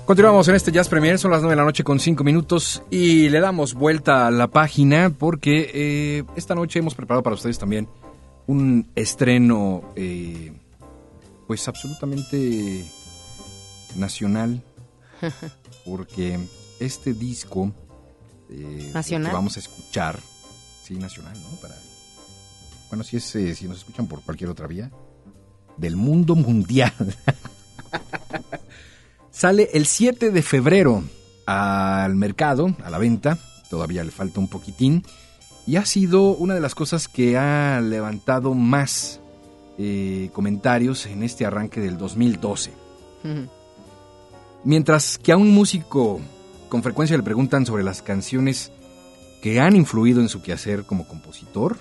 Continuamos 0.05 0.47
en 0.49 0.57
este 0.57 0.73
Jazz 0.73 0.91
Premier, 0.91 1.19
son 1.19 1.31
las 1.31 1.41
9 1.41 1.53
de 1.53 1.57
la 1.57 1.65
noche 1.65 1.85
con 1.85 1.99
5 1.99 2.23
minutos 2.23 2.83
y 2.91 3.31
le 3.31 3.41
damos 3.41 3.73
vuelta 3.73 4.27
a 4.27 4.31
la 4.31 4.49
página 4.49 5.11
porque 5.19 5.71
eh, 5.73 6.25
esta 6.37 6.55
noche 6.55 6.81
hemos 6.81 6.95
preparado 6.95 7.23
para 7.23 7.35
ustedes 7.35 7.59
también 7.59 7.89
un 8.47 8.91
estreno 8.95 9.93
eh, 9.97 10.53
pues 11.47 11.67
absolutamente 11.69 12.85
nacional 13.97 14.63
porque 15.85 16.39
este 16.81 17.15
disco 17.15 17.73
eh, 18.51 18.91
¿Nacional? 18.93 19.31
que 19.31 19.35
vamos 19.35 19.57
a 19.57 19.61
escuchar, 19.61 20.19
sí, 20.83 20.95
nacional, 20.95 21.37
¿no? 21.41 21.57
Para, 21.61 21.77
bueno, 22.89 23.05
si, 23.05 23.17
es, 23.17 23.35
eh, 23.37 23.55
si 23.55 23.67
nos 23.67 23.79
escuchan 23.79 24.07
por 24.07 24.23
cualquier 24.23 24.51
otra 24.51 24.67
vía, 24.67 24.91
del 25.77 25.97
mundo 25.97 26.35
mundial. 26.35 26.93
Sale 29.31 29.71
el 29.73 29.87
7 29.87 30.31
de 30.31 30.43
febrero 30.43 31.03
al 31.47 32.15
mercado, 32.15 32.77
a 32.85 32.91
la 32.91 32.99
venta, 32.99 33.39
todavía 33.69 34.05
le 34.05 34.11
falta 34.11 34.41
un 34.41 34.49
poquitín, 34.49 35.05
y 35.67 35.77
ha 35.77 35.87
sido 35.87 36.31
una 36.31 36.55
de 36.55 36.61
las 36.61 36.75
cosas 36.75 37.09
que 37.09 37.37
ha 37.37 37.81
levantado 37.81 38.55
más 38.55 39.21
eh, 39.79 40.31
comentarios 40.33 41.07
en 41.07 41.23
este 41.23 41.47
arranque 41.47 41.81
del 41.81 41.97
2012. 41.99 42.73
Ujú. 43.25 43.49
Mientras 44.65 45.19
que 45.19 45.33
a 45.33 45.37
un 45.37 45.51
músico 45.51 46.21
con 46.69 46.83
frecuencia 46.83 47.17
le 47.17 47.23
preguntan 47.23 47.67
sobre 47.67 47.83
las 47.83 48.03
canciones 48.03 48.73
que 49.43 49.61
han 49.61 49.77
influido 49.77 50.21
en 50.21 50.29
su 50.29 50.43
quehacer 50.43 50.85
como 50.85 51.07
compositor, 51.07 51.77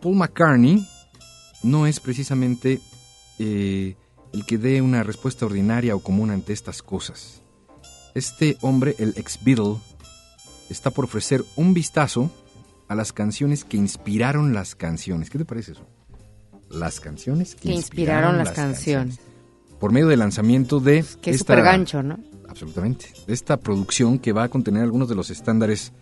Paul 0.00 0.16
McCartney 0.16 0.86
no 1.62 1.86
es 1.86 2.00
precisamente 2.00 2.80
eh, 3.38 3.96
el 4.32 4.46
que 4.46 4.58
dé 4.58 4.82
una 4.82 5.02
respuesta 5.02 5.46
ordinaria 5.46 5.96
o 5.96 6.00
común 6.00 6.30
ante 6.30 6.52
estas 6.52 6.82
cosas. 6.82 7.40
Este 8.14 8.56
hombre, 8.60 8.94
el 8.98 9.14
ex 9.16 9.42
Beatle, 9.42 9.76
está 10.70 10.90
por 10.90 11.04
ofrecer 11.04 11.44
un 11.56 11.74
vistazo 11.74 12.30
a 12.88 12.94
las 12.94 13.12
canciones 13.12 13.64
que 13.64 13.76
inspiraron 13.76 14.54
las 14.54 14.74
canciones. 14.74 15.30
¿Qué 15.30 15.38
te 15.38 15.44
parece 15.44 15.72
eso? 15.72 15.86
Las 16.70 17.00
canciones 17.00 17.54
que, 17.54 17.68
Que 17.68 17.74
inspiraron 17.74 18.36
las 18.36 18.52
canciones. 18.52 19.18
Por 19.80 19.92
medio 19.92 20.08
del 20.08 20.20
lanzamiento 20.20 20.80
de 20.80 21.04
Que 21.20 21.32
es 21.32 21.38
súper 21.38 21.62
gancho, 21.62 22.02
¿no? 22.02 22.18
Absolutamente. 22.48 23.06
De 23.26 23.34
esta 23.34 23.58
producción 23.58 24.18
que 24.18 24.32
va 24.32 24.44
a 24.44 24.48
contener 24.48 24.82
algunos 24.82 25.08
de 25.08 25.14
los 25.14 25.30
estándares, 25.30 25.92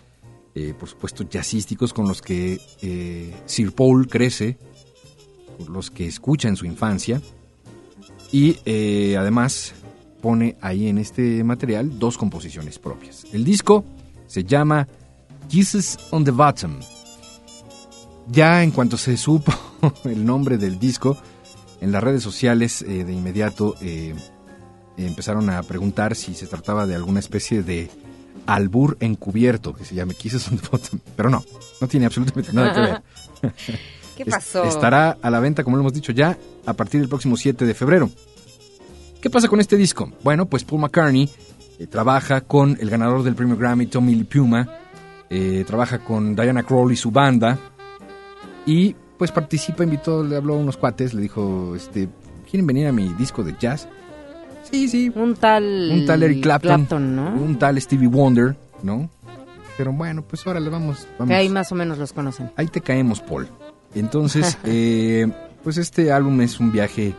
eh, 0.55 0.75
por 0.78 0.89
supuesto, 0.89 1.25
jazzísticos 1.28 1.93
con 1.93 2.06
los 2.06 2.23
que 2.23 2.61
eh, 2.83 3.34
Sir 3.47 3.73
Paul 3.73 4.06
crece, 4.09 4.56
por 5.59 5.71
los 5.71 5.91
que 5.91 6.06
escucha 6.06 6.49
en 6.49 6.56
su 6.56 6.67
infancia. 6.67 7.21
Y 8.31 8.59
eh, 8.65 9.17
además 9.19 9.75
pone 10.21 10.56
ahí 10.61 10.89
en 10.89 10.99
este 10.99 11.45
material 11.45 11.99
dos 11.99 12.17
composiciones 12.17 12.78
propias. 12.78 13.27
El 13.33 13.45
disco 13.45 13.84
se 14.27 14.44
llama 14.44 14.89
Jesus 15.50 15.98
on 16.11 16.25
the 16.25 16.30
Bottom. 16.30 16.80
Ya 18.28 18.62
en 18.62 18.70
cuanto 18.70 18.97
se 18.97 19.16
supo 19.16 19.53
el 20.05 20.25
nombre 20.25 20.58
del 20.58 20.78
disco, 20.78 21.16
en 21.81 21.92
las 21.92 22.03
redes 22.03 22.22
sociales 22.22 22.83
eh, 22.83 23.05
de 23.05 23.12
inmediato 23.12 23.77
eh, 23.81 24.14
empezaron 24.97 25.50
a 25.50 25.62
preguntar 25.62 26.14
si 26.14 26.34
se 26.34 26.47
trataba 26.47 26.86
de 26.86 26.94
alguna 26.94 27.20
especie 27.20 27.62
de 27.62 27.91
albur 28.47 28.97
encubierto, 29.00 29.75
que 29.75 29.84
se 29.84 29.94
llame 29.94 30.15
Jesus 30.15 30.49
on 30.49 30.59
the 30.59 30.69
Bottom. 30.70 31.00
Pero 31.16 31.31
no, 31.31 31.44
no 31.81 31.88
tiene 31.88 32.06
absolutamente 32.06 32.53
nada 32.53 32.72
que 32.72 32.81
ver. 32.81 33.03
¿Qué 34.16 34.25
pasó? 34.25 34.65
Estará 34.65 35.19
a 35.20 35.31
la 35.31 35.41
venta, 35.41 35.65
como 35.65 35.76
lo 35.76 35.82
hemos 35.82 35.93
dicho 35.93 36.12
ya, 36.12 36.38
a 36.66 36.72
partir 36.72 37.00
del 37.00 37.09
próximo 37.09 37.37
7 37.37 37.66
de 37.66 37.75
febrero. 37.75 38.10
¿Qué 39.20 39.31
pasa 39.31 39.49
con 39.49 39.60
este 39.60 39.76
disco? 39.76 40.12
Bueno, 40.22 40.47
pues 40.47 40.65
Paul 40.65 40.82
McCartney 40.82 41.28
eh, 41.79 41.87
trabaja 41.87 42.43
con 42.43 42.77
el 42.81 42.91
ganador 42.91 43.23
del 43.23 43.35
premio 43.35 43.57
Grammy, 43.57 43.87
Tommy 43.87 44.23
Puma, 44.25 44.69
eh, 45.31 45.65
trabaja 45.67 45.99
con 45.99 46.37
Diana 46.37 46.62
Krall 46.62 46.93
y 46.93 46.97
su 46.97 47.11
banda, 47.11 47.59
y 48.67 48.95
pues 49.19 49.31
participa, 49.33 49.85
invitó, 49.85 50.23
le 50.23 50.37
habló 50.37 50.55
a 50.55 50.59
unos 50.59 50.77
cuates, 50.77 51.15
le 51.15 51.23
dijo, 51.23 51.75
este, 51.77 52.09
¿quieren 52.51 52.67
venir 52.67 52.87
a 52.87 52.93
mi 52.93 53.09
disco 53.15 53.43
de 53.43 53.55
jazz? 53.59 53.89
Sí, 54.71 54.89
sí. 54.89 55.12
Un 55.15 55.35
tal... 55.35 55.91
Un 55.93 56.07
tal 56.07 56.23
Eric 56.23 56.43
Clapton, 56.43 57.17
¿no? 57.17 57.35
un 57.35 57.59
tal 57.59 57.81
Stevie 57.81 58.09
Wonder, 58.09 58.56
¿no? 58.83 59.11
Dijeron, 59.71 59.99
bueno, 59.99 60.23
pues 60.23 60.47
ahora 60.47 60.61
le 60.61 60.71
vamos, 60.71 61.06
vamos. 61.19 61.31
Que 61.31 61.35
ahí 61.35 61.49
más 61.49 61.71
o 61.73 61.75
menos 61.75 61.99
los 61.99 62.12
conocen. 62.12 62.51
Ahí 62.56 62.69
te 62.69 62.81
caemos, 62.81 63.21
Paul. 63.21 63.49
Entonces, 63.95 64.56
eh, 64.65 65.27
pues 65.62 65.77
este 65.77 66.12
álbum 66.12 66.41
es 66.41 66.61
un 66.61 66.73
viaje 66.73 67.15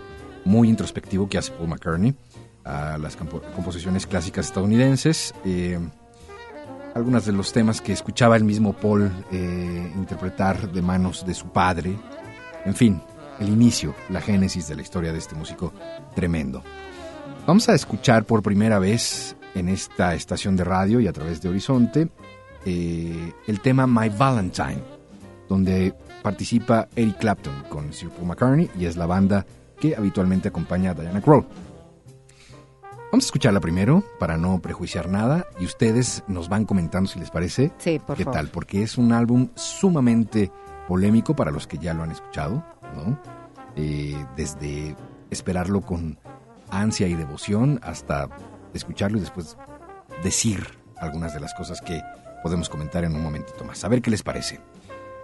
muy 0.45 0.69
introspectivo 0.69 1.27
que 1.27 1.37
hace 1.37 1.51
Paul 1.51 1.69
McCartney 1.69 2.15
a 2.65 2.97
las 2.97 3.15
composiciones 3.15 4.05
clásicas 4.07 4.47
estadounidenses. 4.47 5.33
eh, 5.45 5.79
algunos 6.95 7.25
de 7.25 7.33
los 7.33 7.51
temas 7.51 7.81
que 7.81 7.91
escuchaba 7.91 8.37
el 8.37 8.45
mismo 8.45 8.71
Paul 8.71 9.11
eh, 9.31 9.91
interpretar 9.95 10.71
de 10.71 10.81
manos 10.81 11.25
de 11.25 11.33
su 11.33 11.49
padre. 11.49 11.93
En 12.63 12.73
fin, 12.73 13.01
el 13.39 13.49
inicio, 13.49 13.93
la 14.09 14.21
génesis 14.21 14.69
de 14.69 14.75
la 14.75 14.81
historia 14.81 15.11
de 15.11 15.19
este 15.19 15.35
músico 15.35 15.73
tremendo. 16.15 16.63
Vamos 17.45 17.67
a 17.67 17.75
escuchar 17.75 18.23
por 18.23 18.41
primera 18.41 18.79
vez 18.79 19.35
en 19.55 19.67
esta 19.67 20.15
estación 20.15 20.55
de 20.55 20.63
radio 20.63 21.01
y 21.01 21.07
a 21.07 21.13
través 21.13 21.41
de 21.41 21.49
Horizonte 21.49 22.07
eh, 22.65 23.33
el 23.45 23.59
tema 23.59 23.85
My 23.85 24.09
Valentine, 24.09 24.81
donde 25.49 25.93
participa 26.23 26.87
Eric 26.95 27.17
Clapton 27.19 27.63
con 27.69 27.93
Sir 27.93 28.09
Paul 28.09 28.27
McCartney 28.27 28.69
y 28.79 28.85
es 28.85 28.95
la 28.95 29.05
banda 29.05 29.45
que 29.79 29.95
habitualmente 29.95 30.47
acompaña 30.47 30.91
a 30.91 30.93
Diana 30.93 31.21
Krall. 31.21 31.45
Vamos 33.15 33.27
a 33.27 33.27
escucharla 33.27 33.61
primero 33.61 34.03
para 34.19 34.35
no 34.35 34.59
prejuiciar 34.59 35.07
nada 35.07 35.47
y 35.57 35.63
ustedes 35.63 36.25
nos 36.27 36.49
van 36.49 36.65
comentando 36.65 37.09
si 37.09 37.17
les 37.17 37.31
parece 37.31 37.71
Sí, 37.77 37.97
por 37.97 38.17
qué 38.17 38.25
favor. 38.25 38.37
tal, 38.37 38.49
porque 38.49 38.83
es 38.83 38.97
un 38.97 39.13
álbum 39.13 39.47
sumamente 39.55 40.51
polémico 40.85 41.33
para 41.33 41.49
los 41.49 41.65
que 41.65 41.77
ya 41.77 41.93
lo 41.93 42.03
han 42.03 42.11
escuchado, 42.11 42.61
¿no? 42.93 43.17
Eh, 43.77 44.17
desde 44.35 44.97
esperarlo 45.31 45.79
con 45.79 46.19
ansia 46.69 47.07
y 47.07 47.13
devoción 47.13 47.79
hasta 47.83 48.27
escucharlo 48.73 49.17
y 49.17 49.21
después 49.21 49.55
decir 50.21 50.67
algunas 50.97 51.33
de 51.33 51.39
las 51.39 51.53
cosas 51.53 51.79
que 51.79 52.01
podemos 52.43 52.67
comentar 52.67 53.05
en 53.05 53.15
un 53.15 53.23
momentito 53.23 53.63
más. 53.63 53.81
A 53.85 53.87
ver 53.87 54.01
qué 54.01 54.11
les 54.11 54.23
parece. 54.23 54.59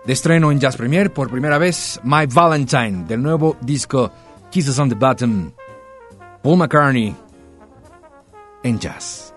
De 0.06 0.13
estreno 0.13 0.50
en 0.53 0.62
Jazz 0.62 0.78
Premier 0.78 1.12
por 1.12 1.30
primera 1.30 1.57
vez 1.57 2.00
My 2.06 2.25
Valentine 2.25 3.03
del 3.03 3.22
nuevo 3.22 3.57
disco 3.59 4.09
Kisses 4.50 4.80
on 4.80 4.88
the 4.88 4.96
Bottom. 4.96 5.51
Paul 6.41 6.57
McCartney 6.57 7.13
en 8.63 8.77
jazz. 8.77 9.31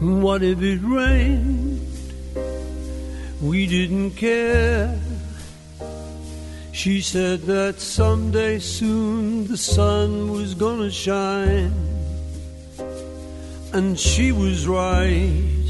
What 0.00 0.42
if 0.42 0.60
it 0.62 0.80
rained? 0.82 1.80
We 3.40 3.66
didn't 3.66 4.12
care. 4.12 4.98
She 6.72 7.00
said 7.00 7.42
that 7.42 7.78
someday 7.78 8.58
soon 8.58 9.46
the 9.46 9.56
sun 9.56 10.32
was 10.32 10.54
gonna 10.54 10.90
shine. 10.90 11.93
And 13.74 13.98
she 13.98 14.30
was 14.30 14.68
right. 14.68 15.66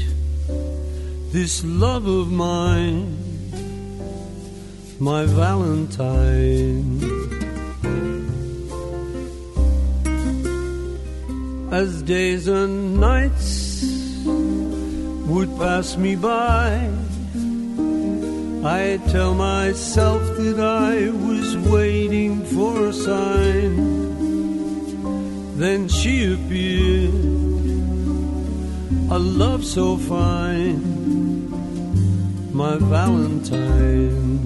This 1.31 1.63
love 1.65 2.05
of 2.05 2.31
mine, 2.31 3.17
my 4.99 5.25
Valentine. 5.25 7.01
As 11.71 12.03
days 12.03 12.47
and 12.47 12.99
nights 12.99 13.83
would 15.27 15.49
pass 15.57 15.97
me 15.97 16.15
by. 16.15 16.87
I 18.63 18.99
tell 19.07 19.33
myself 19.33 20.21
that 20.37 20.59
I 20.59 21.09
was 21.09 21.57
waiting 21.57 22.45
for 22.45 22.87
a 22.87 22.93
sign. 22.93 23.95
Then 25.57 25.87
she 25.87 26.33
appeared, 26.33 27.44
a 29.11 29.19
love 29.19 29.63
so 29.63 29.97
fine, 29.97 30.81
my 32.53 32.77
Valentine. 32.77 34.44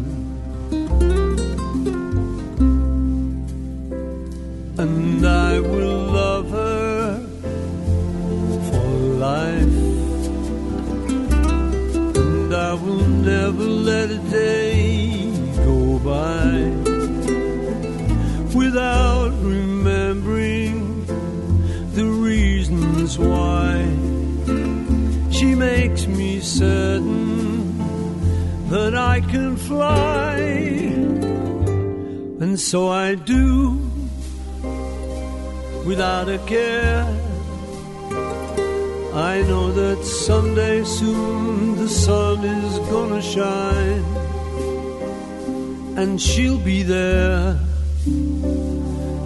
And 46.10 46.20
she'll 46.20 46.58
be 46.58 46.82
there. 46.82 47.54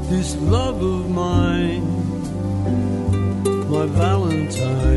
This 0.09 0.35
love 0.35 0.81
of 0.81 1.09
mine, 1.09 1.85
my 3.69 3.85
Valentine. 3.85 4.92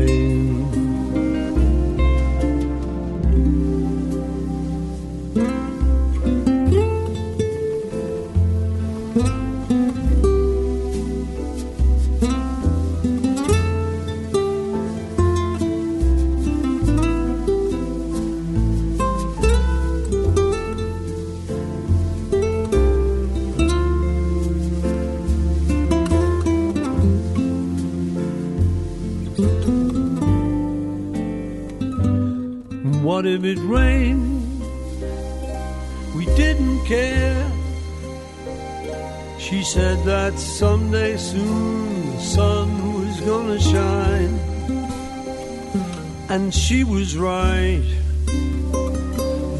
And 46.37 46.53
she 46.53 46.83
was 46.83 47.17
right. 47.17 47.81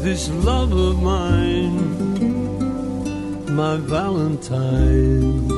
This 0.06 0.30
love 0.30 0.70
of 0.72 1.02
mine, 1.02 1.74
my 3.52 3.78
Valentine. 3.78 5.48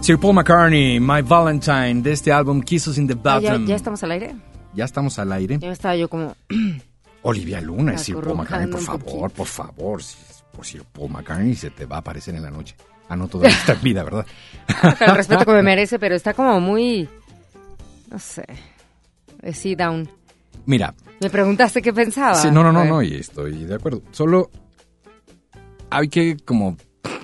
Sir 0.00 0.16
Paul 0.18 0.34
McCartney, 0.34 0.98
My 1.00 1.22
Valentine, 1.22 2.02
de 2.02 2.10
este 2.10 2.32
álbum 2.32 2.60
Kisses 2.62 2.98
in 2.98 3.06
the 3.06 3.14
Ah, 3.14 3.38
¿Ya, 3.38 3.50
Bathroom. 3.50 3.66
ya 3.68 3.76
estamos 3.76 4.02
al 4.02 4.10
aire? 4.10 4.34
Ya 4.74 4.84
estamos 4.84 5.18
al 5.20 5.30
aire. 5.32 5.58
Ya 5.60 5.70
estaba 5.70 5.94
yo 5.94 6.08
como... 6.08 6.34
Olivia 7.22 7.60
Luna, 7.60 7.96
Sir 7.98 8.16
Paul 8.20 8.36
McCartney, 8.38 8.70
por 8.70 8.80
favor, 8.80 9.30
por 9.30 9.46
favor. 9.46 10.00
Es 10.00 10.44
por 10.52 10.66
Sir 10.66 10.84
Paul 10.84 11.10
McCartney 11.10 11.54
se 11.54 11.70
te 11.70 11.86
va 11.86 11.96
a 11.96 11.98
aparecer 12.00 12.34
en 12.34 12.42
la 12.42 12.50
noche. 12.50 12.74
Ah, 13.08 13.16
no, 13.16 13.28
todavía 13.28 13.56
está 13.56 13.72
en 13.74 13.82
vida, 13.82 14.02
¿verdad? 14.04 14.26
Con 14.98 15.10
el 15.10 15.16
respeto 15.16 15.44
que 15.44 15.52
me 15.52 15.62
merece, 15.62 15.98
pero 15.98 16.14
está 16.14 16.34
como 16.34 16.60
muy... 16.60 17.08
No 18.10 18.18
sé. 18.18 18.44
Sí, 19.52 19.74
down. 19.74 20.08
Mira, 20.66 20.94
Me 21.20 21.28
preguntaste 21.30 21.82
qué 21.82 21.92
pensaba. 21.92 22.34
sí, 22.34 22.50
no, 22.50 22.62
no, 22.62 22.72
no, 22.72 22.84
no, 22.84 23.02
y 23.02 23.14
estoy 23.16 23.64
de 23.64 23.74
acuerdo. 23.74 24.02
Solo 24.12 24.50
hay 25.90 26.08
que 26.08 26.36
como 26.38 26.76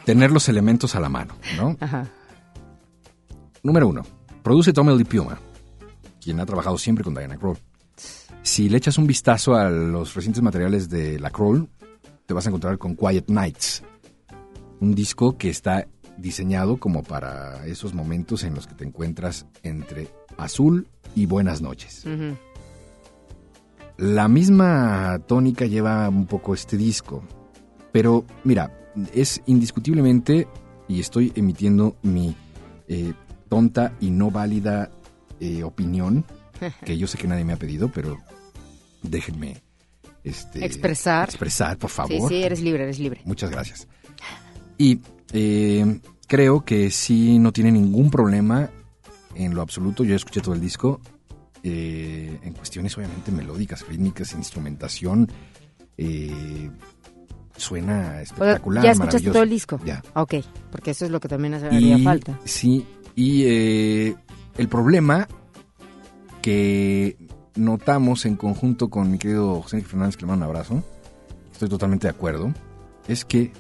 tener 0.05 0.31
los 0.31 0.49
elementos 0.49 0.95
a 0.95 1.01
la 1.01 1.09
mano, 1.09 1.35
¿no? 1.57 1.77
Ajá. 1.81 2.07
Número 3.63 3.89
uno, 3.89 4.03
produce 4.43 4.73
Tommy 4.73 4.97
Lee 4.97 5.05
Puma, 5.05 5.39
quien 6.21 6.41
ha 6.41 6.47
trabajado 6.47 6.77
siempre 6.79 7.05
con 7.05 7.15
Diana 7.15 7.37
Kroll. 7.37 7.57
Si 8.49 8.71
le 8.71 8.79
echas 8.79 8.97
un 8.97 9.07
vistazo 9.07 9.57
a 9.57 9.69
los 9.69 10.15
recientes 10.15 10.43
materiales 10.43 10.89
de 10.89 11.21
la 11.21 11.29
Kroll, 11.29 11.69
te 12.25 12.33
vas 12.33 12.47
a 12.47 12.49
encontrar 12.49 12.79
con 12.79 12.97
Quiet 12.97 13.29
Nights, 13.29 13.83
un 14.81 14.95
disco 14.95 15.37
que 15.37 15.51
está 15.51 15.87
diseñado 16.17 16.79
como 16.79 17.03
para 17.03 17.67
esos 17.67 17.93
momentos 17.93 18.45
en 18.45 18.55
los 18.55 18.67
que 18.67 18.75
te 18.75 18.85
encuentras 18.87 19.47
entre 19.63 20.09
azul 20.39 20.89
y 21.15 21.27
buenas 21.27 21.61
noches. 21.61 22.05
La 23.99 24.29
misma 24.29 25.21
tónica 25.27 25.67
lleva 25.67 26.09
un 26.09 26.25
poco 26.25 26.55
este 26.55 26.79
disco, 26.79 27.23
pero 27.93 28.25
mira, 28.45 28.73
es 29.13 29.43
indiscutiblemente, 29.45 30.49
y 30.89 31.01
estoy 31.01 31.35
emitiendo 31.37 31.97
mi 32.03 32.35
eh, 32.89 33.13
tonta 33.51 33.95
y 34.01 34.11
no 34.11 34.31
válida 34.31 34.91
eh, 35.39 35.63
opinión, 35.65 36.25
que 36.85 36.97
yo 36.97 37.07
sé 37.07 37.19
que 37.19 37.29
nadie 37.29 37.45
me 37.45 37.53
ha 37.53 37.59
pedido, 37.59 37.93
pero 37.93 38.17
déjenme 39.03 39.63
este, 40.25 40.65
Expresar. 40.65 41.29
expresar, 41.29 41.79
por 41.79 41.91
Sí, 41.91 41.97
favor. 41.97 42.29
sí, 42.29 42.43
eres 42.43 42.61
libre, 42.61 42.83
eres 42.85 42.99
libre. 42.99 43.21
Muchas 43.25 43.51
gracias. 43.51 43.87
Y 44.77 45.01
eh, 45.33 46.01
creo 46.27 46.65
que 46.65 46.91
sí 46.91 47.39
no 47.39 47.53
tiene 47.53 47.73
ningún 47.73 48.11
problema 48.11 48.71
en 49.35 49.55
lo 49.55 49.63
absoluto. 49.63 50.05
Yo 50.05 50.15
escuché 50.17 50.41
todo 50.41 50.55
el 50.55 50.61
disco 50.61 51.01
eh, 51.63 52.39
en 52.43 52.53
cuestiones 52.55 52.97
obviamente 52.97 53.33
melódicas, 53.33 53.87
rítmicas, 53.89 54.33
instrumentación. 54.35 55.31
eh, 55.97 56.71
suena 57.57 58.21
espectacular. 58.23 58.85
¿Ya 58.85 58.93
escuchaste 58.93 59.31
todo 59.33 59.43
el 59.43 59.51
disco? 59.51 59.81
Ya. 59.85 60.01
Ok, 60.15 60.35
porque 60.71 60.93
eso 60.93 61.05
es 61.07 61.11
lo 61.11 61.19
que 61.19 61.27
también 61.27 61.55
haría 61.55 61.99
Y- 61.99 62.05
falta. 62.05 62.39
Sí, 62.45 62.87
y 63.17 63.43
eh, 63.47 64.15
el 64.57 64.69
problema 64.69 65.27
que 66.41 67.17
notamos 67.59 68.25
en 68.27 68.37
conjunto 68.37 68.89
con 68.89 69.11
mi 69.11 69.19
querido 69.19 69.61
José 69.63 69.81
Fernández, 69.83 70.17
que 70.17 70.23
le 70.23 70.29
mando 70.29 70.45
un 70.47 70.51
abrazo, 70.51 70.83
estoy 71.53 71.69
totalmente 71.69 72.07
de 72.07 72.11
acuerdo, 72.11 72.53
es 73.07 73.25
que 73.25 73.53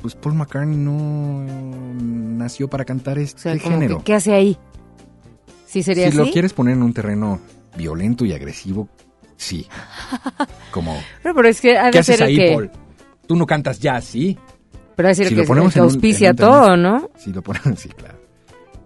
pues 0.00 0.14
Paul 0.16 0.34
McCartney 0.34 0.76
no 0.76 1.44
nació 2.36 2.68
para 2.68 2.84
cantar 2.84 3.18
O 3.18 3.20
este 3.20 3.40
sea, 3.40 3.58
género. 3.58 3.98
que, 3.98 4.04
¿qué 4.04 4.14
hace 4.14 4.32
ahí? 4.32 4.56
¿Sí 5.66 5.82
sería 5.82 6.04
si 6.04 6.08
así? 6.18 6.26
lo 6.26 6.32
quieres 6.32 6.52
poner 6.52 6.74
en 6.76 6.82
un 6.82 6.92
terreno 6.92 7.38
violento 7.76 8.24
y 8.24 8.32
agresivo, 8.32 8.88
sí. 9.36 9.66
Como, 10.72 10.96
Pero, 11.22 11.34
pero 11.34 11.48
es 11.48 11.60
que 11.60 11.78
ha 11.78 11.90
¿qué 11.90 11.98
haces 12.00 12.20
ahí, 12.20 12.36
que... 12.36 12.52
Paul? 12.52 12.70
Tú 13.26 13.36
no 13.36 13.46
cantas 13.46 13.78
jazz, 13.78 14.04
¿sí? 14.04 14.36
Pero 14.96 15.08
ha 15.08 15.10
de 15.10 15.14
ser 15.14 15.26
Si 15.28 15.32
el 15.34 15.38
lo 15.38 15.42
que, 15.44 15.48
ponemos 15.48 15.72
que 15.72 15.78
en 15.78 15.84
un- 15.84 15.90
auspicia 15.92 16.28
en 16.28 16.32
un 16.32 16.36
terreno- 16.36 16.60
todo, 16.60 16.76
¿no? 16.76 17.10
Si 17.16 17.32
lo 17.32 17.42
ponen, 17.42 17.62
sí, 17.76 17.88
claro. 17.90 18.18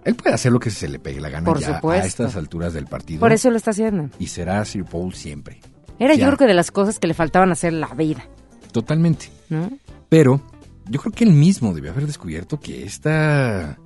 Él 0.06 0.14
puede 0.14 0.36
hacer 0.36 0.52
lo 0.52 0.60
que 0.60 0.70
se 0.70 0.88
le 0.88 1.00
pegue 1.00 1.20
la 1.20 1.28
gana 1.28 1.44
Por 1.44 1.58
ya 1.58 1.80
a 1.82 1.98
estas 2.06 2.36
alturas 2.36 2.72
del 2.72 2.86
partido. 2.86 3.18
Por 3.18 3.32
eso 3.32 3.50
lo 3.50 3.56
está 3.56 3.72
haciendo. 3.72 4.08
Y 4.20 4.28
será 4.28 4.64
Sir 4.64 4.84
Paul 4.84 5.12
siempre. 5.14 5.60
Era 5.98 6.14
Ya. 6.14 6.20
yo 6.20 6.26
creo 6.28 6.38
que 6.38 6.46
de 6.46 6.54
las 6.54 6.70
cosas 6.70 7.00
que 7.00 7.08
le 7.08 7.14
faltaban 7.14 7.50
hacer 7.50 7.72
la 7.72 7.88
vida, 7.88 8.25
Totalmente. 8.70 9.30
¿no? 9.48 9.68
Pero 10.08 10.40
yo 10.88 11.00
creo 11.00 11.12
que 11.12 11.25
él 11.25 11.32
mismo 11.32 11.75
debió 11.75 11.90
haber 11.90 12.06
descubierto 12.06 12.60
que 12.60 12.84
esta, 12.84 13.78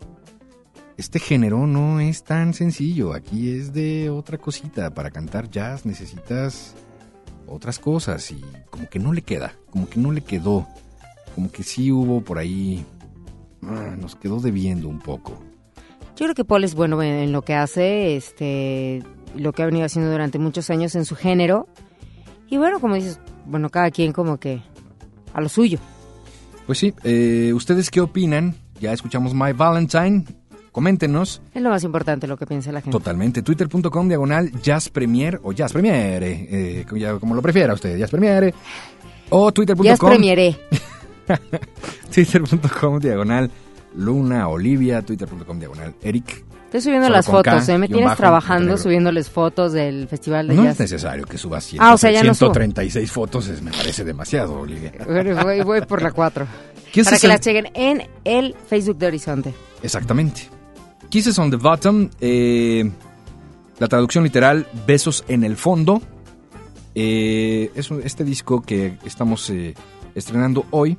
este 0.99 1.21
género 1.21 1.67
no 1.67 2.01
es 2.01 2.23
tan 2.23 2.53
sencillo. 2.53 3.15
Aquí 3.15 3.51
es 3.51 3.73
de 3.73 4.11
otra 4.11 4.37
cosita. 4.37 4.91
Para 4.93 5.11
cantar 5.11 5.49
jazz 5.49 5.87
necesitas 5.87 6.75
otras 7.47 7.79
cosas 7.79 8.31
y 8.31 8.43
como 8.69 8.91
que 8.91 8.99
no 8.99 9.15
le 9.15 9.23
queda, 9.23 9.55
como 9.71 9.89
que 9.89 9.99
no 9.99 10.13
le 10.13 10.21
quedó. 10.21 10.69
Como 11.35 11.51
que 11.51 11.63
sí 11.63 11.91
hubo 11.91 12.21
por 12.21 12.37
ahí... 12.37 12.85
ah, 13.63 13.95
nos 13.99 14.17
quedó 14.17 14.39
debiendo 14.41 14.87
un 14.89 14.99
poco. 14.99 15.41
Yo 16.21 16.27
creo 16.27 16.35
que 16.35 16.45
Paul 16.45 16.65
es 16.65 16.75
bueno 16.75 17.03
en, 17.03 17.33
lo 17.33 17.41
que 17.41 17.55
hace, 17.55 18.15
este, 18.15 19.03
lo 19.35 19.55
que 19.55 19.63
ha 19.63 19.65
venido 19.65 19.87
haciendo 19.87 20.11
durante 20.11 20.39
muchos 20.39 20.69
años 20.69 20.95
en 20.95 21.07
su 21.07 21.17
género. 21.17 21.67
Y 22.51 22.59
bueno, 22.59 22.79
como 22.79 22.97
dices, 22.97 23.19
bueno, 23.47 23.71
cada 23.71 23.91
quien 23.91 24.13
como 24.13 24.37
que 24.37 24.61
a 25.33 25.41
lo 25.41 25.49
suyo. 25.49 25.79
Pues 26.67 26.79
sí, 26.79 26.93
eh, 27.05 27.53
¿ustedes 27.55 27.89
qué 27.89 28.03
opinan? 28.03 28.55
Ya 28.79 28.93
escuchamos 28.93 29.33
My 29.33 29.55
Valentine. 29.55 30.27
Coméntenos. 30.73 31.41
Es 31.55 31.63
lo 31.63 31.71
más 31.71 31.85
importante 31.85 32.27
lo 32.27 32.37
que 32.37 32.45
piensa 32.45 32.71
la 32.71 32.83
gente. 32.83 32.99
Totalmente. 32.99 33.41
Twitter.com 33.41 34.07
diagonal 34.07 34.53
Jazz 34.61 34.91
Premier 34.91 35.41
o 35.43 35.53
Jazz 35.53 35.73
Premiere. 35.73 36.49
eh, 36.51 36.87
como, 37.19 37.35
lo 37.35 37.41
prefiera 37.41 37.73
usted, 37.73 37.97
Jazz 37.97 38.11
Premiere. 38.11 38.53
O 39.31 39.51
Twitter.com. 39.53 39.87
Ya 39.87 39.95
es 39.95 39.99
premieré. 39.99 40.59
Twitter.com 42.15 42.99
diagonal 42.99 43.51
Luna 43.97 44.49
Olivia. 44.49 45.03
Twitter.com 45.03 45.59
diagonal 45.59 45.95
Eric. 46.03 46.45
Estoy 46.67 46.81
subiendo 46.83 47.07
Solo 47.07 47.17
las 47.17 47.27
K, 47.27 47.33
fotos, 47.33 47.69
¿eh? 47.69 47.79
Me 47.79 47.89
tienes 47.89 48.05
bajo, 48.05 48.17
trabajando 48.17 48.77
subiéndoles 48.77 49.29
fotos 49.29 49.73
del 49.73 50.07
festival 50.07 50.47
de 50.47 50.55
No 50.55 50.63
jazz. 50.63 50.75
es 50.75 50.81
necesario 50.81 51.25
que 51.27 51.37
subas 51.37 51.65
100, 51.65 51.83
Ah, 51.83 51.95
o 51.95 51.99
sea, 51.99 52.13
ya 52.13 52.23
no 52.23 52.33
subo. 52.33 52.53
136 52.55 53.11
fotos, 53.11 53.49
es- 53.49 53.61
me 53.61 53.73
parece 53.73 54.05
demasiado, 54.05 54.61
Olivia. 54.61 54.93
Bueno, 55.07 55.43
voy, 55.43 55.63
voy 55.63 55.81
por 55.81 56.01
la 56.01 56.13
4. 56.13 56.47
¿Qué 56.93 57.01
es 57.01 57.07
Para 57.07 57.19
que 57.19 57.27
las 57.27 57.41
chequen 57.41 57.69
en 57.75 58.07
el 58.25 58.55
Facebook 58.69 58.99
de 58.99 59.07
Horizonte. 59.09 59.55
Exactamente. 59.83 60.43
Kisses 61.09 61.37
on 61.41 61.51
the 61.51 61.57
Bottom, 61.57 62.09
eh, 62.21 62.89
la 63.81 63.89
traducción 63.89 64.23
literal, 64.23 64.65
Besos 64.87 65.25
en 65.27 65.43
el 65.43 65.57
fondo. 65.57 66.01
Eh, 66.95 67.71
es 67.75 67.91
un- 67.91 68.03
este 68.05 68.23
disco 68.25 68.63
que 68.63 68.97
estamos 69.05 69.49
eh, 69.51 69.75
estrenando 70.15 70.67
hoy. 70.71 70.97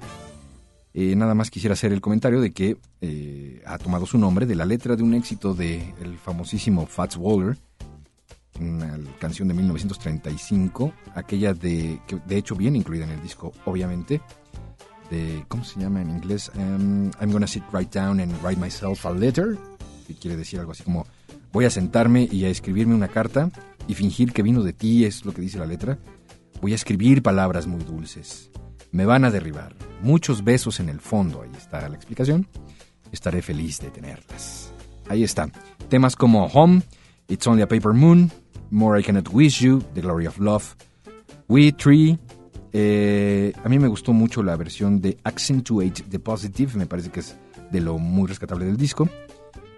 Eh, 0.94 1.16
nada 1.16 1.34
más 1.34 1.50
quisiera 1.50 1.74
hacer 1.74 1.94
el 1.94 2.02
comentario 2.02 2.42
de 2.42 2.52
que 2.52 2.78
eh, 3.00 3.62
ha 3.66 3.78
tomado 3.78 4.06
su 4.06 4.18
nombre 4.18 4.46
de 4.46 4.56
la 4.56 4.66
letra 4.66 4.96
de 4.96 5.04
un 5.04 5.14
éxito 5.14 5.54
del 5.54 5.94
el 6.02 6.18
famosísimo 6.18 6.86
Fats 6.86 7.16
Waller, 7.16 7.58
una 8.60 9.00
canción 9.20 9.48
de 9.48 9.54
1935, 9.54 10.94
aquella 11.16 11.54
de 11.54 12.00
que 12.08 12.18
de 12.26 12.38
hecho 12.38 12.56
viene 12.56 12.78
incluida 12.78 13.06
en 13.06 13.12
el 13.12 13.22
disco, 13.22 13.54
obviamente, 13.66 14.22
de 15.10 15.46
¿cómo 15.48 15.64
se 15.64 15.80
llama 15.80 16.02
en 16.02 16.10
inglés? 16.10 16.52
Um, 16.56 17.12
I'm 17.22 17.32
gonna 17.32 17.48
sit 17.48 17.64
right 17.72 17.92
down 17.94 18.20
and 18.20 18.34
write 18.44 18.60
myself 18.60 19.06
a 19.06 19.12
letter, 19.12 19.58
que 20.08 20.16
quiere 20.16 20.36
decir 20.36 20.60
algo 20.60 20.74
así 20.74 20.84
como 20.84 21.06
voy 21.54 21.66
a 21.66 21.70
sentarme 21.70 22.28
y 22.30 22.46
a 22.46 22.50
escribirme 22.50 22.96
una 22.96 23.08
carta 23.08 23.50
y 23.88 23.94
fingir 23.94 24.34
que 24.34 24.44
vino 24.44 24.62
de 24.62 24.74
ti, 24.74 25.06
es 25.06 25.26
lo 25.26 25.34
que 25.34 25.42
dice 25.42 25.58
la 25.58 25.66
letra. 25.66 25.98
Voy 26.62 26.74
a 26.74 26.76
escribir 26.76 27.24
palabras 27.24 27.66
muy 27.66 27.84
dulces. 27.84 28.52
Me 28.92 29.06
van 29.06 29.26
a 29.26 29.32
derribar. 29.32 29.76
Muchos 30.02 30.44
besos 30.44 30.80
en 30.80 30.90
el 30.90 31.00
fondo, 31.00 31.42
ahí 31.44 31.52
está 31.58 31.88
la 31.88 31.96
explicación. 31.96 32.48
Estaré 33.12 33.42
feliz 33.42 33.80
de 33.80 33.90
tenerlas. 33.90 34.74
Ahí 35.08 35.24
está. 35.24 35.50
Temas 35.90 36.16
como 36.16 36.46
Home, 36.48 36.82
It's 37.28 37.46
Only 37.48 37.62
a 37.62 37.68
Paper 37.68 37.94
Moon, 37.94 38.32
More 38.70 39.00
I 39.00 39.04
Cannot 39.04 39.30
Wish 39.32 39.62
You, 39.62 39.82
The 39.94 40.02
Glory 40.02 40.28
of 40.28 40.40
Love, 40.40 40.76
We 41.48 41.72
Tree. 41.74 42.18
eh, 42.74 43.52
a 43.64 43.68
mí 43.68 43.80
me 43.80 43.88
gustó 43.90 44.14
mucho 44.14 44.42
la 44.44 44.56
versión 44.56 45.02
de 45.02 45.18
Accentuate 45.24 46.04
the 46.10 46.20
Positive, 46.20 46.78
me 46.78 46.86
parece 46.86 47.12
que 47.12 47.20
es 47.20 47.38
de 47.70 47.82
lo 47.82 47.98
muy 47.98 48.28
rescatable 48.28 48.66
del 48.66 48.78
disco. 48.78 49.10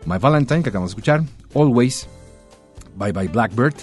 My 0.06 0.18
Valentine, 0.20 0.62
que 0.62 0.70
acabamos 0.70 0.92
de 0.92 0.94
escuchar, 0.94 1.24
Always, 1.56 2.08
Bye 2.96 3.14
Bye 3.14 3.30
Blackbird, 3.30 3.76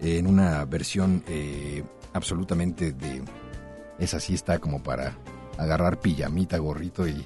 en 0.00 0.26
una 0.26 0.64
versión 0.66 1.22
eh, 1.26 1.82
absolutamente 2.12 2.92
de... 2.92 3.22
Esa 3.98 4.20
sí 4.20 4.34
está 4.34 4.58
como 4.58 4.82
para 4.82 5.16
agarrar 5.58 6.00
pijamita, 6.00 6.58
gorrito 6.58 7.06
y, 7.06 7.24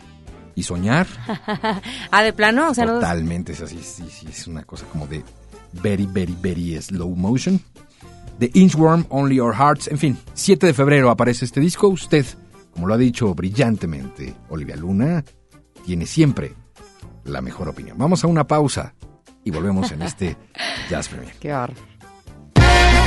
y 0.54 0.62
soñar. 0.62 1.06
Ah, 2.10 2.22
de 2.22 2.32
plano, 2.32 2.70
o 2.70 2.74
sea. 2.74 2.86
Totalmente, 2.86 3.52
es 3.52 3.60
así, 3.60 3.78
sí, 3.82 4.08
sí, 4.10 4.26
es 4.28 4.46
una 4.46 4.64
cosa 4.64 4.86
como 4.86 5.06
de 5.06 5.22
very, 5.72 6.06
very, 6.06 6.36
very 6.40 6.80
slow 6.80 7.14
motion. 7.14 7.60
The 8.38 8.50
Inchworm, 8.54 9.04
Only 9.08 9.40
Our 9.40 9.54
Hearts, 9.54 9.88
en 9.88 9.98
fin, 9.98 10.18
7 10.34 10.66
de 10.66 10.74
febrero 10.74 11.10
aparece 11.10 11.44
este 11.44 11.60
disco. 11.60 11.88
Usted, 11.88 12.24
como 12.72 12.86
lo 12.86 12.94
ha 12.94 12.98
dicho 12.98 13.34
brillantemente 13.34 14.34
Olivia 14.48 14.76
Luna, 14.76 15.24
tiene 15.84 16.06
siempre 16.06 16.54
la 17.24 17.40
mejor 17.40 17.68
opinión. 17.68 17.98
Vamos 17.98 18.22
a 18.24 18.28
una 18.28 18.46
pausa 18.46 18.94
y 19.44 19.50
volvemos 19.50 19.90
en 19.92 20.02
este 20.02 20.36
Jazz 20.90 21.08
Premier. 21.08 21.34
Qué 21.40 21.50
bárbaro. 21.50 21.97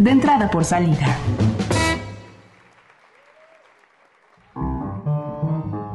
de 0.00 0.10
entrada 0.10 0.50
por 0.50 0.64
salida. 0.64 1.18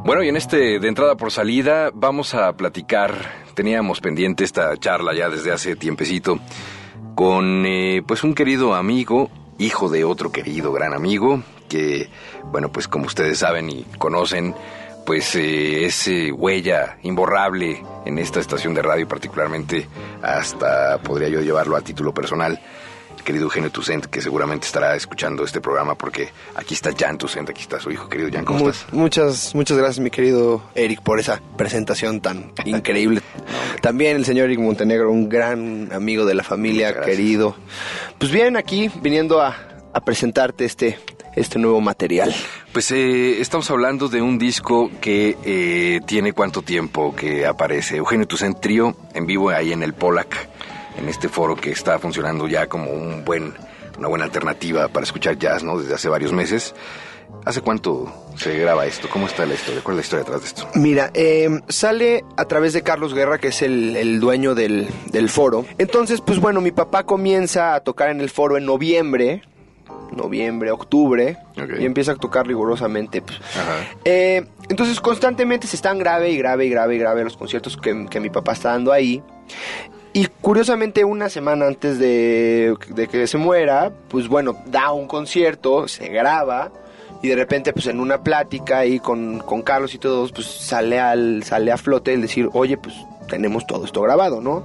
Bueno, 0.04 0.22
y 0.22 0.28
en 0.28 0.36
este 0.36 0.78
de 0.78 0.88
entrada 0.88 1.16
por 1.16 1.32
salida 1.32 1.90
vamos 1.92 2.34
a 2.34 2.52
platicar, 2.52 3.14
teníamos 3.54 4.00
pendiente 4.00 4.44
esta 4.44 4.76
charla 4.76 5.12
ya 5.12 5.28
desde 5.28 5.50
hace 5.50 5.74
tiempecito, 5.74 6.38
con 7.16 7.66
eh, 7.66 8.02
pues 8.06 8.22
un 8.22 8.34
querido 8.34 8.74
amigo, 8.74 9.28
hijo 9.58 9.88
de 9.88 10.04
otro 10.04 10.30
querido 10.30 10.72
gran 10.72 10.94
amigo, 10.94 11.42
que 11.68 12.08
bueno, 12.44 12.70
pues 12.70 12.86
como 12.86 13.06
ustedes 13.06 13.38
saben 13.38 13.68
y 13.68 13.82
conocen, 13.98 14.54
pues 15.04 15.34
eh, 15.34 15.84
es 15.84 16.06
eh, 16.06 16.30
huella 16.30 16.98
imborrable 17.02 17.82
en 18.04 18.18
esta 18.18 18.38
estación 18.38 18.72
de 18.72 18.82
radio, 18.82 19.08
particularmente 19.08 19.88
hasta 20.22 20.98
podría 20.98 21.28
yo 21.28 21.40
llevarlo 21.40 21.76
a 21.76 21.80
título 21.80 22.14
personal 22.14 22.60
querido 23.26 23.44
Eugenio 23.44 23.70
Tucent, 23.70 24.06
que 24.06 24.22
seguramente 24.22 24.66
estará 24.66 24.96
escuchando 24.96 25.44
este 25.44 25.60
programa 25.60 25.94
porque 25.96 26.30
aquí 26.54 26.72
está 26.72 26.90
Jan 26.98 27.18
Tucent, 27.18 27.50
aquí 27.50 27.60
está 27.60 27.78
su 27.80 27.90
hijo, 27.90 28.08
querido 28.08 28.30
Jan, 28.32 28.44
¿cómo 28.46 28.60
Mu- 28.60 28.68
estás? 28.70 28.92
Muchas, 28.94 29.54
muchas 29.54 29.76
gracias, 29.76 29.98
mi 29.98 30.10
querido 30.10 30.62
Eric, 30.74 31.02
por 31.02 31.20
esa 31.20 31.42
presentación 31.58 32.20
tan 32.22 32.52
increíble. 32.64 33.20
También 33.82 34.16
el 34.16 34.24
señor 34.24 34.46
Eric 34.46 34.60
Montenegro, 34.60 35.10
un 35.10 35.28
gran 35.28 35.90
amigo 35.92 36.24
de 36.24 36.34
la 36.34 36.42
familia, 36.42 37.00
querido. 37.02 37.56
Pues 38.18 38.30
bien, 38.32 38.56
aquí 38.56 38.90
viniendo 39.02 39.42
a, 39.42 39.56
a 39.92 40.00
presentarte 40.00 40.64
este, 40.64 40.98
este 41.34 41.58
nuevo 41.58 41.80
material. 41.80 42.34
Pues 42.72 42.90
eh, 42.92 43.40
estamos 43.40 43.70
hablando 43.70 44.08
de 44.08 44.22
un 44.22 44.38
disco 44.38 44.90
que 45.00 45.36
eh, 45.44 46.00
tiene 46.06 46.32
cuánto 46.32 46.62
tiempo 46.62 47.14
que 47.14 47.44
aparece. 47.46 47.96
Eugenio 47.96 48.26
Tucent 48.26 48.60
Trío 48.60 48.96
en 49.14 49.26
vivo 49.26 49.50
ahí 49.50 49.72
en 49.72 49.82
el 49.82 49.94
Polac, 49.94 50.48
en 50.98 51.08
este 51.08 51.28
foro 51.28 51.56
que 51.56 51.70
está 51.70 51.98
funcionando 51.98 52.48
ya 52.48 52.66
como 52.66 52.90
un 52.90 53.24
buen, 53.24 53.54
una 53.98 54.08
buena 54.08 54.24
alternativa 54.24 54.88
para 54.88 55.04
escuchar 55.04 55.38
jazz, 55.38 55.62
¿no? 55.62 55.78
Desde 55.78 55.94
hace 55.94 56.08
varios 56.08 56.32
meses. 56.32 56.74
¿Hace 57.44 57.60
cuánto 57.60 58.12
se 58.36 58.56
graba 58.58 58.86
esto? 58.86 59.08
¿Cómo 59.08 59.26
está 59.26 59.46
la 59.46 59.54
historia? 59.54 59.80
¿Cuál 59.82 59.96
es 59.96 59.98
la 59.98 60.02
historia 60.02 60.24
detrás 60.24 60.40
de 60.42 60.46
esto? 60.46 60.68
Mira, 60.74 61.10
eh, 61.14 61.60
sale 61.68 62.24
a 62.36 62.44
través 62.44 62.72
de 62.72 62.82
Carlos 62.82 63.14
Guerra, 63.14 63.38
que 63.38 63.48
es 63.48 63.62
el, 63.62 63.96
el 63.96 64.20
dueño 64.20 64.54
del, 64.54 64.88
del 65.10 65.28
foro. 65.28 65.64
Entonces, 65.78 66.20
pues 66.20 66.38
bueno, 66.40 66.60
mi 66.60 66.70
papá 66.70 67.04
comienza 67.04 67.74
a 67.74 67.80
tocar 67.80 68.10
en 68.10 68.20
el 68.20 68.30
foro 68.30 68.56
en 68.56 68.64
noviembre, 68.64 69.42
noviembre, 70.12 70.70
octubre, 70.70 71.36
y 71.78 71.84
empieza 71.84 72.12
a 72.12 72.16
tocar 72.16 72.46
rigurosamente. 72.46 73.22
pues. 73.22 73.40
Eh, 74.04 74.46
entonces, 74.68 75.00
constantemente 75.00 75.66
se 75.66 75.76
están 75.76 75.98
grave 75.98 76.30
y 76.30 76.38
grave 76.38 76.66
y 76.66 76.70
grave 76.70 76.94
y 76.94 76.98
grave 76.98 77.24
los 77.24 77.36
conciertos 77.36 77.76
que, 77.76 78.06
que 78.08 78.20
mi 78.20 78.30
papá 78.30 78.52
está 78.52 78.70
dando 78.70 78.92
ahí. 78.92 79.22
Y 80.16 80.28
curiosamente, 80.40 81.04
una 81.04 81.28
semana 81.28 81.66
antes 81.66 81.98
de, 81.98 82.74
de 82.88 83.06
que 83.06 83.26
se 83.26 83.36
muera, 83.36 83.92
pues 84.08 84.28
bueno, 84.28 84.56
da 84.64 84.90
un 84.90 85.06
concierto, 85.06 85.88
se 85.88 86.08
graba. 86.08 86.72
Y 87.22 87.28
de 87.28 87.36
repente, 87.36 87.74
pues 87.74 87.86
en 87.88 88.00
una 88.00 88.22
plática 88.22 88.78
ahí 88.78 88.98
con, 88.98 89.40
con 89.40 89.60
Carlos 89.60 89.94
y 89.94 89.98
todos, 89.98 90.32
pues 90.32 90.46
sale, 90.46 90.98
al, 90.98 91.42
sale 91.42 91.70
a 91.70 91.76
flote 91.76 92.14
el 92.14 92.22
decir, 92.22 92.48
oye, 92.54 92.78
pues 92.78 92.94
tenemos 93.28 93.66
todo 93.66 93.84
esto 93.84 94.00
grabado, 94.00 94.40
¿no? 94.40 94.62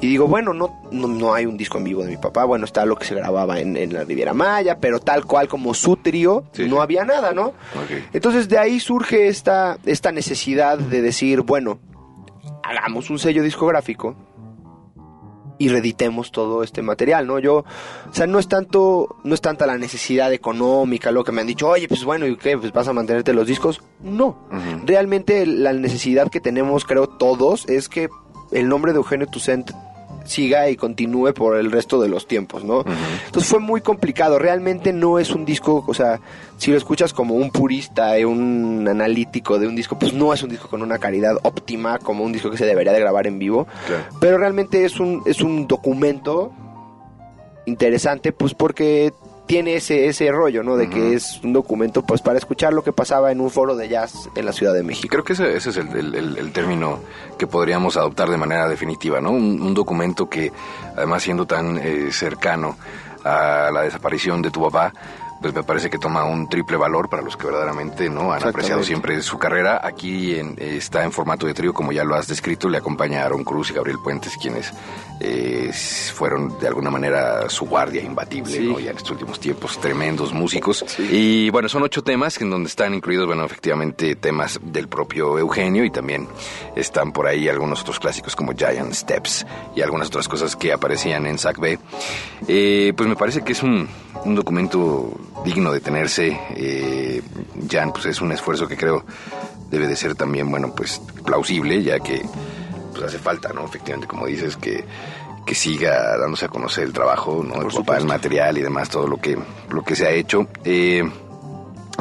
Y 0.00 0.06
digo, 0.06 0.26
bueno, 0.26 0.54
no, 0.54 0.80
no, 0.90 1.06
no 1.06 1.34
hay 1.34 1.44
un 1.44 1.58
disco 1.58 1.76
en 1.76 1.84
vivo 1.84 2.02
de 2.02 2.08
mi 2.08 2.16
papá, 2.16 2.46
bueno, 2.46 2.64
está 2.64 2.86
lo 2.86 2.96
que 2.96 3.04
se 3.04 3.14
grababa 3.14 3.60
en, 3.60 3.76
en 3.76 3.92
la 3.92 4.04
Riviera 4.04 4.32
Maya, 4.32 4.78
pero 4.78 5.00
tal 5.00 5.26
cual 5.26 5.48
como 5.48 5.74
su 5.74 5.96
trío, 5.96 6.44
Sí, 6.52 6.66
no 6.66 6.80
había 6.80 7.04
nada, 7.04 7.32
¿no? 7.32 7.52
Entonces 8.14 8.48
de 8.48 8.56
ahí 8.56 8.80
surge 8.80 9.28
esta, 9.28 9.76
esta 9.84 10.12
necesidad 10.12 10.78
de 10.78 11.02
decir, 11.02 11.42
bueno, 11.42 11.78
hagamos 12.62 13.10
un 13.10 13.18
sello 13.18 13.42
discográfico 13.42 14.16
y 15.58 15.68
reeditemos 15.68 16.30
todo 16.32 16.62
este 16.62 16.82
material, 16.82 17.26
¿no? 17.26 17.38
Yo, 17.38 17.56
o 17.56 18.12
sea, 18.14 18.26
no 18.26 18.38
es 18.38 18.48
tanto, 18.48 19.16
no 19.24 19.34
es 19.34 19.40
tanta 19.40 19.66
la 19.66 19.76
necesidad 19.76 20.32
económica, 20.32 21.10
lo 21.10 21.24
que 21.24 21.32
me 21.32 21.40
han 21.40 21.46
dicho, 21.46 21.68
oye, 21.68 21.88
pues 21.88 22.04
bueno, 22.04 22.26
¿y 22.26 22.36
qué? 22.36 22.56
Pues 22.56 22.72
vas 22.72 22.88
a 22.88 22.92
mantenerte 22.92 23.32
los 23.32 23.46
discos. 23.46 23.80
No. 24.00 24.38
Realmente 24.84 25.46
la 25.46 25.72
necesidad 25.72 26.30
que 26.30 26.40
tenemos, 26.40 26.84
creo, 26.84 27.08
todos, 27.08 27.68
es 27.68 27.88
que 27.88 28.08
el 28.52 28.68
nombre 28.68 28.92
de 28.92 28.98
Eugenio 28.98 29.26
Tucent 29.26 29.70
siga 30.28 30.68
y 30.70 30.76
continúe 30.76 31.32
por 31.32 31.56
el 31.56 31.72
resto 31.72 32.00
de 32.00 32.08
los 32.08 32.26
tiempos, 32.26 32.64
¿no? 32.64 32.84
Entonces 33.26 33.50
fue 33.50 33.60
muy 33.60 33.80
complicado. 33.80 34.38
Realmente 34.38 34.92
no 34.92 35.18
es 35.18 35.30
un 35.30 35.44
disco, 35.44 35.84
o 35.86 35.94
sea, 35.94 36.20
si 36.58 36.70
lo 36.70 36.76
escuchas 36.76 37.12
como 37.12 37.34
un 37.34 37.50
purista, 37.50 38.16
eh, 38.16 38.26
un 38.26 38.86
analítico 38.88 39.58
de 39.58 39.66
un 39.66 39.74
disco, 39.74 39.98
pues 39.98 40.12
no 40.12 40.32
es 40.34 40.42
un 40.42 40.50
disco 40.50 40.68
con 40.68 40.82
una 40.82 40.98
calidad 40.98 41.36
óptima 41.42 41.98
como 41.98 42.24
un 42.24 42.32
disco 42.32 42.50
que 42.50 42.58
se 42.58 42.66
debería 42.66 42.92
de 42.92 43.00
grabar 43.00 43.26
en 43.26 43.38
vivo. 43.38 43.66
Claro. 43.86 44.04
Pero 44.20 44.38
realmente 44.38 44.84
es 44.84 45.00
un, 45.00 45.22
es 45.26 45.40
un 45.40 45.66
documento 45.66 46.52
interesante, 47.64 48.32
pues 48.32 48.54
porque 48.54 49.12
tiene 49.48 49.74
ese, 49.74 50.06
ese 50.06 50.30
rollo, 50.30 50.62
¿no? 50.62 50.76
De 50.76 50.88
que 50.88 51.14
es 51.14 51.40
un 51.42 51.52
documento, 51.52 52.02
pues, 52.02 52.20
para 52.20 52.38
escuchar 52.38 52.72
lo 52.72 52.84
que 52.84 52.92
pasaba 52.92 53.32
en 53.32 53.40
un 53.40 53.50
foro 53.50 53.74
de 53.74 53.88
jazz 53.88 54.28
en 54.36 54.44
la 54.44 54.52
Ciudad 54.52 54.74
de 54.74 54.84
México. 54.84 55.08
Creo 55.10 55.24
que 55.24 55.32
ese, 55.32 55.56
ese 55.56 55.70
es 55.70 55.76
el, 55.78 55.88
el- 55.96 56.14
el- 56.14 56.36
el 56.38 56.52
término 56.52 57.00
que 57.38 57.46
podríamos 57.48 57.96
adoptar 57.96 58.28
de 58.28 58.36
manera 58.36 58.68
definitiva, 58.68 59.20
¿no? 59.20 59.30
Un, 59.32 59.60
un 59.60 59.74
documento 59.74 60.28
que, 60.28 60.52
además 60.96 61.22
siendo 61.24 61.46
tan 61.46 61.78
eh, 61.78 62.12
cercano 62.12 62.76
a 63.24 63.70
la 63.72 63.82
desaparición 63.82 64.42
de 64.42 64.50
tu 64.50 64.62
papá, 64.62 64.92
pues 65.40 65.54
me 65.54 65.62
parece 65.62 65.88
que 65.90 65.98
toma 65.98 66.24
un 66.24 66.48
triple 66.48 66.76
valor 66.76 67.08
para 67.08 67.22
los 67.22 67.36
que 67.36 67.46
verdaderamente 67.46 68.08
no 68.10 68.32
han 68.32 68.42
apreciado 68.50 68.82
siempre 68.82 69.20
su 69.22 69.38
carrera. 69.38 69.80
Aquí 69.82 70.34
en- 70.36 70.56
eh, 70.58 70.76
está 70.76 71.04
en 71.04 71.12
formato 71.12 71.46
de 71.46 71.54
trío, 71.54 71.72
como 71.72 71.92
ya 71.92 72.04
lo 72.04 72.14
has 72.14 72.26
descrito, 72.28 72.68
le 72.68 72.78
acompaña 72.78 73.24
Aaron 73.24 73.44
Cruz 73.44 73.70
y 73.70 73.74
Gabriel 73.74 73.98
Puentes, 74.02 74.36
quienes 74.40 74.72
eh, 75.20 75.70
fueron 76.14 76.58
de 76.60 76.68
alguna 76.68 76.90
manera 76.90 77.48
su 77.50 77.66
guardia 77.66 78.02
imbatible, 78.02 78.60
¿no? 78.60 78.78
Ya 78.80 78.90
en 78.90 78.96
estos 78.96 79.12
últimos 79.12 79.40
tiempos, 79.40 79.80
tremendos 79.80 80.32
músicos. 80.32 80.84
Y 80.98 81.50
bueno, 81.50 81.68
son 81.68 81.82
ocho 81.82 82.02
temas 82.02 82.40
en 82.40 82.50
donde 82.50 82.68
están 82.68 82.94
incluidos, 82.94 83.26
bueno, 83.26 83.44
efectivamente 83.44 84.14
temas 84.16 84.60
del 84.62 84.88
propio 84.88 85.38
Eugenio 85.38 85.84
y 85.84 85.90
también 85.90 86.28
están 86.76 87.12
por 87.12 87.26
ahí 87.26 87.48
algunos 87.48 87.80
otros 87.82 87.98
clásicos 87.98 88.36
como 88.36 88.52
Giant 88.52 88.92
Steps 88.92 89.44
y 89.74 89.82
algunas 89.82 90.08
otras 90.08 90.28
cosas 90.28 90.54
que 90.56 90.72
aparecían 90.72 91.26
en 91.26 91.38
SAC 91.38 91.58
B. 91.58 91.78
Eh, 92.46 92.92
pues 92.96 93.08
me 93.08 93.16
parece 93.16 93.42
que 93.42 93.52
es 93.52 93.62
un, 93.62 93.88
un 94.24 94.34
documento 94.34 95.10
digno 95.44 95.72
de 95.72 95.80
tenerse. 95.80 96.38
Eh, 96.56 97.22
Jan, 97.70 97.92
pues 97.92 98.06
es 98.06 98.20
un 98.20 98.32
esfuerzo 98.32 98.66
que 98.66 98.76
creo 98.76 99.04
debe 99.70 99.86
de 99.86 99.96
ser 99.96 100.14
también, 100.14 100.50
bueno, 100.50 100.74
pues 100.74 101.00
plausible, 101.24 101.82
ya 101.82 102.00
que 102.00 102.22
pues 102.92 103.04
hace 103.04 103.18
falta, 103.18 103.52
¿no? 103.52 103.64
Efectivamente, 103.64 104.06
como 104.06 104.26
dices, 104.26 104.56
que, 104.56 104.84
que 105.44 105.54
siga 105.54 106.16
dándose 106.18 106.46
a 106.46 106.48
conocer 106.48 106.84
el 106.84 106.92
trabajo, 106.92 107.44
¿no? 107.44 107.62
El 107.62 107.74
papá, 107.74 107.98
el 107.98 108.06
material 108.06 108.58
y 108.58 108.62
demás, 108.62 108.88
todo 108.88 109.06
lo 109.06 109.18
que, 109.18 109.38
lo 109.70 109.82
que 109.82 109.94
se 109.94 110.06
ha 110.06 110.10
hecho. 110.10 110.48
Eh, 110.64 111.02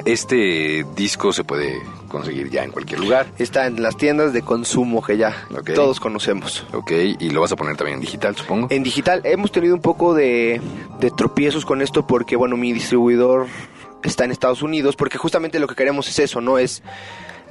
este 0.05 0.85
disco 0.95 1.33
se 1.33 1.43
puede 1.43 1.81
conseguir 2.07 2.49
ya 2.49 2.63
en 2.63 2.71
cualquier 2.71 2.99
lugar. 2.99 3.27
Está 3.37 3.67
en 3.67 3.81
las 3.81 3.97
tiendas 3.97 4.33
de 4.33 4.41
consumo 4.41 5.01
que 5.03 5.17
ya 5.17 5.35
Ok. 5.57 5.71
todos 5.73 5.99
conocemos. 5.99 6.65
Ok, 6.73 6.91
y 7.19 7.29
lo 7.29 7.41
vas 7.41 7.51
a 7.51 7.55
poner 7.55 7.75
también 7.77 7.95
en 7.95 8.01
digital, 8.01 8.35
supongo. 8.35 8.67
En 8.69 8.83
digital 8.83 9.21
hemos 9.23 9.51
tenido 9.51 9.75
un 9.75 9.81
poco 9.81 10.13
de, 10.13 10.61
de 10.99 11.11
tropiezos 11.11 11.65
con 11.65 11.81
esto 11.81 12.05
porque, 12.07 12.35
bueno, 12.35 12.57
mi 12.57 12.73
distribuidor 12.73 13.47
está 14.03 14.25
en 14.25 14.31
Estados 14.31 14.61
Unidos 14.61 14.95
porque 14.95 15.17
justamente 15.17 15.59
lo 15.59 15.67
que 15.67 15.75
queremos 15.75 16.07
es 16.09 16.19
eso, 16.19 16.41
¿no? 16.41 16.57
Es... 16.57 16.81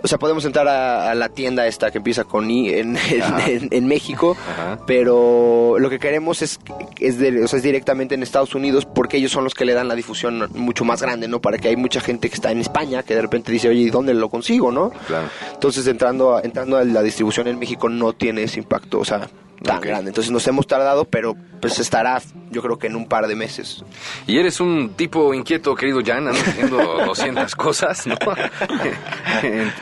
O 0.02 0.08
sea, 0.08 0.18
podemos 0.18 0.44
entrar 0.44 0.68
a, 0.68 1.10
a 1.10 1.14
la 1.14 1.28
tienda 1.30 1.66
esta 1.66 1.90
que 1.90 1.98
empieza 1.98 2.24
con 2.24 2.50
I 2.50 2.68
en, 2.74 2.96
en, 3.10 3.40
en- 3.46 3.68
en 3.72 3.86
México, 3.86 4.36
Ajá. 4.50 4.78
pero 4.86 5.76
lo 5.78 5.88
que 5.90 5.98
queremos 5.98 6.42
es, 6.42 6.60
es, 7.00 7.18
de- 7.18 7.42
o 7.44 7.48
sea, 7.48 7.56
es 7.56 7.62
directamente 7.62 8.14
en 8.14 8.22
Estados 8.22 8.54
Unidos 8.54 8.84
porque 8.86 9.16
ellos 9.16 9.32
son 9.32 9.44
los 9.44 9.54
que 9.54 9.64
le 9.64 9.72
dan 9.74 9.88
la 9.88 9.94
difusión 9.94 10.48
mucho 10.54 10.84
más 10.84 11.00
grande, 11.02 11.28
¿no? 11.28 11.40
Para 11.40 11.58
que 11.58 11.68
hay 11.68 11.76
mucha 11.76 12.00
gente 12.00 12.28
que 12.28 12.34
está 12.34 12.50
en 12.52 12.60
España 12.60 13.02
que 13.02 13.14
de 13.14 13.22
repente 13.22 13.50
dice, 13.52 13.68
oye, 13.68 13.80
¿y 13.80 13.90
dónde 13.90 14.14
lo 14.14 14.28
consigo, 14.28 14.70
no? 14.70 14.90
Claro. 15.06 15.28
Entonces, 15.54 15.86
entrando 15.86 16.36
a, 16.36 16.42
entrando 16.42 16.76
a 16.76 16.84
la 16.84 17.02
distribución 17.02 17.48
en 17.48 17.58
México 17.58 17.88
no 17.88 18.12
tiene 18.12 18.42
ese 18.44 18.58
impacto, 18.60 18.98
o 19.00 19.04
sea, 19.04 19.28
tan 19.66 19.80
grande. 19.80 20.10
Entonces, 20.10 20.32
nos 20.32 20.46
hemos 20.46 20.66
tardado, 20.66 21.04
pero 21.04 21.34
pues 21.60 21.78
estará, 21.78 22.22
yo 22.50 22.62
creo 22.62 22.78
que 22.78 22.86
en 22.86 22.96
un 22.96 23.06
par 23.06 23.26
de 23.26 23.34
meses. 23.34 23.84
Y 24.26 24.38
eres 24.38 24.60
un 24.60 24.90
tipo 24.90 25.34
inquieto, 25.34 25.74
querido 25.74 26.00
Jan, 26.04 26.28
haciendo 26.28 26.78
200 27.06 27.54
cosas, 27.56 28.06
¿no? 28.06 28.16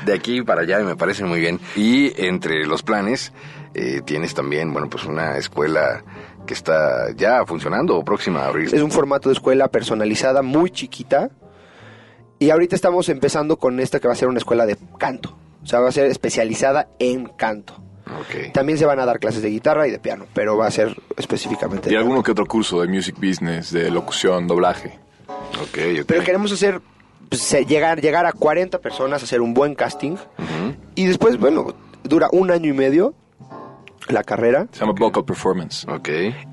De 0.05 0.15
aquí 0.15 0.43
para 0.43 0.63
allá 0.63 0.79
me 0.81 0.97
parece 0.97 1.25
muy 1.25 1.41
bien. 1.41 1.61
Y 1.77 2.13
entre 2.25 2.67
los 2.67 2.83
planes 2.83 3.33
eh, 3.75 4.01
tienes 4.05 4.35
también, 4.35 4.73
bueno, 4.73 4.89
pues 4.89 5.05
una 5.05 5.37
escuela 5.37 6.03
que 6.47 6.55
está 6.55 7.13
ya 7.15 7.45
funcionando 7.47 7.97
o 7.97 8.05
próxima 8.05 8.41
a 8.41 8.49
abrir. 8.49 8.75
Es 8.75 8.83
un 8.83 8.91
formato 8.91 9.29
de 9.29 9.35
escuela 9.35 9.69
personalizada, 9.69 10.43
muy 10.43 10.71
chiquita. 10.71 11.31
Y 12.39 12.51
ahorita 12.51 12.75
estamos 12.75 13.09
empezando 13.09 13.59
con 13.59 13.81
esta 13.81 14.01
que 14.01 14.09
va 14.09 14.13
a 14.15 14.17
ser 14.17 14.29
una 14.29 14.39
escuela 14.39 14.67
de 14.67 14.77
canto. 14.99 15.37
O 15.63 15.67
sea, 15.67 15.81
va 15.81 15.89
a 15.89 15.93
ser 15.93 16.07
especializada 16.07 16.89
en 16.99 17.27
canto. 17.27 17.83
También 18.53 18.79
se 18.79 18.85
van 18.85 19.01
a 19.01 19.07
dar 19.07 19.19
clases 19.19 19.43
de 19.43 19.51
guitarra 19.51 19.89
y 19.89 19.91
de 19.91 19.99
piano, 19.99 20.27
pero 20.35 20.57
va 20.57 20.67
a 20.67 20.71
ser 20.71 20.97
específicamente. 21.17 21.93
Y 21.93 21.97
alguno 21.97 22.23
que 22.23 22.31
otro 22.31 22.47
curso 22.47 22.81
de 22.81 22.89
music 22.89 23.17
business, 23.17 23.71
de 23.71 23.91
locución, 23.91 24.47
doblaje. 24.47 24.99
Ok, 25.29 25.79
ok. 26.01 26.05
Pero 26.07 26.23
queremos 26.25 26.53
hacer, 26.53 26.81
pues, 27.29 27.51
llegar, 27.67 28.01
llegar 28.01 28.27
a 28.27 28.33
40 28.33 28.79
personas, 28.79 29.23
hacer 29.23 29.41
un 29.41 29.55
buen 29.55 29.75
casting. 29.75 30.17
Y 30.95 31.07
después, 31.07 31.39
bueno, 31.39 31.75
dura 32.03 32.29
un 32.33 32.51
año 32.51 32.69
y 32.71 32.75
medio 32.75 33.15
la 34.09 34.23
carrera. 34.23 34.67
Se 34.73 34.81
llama 34.81 34.95
vocal 34.99 35.25
performance. 35.25 35.87
Ok. 35.89 36.09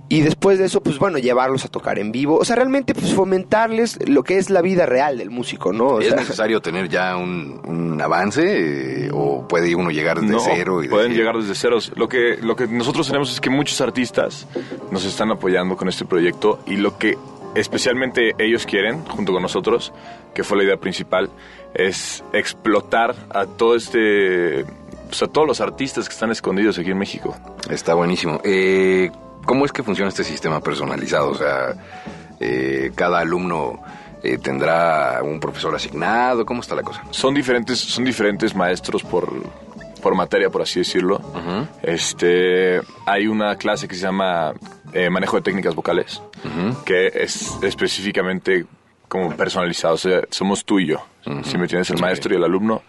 Y 0.09 0.21
después 0.21 0.59
de 0.59 0.65
eso, 0.65 0.81
pues 0.83 0.99
bueno, 0.99 1.17
llevarlos 1.19 1.63
a 1.65 1.69
tocar 1.69 1.97
en 1.97 2.11
vivo. 2.11 2.37
O 2.37 2.45
sea, 2.45 2.55
realmente 2.55 2.93
pues, 2.93 3.13
fomentarles 3.13 3.97
lo 4.09 4.23
que 4.23 4.37
es 4.37 4.49
la 4.49 4.61
vida 4.61 4.85
real 4.85 5.17
del 5.17 5.29
músico, 5.29 5.71
¿no? 5.71 5.87
O 5.87 5.99
¿Es 6.01 6.07
sea, 6.07 6.17
necesario 6.17 6.61
tener 6.61 6.89
ya 6.89 7.15
un, 7.15 7.61
un 7.65 8.01
avance 8.01 9.05
eh, 9.05 9.09
o 9.13 9.47
puede 9.47 9.73
uno 9.73 9.89
llegar 9.89 10.19
desde 10.19 10.33
No, 10.33 10.39
cero? 10.39 10.83
Y 10.83 10.89
pueden 10.89 11.09
decir, 11.09 11.23
llegar 11.23 11.37
desde 11.37 11.55
ceros. 11.55 11.93
Lo 11.95 12.09
que, 12.09 12.37
lo 12.41 12.55
que 12.55 12.67
nosotros 12.67 13.07
tenemos 13.07 13.31
es 13.31 13.39
que 13.39 13.49
muchos 13.49 13.79
artistas 13.79 14.47
nos 14.91 15.05
están 15.05 15.31
apoyando 15.31 15.77
con 15.77 15.87
este 15.87 16.05
proyecto 16.05 16.59
y 16.65 16.75
lo 16.75 16.97
que 16.97 17.17
especialmente 17.55 18.33
ellos 18.37 18.65
quieren, 18.65 19.05
junto 19.05 19.33
con 19.33 19.41
nosotros, 19.41 19.93
que 20.33 20.43
fue 20.43 20.57
la 20.57 20.63
idea 20.63 20.77
principal, 20.77 21.29
es 21.73 22.23
explotar 22.33 23.15
a 23.29 23.45
todo 23.45 23.75
este... 23.75 24.65
pues, 25.12 25.24
a 25.24 25.28
todos 25.28 25.45
los 25.45 25.60
artistas 25.60 26.08
que 26.08 26.13
están 26.13 26.32
escondidos 26.32 26.80
aquí 26.80 26.89
en 26.89 26.97
México. 26.97 27.36
Está 27.69 27.95
buenísimo. 27.95 28.39
Eh, 28.45 29.12
¿Cómo 29.45 29.65
es 29.65 29.74
que 29.74 29.84
funciona 29.84 30.08
este 30.08 30.24
sistema 30.24 30.62
personalizado? 30.62 31.32
O 31.32 31.36
sea, 31.36 31.76
eh, 32.39 32.91
cada 32.95 33.19
alumno 33.19 33.82
eh, 34.24 34.38
tendrá 34.38 35.19
un 35.21 35.41
profesor 35.41 35.76
asignado. 35.76 36.45
¿Cómo 36.45 36.62
está 36.62 36.76
la 36.76 36.84
cosa? 36.84 37.04
Son 37.12 37.34
diferentes, 37.34 37.78
son 37.78 38.06
diferentes 38.06 38.56
maestros 38.56 39.04
por, 39.04 39.30
por 40.02 40.15
materia, 40.15 40.50
por 40.50 40.62
así 40.62 40.80
decirlo. 40.80 41.21
Este, 41.84 42.80
hay 43.06 43.28
una 43.28 43.58
clase 43.58 43.89
que 43.89 43.95
se 43.95 44.04
llama 44.04 44.54
eh, 44.93 45.10
manejo 45.10 45.36
de 45.36 45.41
técnicas 45.41 45.76
vocales, 45.76 46.21
que 46.86 47.08
es 47.13 47.58
específicamente 47.62 48.65
como 49.10 49.36
personalizado. 49.36 49.95
O 49.95 49.97
sea, 49.97 50.21
somos 50.30 50.63
tú 50.63 50.80
y 50.80 50.88
yo. 50.88 51.06
Si 51.43 51.58
me 51.58 51.63
entiendes, 51.63 51.89
el 51.89 52.00
maestro 52.00 52.34
y 52.34 52.38
el 52.38 52.45
alumno. 52.45 52.82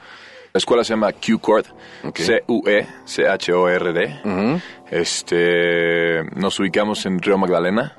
La 0.55 0.59
escuela 0.59 0.85
se 0.85 0.91
llama 0.93 1.13
Q-Chord, 1.13 1.65
Ok. 2.05 2.19
C-U-E, 2.19 2.87
C-H-O-R-D. 3.07 4.61
Este, 4.91 6.23
nos 6.37 6.61
ubicamos 6.61 7.07
en 7.07 7.21
Río 7.23 7.39
Magdalena, 7.39 7.97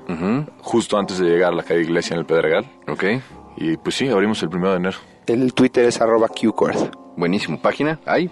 justo 0.60 0.96
antes 0.96 1.18
de 1.18 1.26
llegar 1.26 1.52
a 1.52 1.56
la 1.56 1.62
calle 1.64 1.80
Iglesia 1.82 2.14
en 2.14 2.20
el 2.20 2.26
Pedregal. 2.26 2.64
Ok. 2.86 3.04
Y 3.56 3.76
pues 3.78 3.96
sí, 3.96 4.08
abrimos 4.08 4.40
el 4.42 4.50
primero 4.50 4.70
de 4.70 4.76
enero. 4.76 4.98
el 5.26 5.52
Twitter 5.52 5.84
es 5.86 6.00
arroba 6.00 6.28
QCord. 6.28 6.94
Buenísimo. 7.16 7.60
¿Página? 7.60 7.98
¿Hay? 8.06 8.30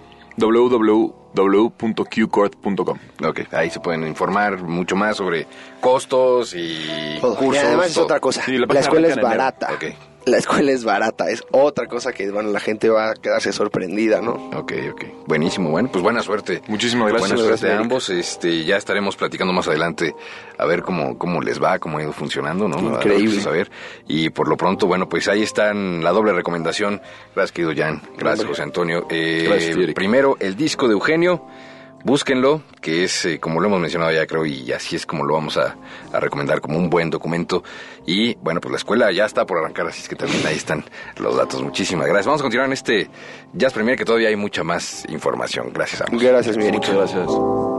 www.qcord.com. 1.75 2.99
Ok. 3.27 3.41
Ahí 3.53 3.71
se 3.71 3.81
pueden 3.81 4.07
informar 4.07 4.63
mucho 4.63 4.95
más 4.97 5.17
sobre 5.17 5.47
costos 5.81 6.55
y 6.55 7.19
Todo. 7.21 7.35
cursos. 7.37 7.63
y 7.63 7.67
además 7.67 7.87
es 7.89 7.95
todo. 7.95 8.05
otra 8.05 8.21
cosa. 8.21 8.43
Sí, 8.43 8.57
la 8.57 8.81
escuela 8.81 9.09
es 9.09 9.17
barata. 9.21 9.69
La 10.25 10.39
escuela 10.39 10.71
es 10.71 10.85
barata. 10.85 11.31
Es 11.31 11.43
otra 11.51 11.87
cosa 11.89 12.13
que, 12.13 12.31
bueno, 12.31 12.51
la 12.51 12.61
gente 12.61 12.89
va 12.89 13.11
a 13.11 13.15
quedarse 13.15 13.53
sorprendida, 13.53 14.21
¿no? 14.21 14.35
Ok, 14.55 14.73
ok. 14.93 15.05
Buenísimo. 15.27 15.71
Bueno, 15.71 15.89
pues 15.91 16.03
buena 16.03 16.23
suerte. 16.23 16.63
Muchísimas 16.69 17.09
gracias. 17.09 17.31
Buena 17.31 17.45
suerte 17.45 17.67
Gracias, 17.67 17.79
a 17.79 17.83
ambos. 17.83 18.11
Este, 18.11 18.65
ya 18.65 18.77
estaremos 18.77 19.17
platicando 19.17 19.53
más 19.53 19.67
adelante 19.67 20.15
a 20.59 20.67
ver 20.67 20.83
cómo, 20.83 21.19
cómo 21.19 21.41
les 21.41 21.61
va, 21.61 21.79
cómo 21.79 21.99
ha 21.99 22.03
ido 22.03 22.13
funcionando, 22.13 22.69
¿no? 22.69 22.79
Increíble. 22.79 23.43
A 23.47 23.51
ver. 23.51 23.71
Y 24.07 24.31
por 24.31 24.49
lo 24.49 24.57
pronto, 24.57 24.87
bueno, 24.87 25.09
pues 25.09 25.27
ahí 25.29 25.43
están 25.43 26.05
la 26.05 26.13
doble 26.13 26.33
recomendación. 26.33 27.01
Gracias, 27.35 27.53
querido 27.53 27.73
Jan. 27.77 28.01
Gracias, 28.17 28.47
José 28.47 28.63
Antonio. 28.63 29.07
Eh, 29.11 29.45
Gracias, 29.49 29.77
primero, 29.95 30.37
el 30.39 30.57
disco 30.57 30.87
de 30.87 30.95
Eugenio. 30.95 31.45
Búsquenlo, 32.05 32.62
que 32.81 33.05
es, 33.05 33.25
eh, 33.25 33.38
como 33.38 33.61
lo 33.61 33.69
hemos 33.69 33.81
mencionado 33.81 34.12
ya 34.12 34.27
creo, 34.27 34.45
y 34.45 34.73
así 34.73 34.97
es 34.97 35.07
como 35.07 35.25
lo 35.25 35.35
vamos 35.35 35.57
a, 35.57 35.77
a 36.12 36.21
recomendar 36.21 36.61
como 36.61 36.79
un 36.79 36.91
buen 36.91 37.11
documento. 37.11 37.62
Y 38.07 38.35
bueno, 38.37 38.61
pues 38.61 38.73
la 38.73 38.79
escuela 38.79 39.12
ya 39.12 39.25
está 39.25 39.47
por 39.47 39.59
arrancar, 39.59 39.87
así 39.87 40.03
es 40.03 40.09
que 40.09 40.17
también 40.17 40.45
ahí 40.47 40.57
están 40.57 40.85
los 41.19 41.37
datos. 41.37 41.62
Muchísimas 41.62 42.07
gracias. 42.07 42.27
Vamos 42.27 42.41
a 42.41 42.45
continuar 42.45 42.67
en 42.67 42.73
este 42.73 43.09
Jazz 43.53 43.73
Premier, 43.73 43.97
que 43.97 44.05
todavía 44.05 44.29
hay 44.29 44.37
mucha 44.37 44.65
más 44.65 45.05
información. 45.09 45.71
Gracias 45.73 46.03
a. 46.03 46.07
Gracias, 46.11 46.57
mi 46.57 46.65
Eric. 46.65 46.81
Muchas 46.81 46.95
gracias. 46.95 47.72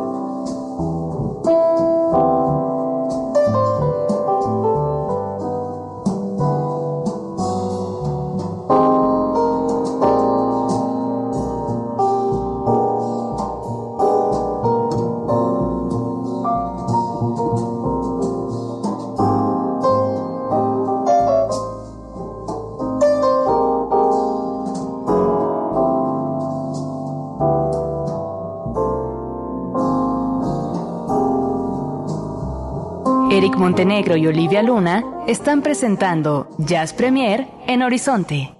Eric 33.34 33.56
Montenegro 33.58 34.16
y 34.16 34.28
Olivia 34.28 34.62
Luna 34.62 35.04
están 35.28 35.64
presentando 35.64 36.56
Jazz 36.60 36.94
Premier 36.94 37.48
en 37.66 37.82
Horizonte. 37.82 38.56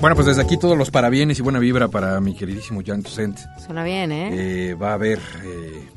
Bueno, 0.00 0.16
pues 0.16 0.26
desde 0.26 0.42
aquí 0.42 0.56
todos 0.56 0.76
los 0.76 0.90
parabienes 0.90 1.38
y 1.38 1.42
buena 1.42 1.60
vibra 1.60 1.86
para 1.86 2.20
mi 2.20 2.34
queridísimo 2.34 2.80
Jan 2.84 3.04
Toussaint. 3.04 3.38
Suena 3.64 3.84
bien, 3.84 4.10
¿eh? 4.10 4.70
Eh, 4.70 4.74
va 4.74 4.90
a 4.90 4.94
haber, 4.94 5.20
eh, 5.44 5.88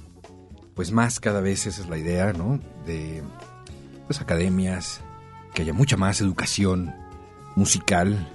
pues 0.76 0.92
más 0.92 1.20
cada 1.20 1.42
vez, 1.42 1.66
esa 1.66 1.82
es 1.82 1.90
la 1.90 1.98
idea, 1.98 2.34
¿no? 2.34 2.60
De 2.86 3.24
pues 4.06 4.22
academias, 4.22 5.02
que 5.56 5.64
haya 5.64 5.74
mucha 5.74 5.98
más 5.98 6.22
educación 6.22 6.94
musical. 7.56 8.30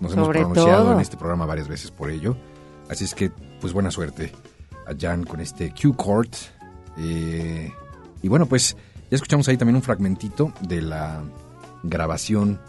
Nos 0.00 0.12
hemos 0.12 0.28
pronunciado 0.28 0.84
todo. 0.84 0.92
en 0.92 1.00
este 1.00 1.16
programa 1.16 1.44
varias 1.44 1.66
veces 1.66 1.90
por 1.90 2.08
ello. 2.08 2.36
Así 2.88 3.04
es 3.04 3.16
que, 3.16 3.32
pues 3.60 3.72
buena 3.72 3.90
suerte 3.90 4.32
a 4.86 4.94
Jan 4.98 5.24
con 5.24 5.40
este 5.40 5.72
Q-Court. 5.72 6.34
Eh, 6.98 7.72
y 8.22 8.28
bueno, 8.28 8.46
pues 8.46 8.76
ya 9.10 9.14
escuchamos 9.14 9.48
ahí 9.48 9.56
también 9.56 9.76
un 9.76 9.82
fragmentito 9.82 10.52
de 10.60 10.82
la 10.82 11.22
grabación 11.82 12.60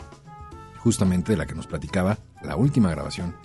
justamente 0.77 1.33
de 1.33 1.37
la 1.37 1.45
que 1.45 1.55
nos 1.55 1.67
platicaba, 1.67 2.17
la 2.43 2.55
última 2.55 2.89
grabación 2.89 3.35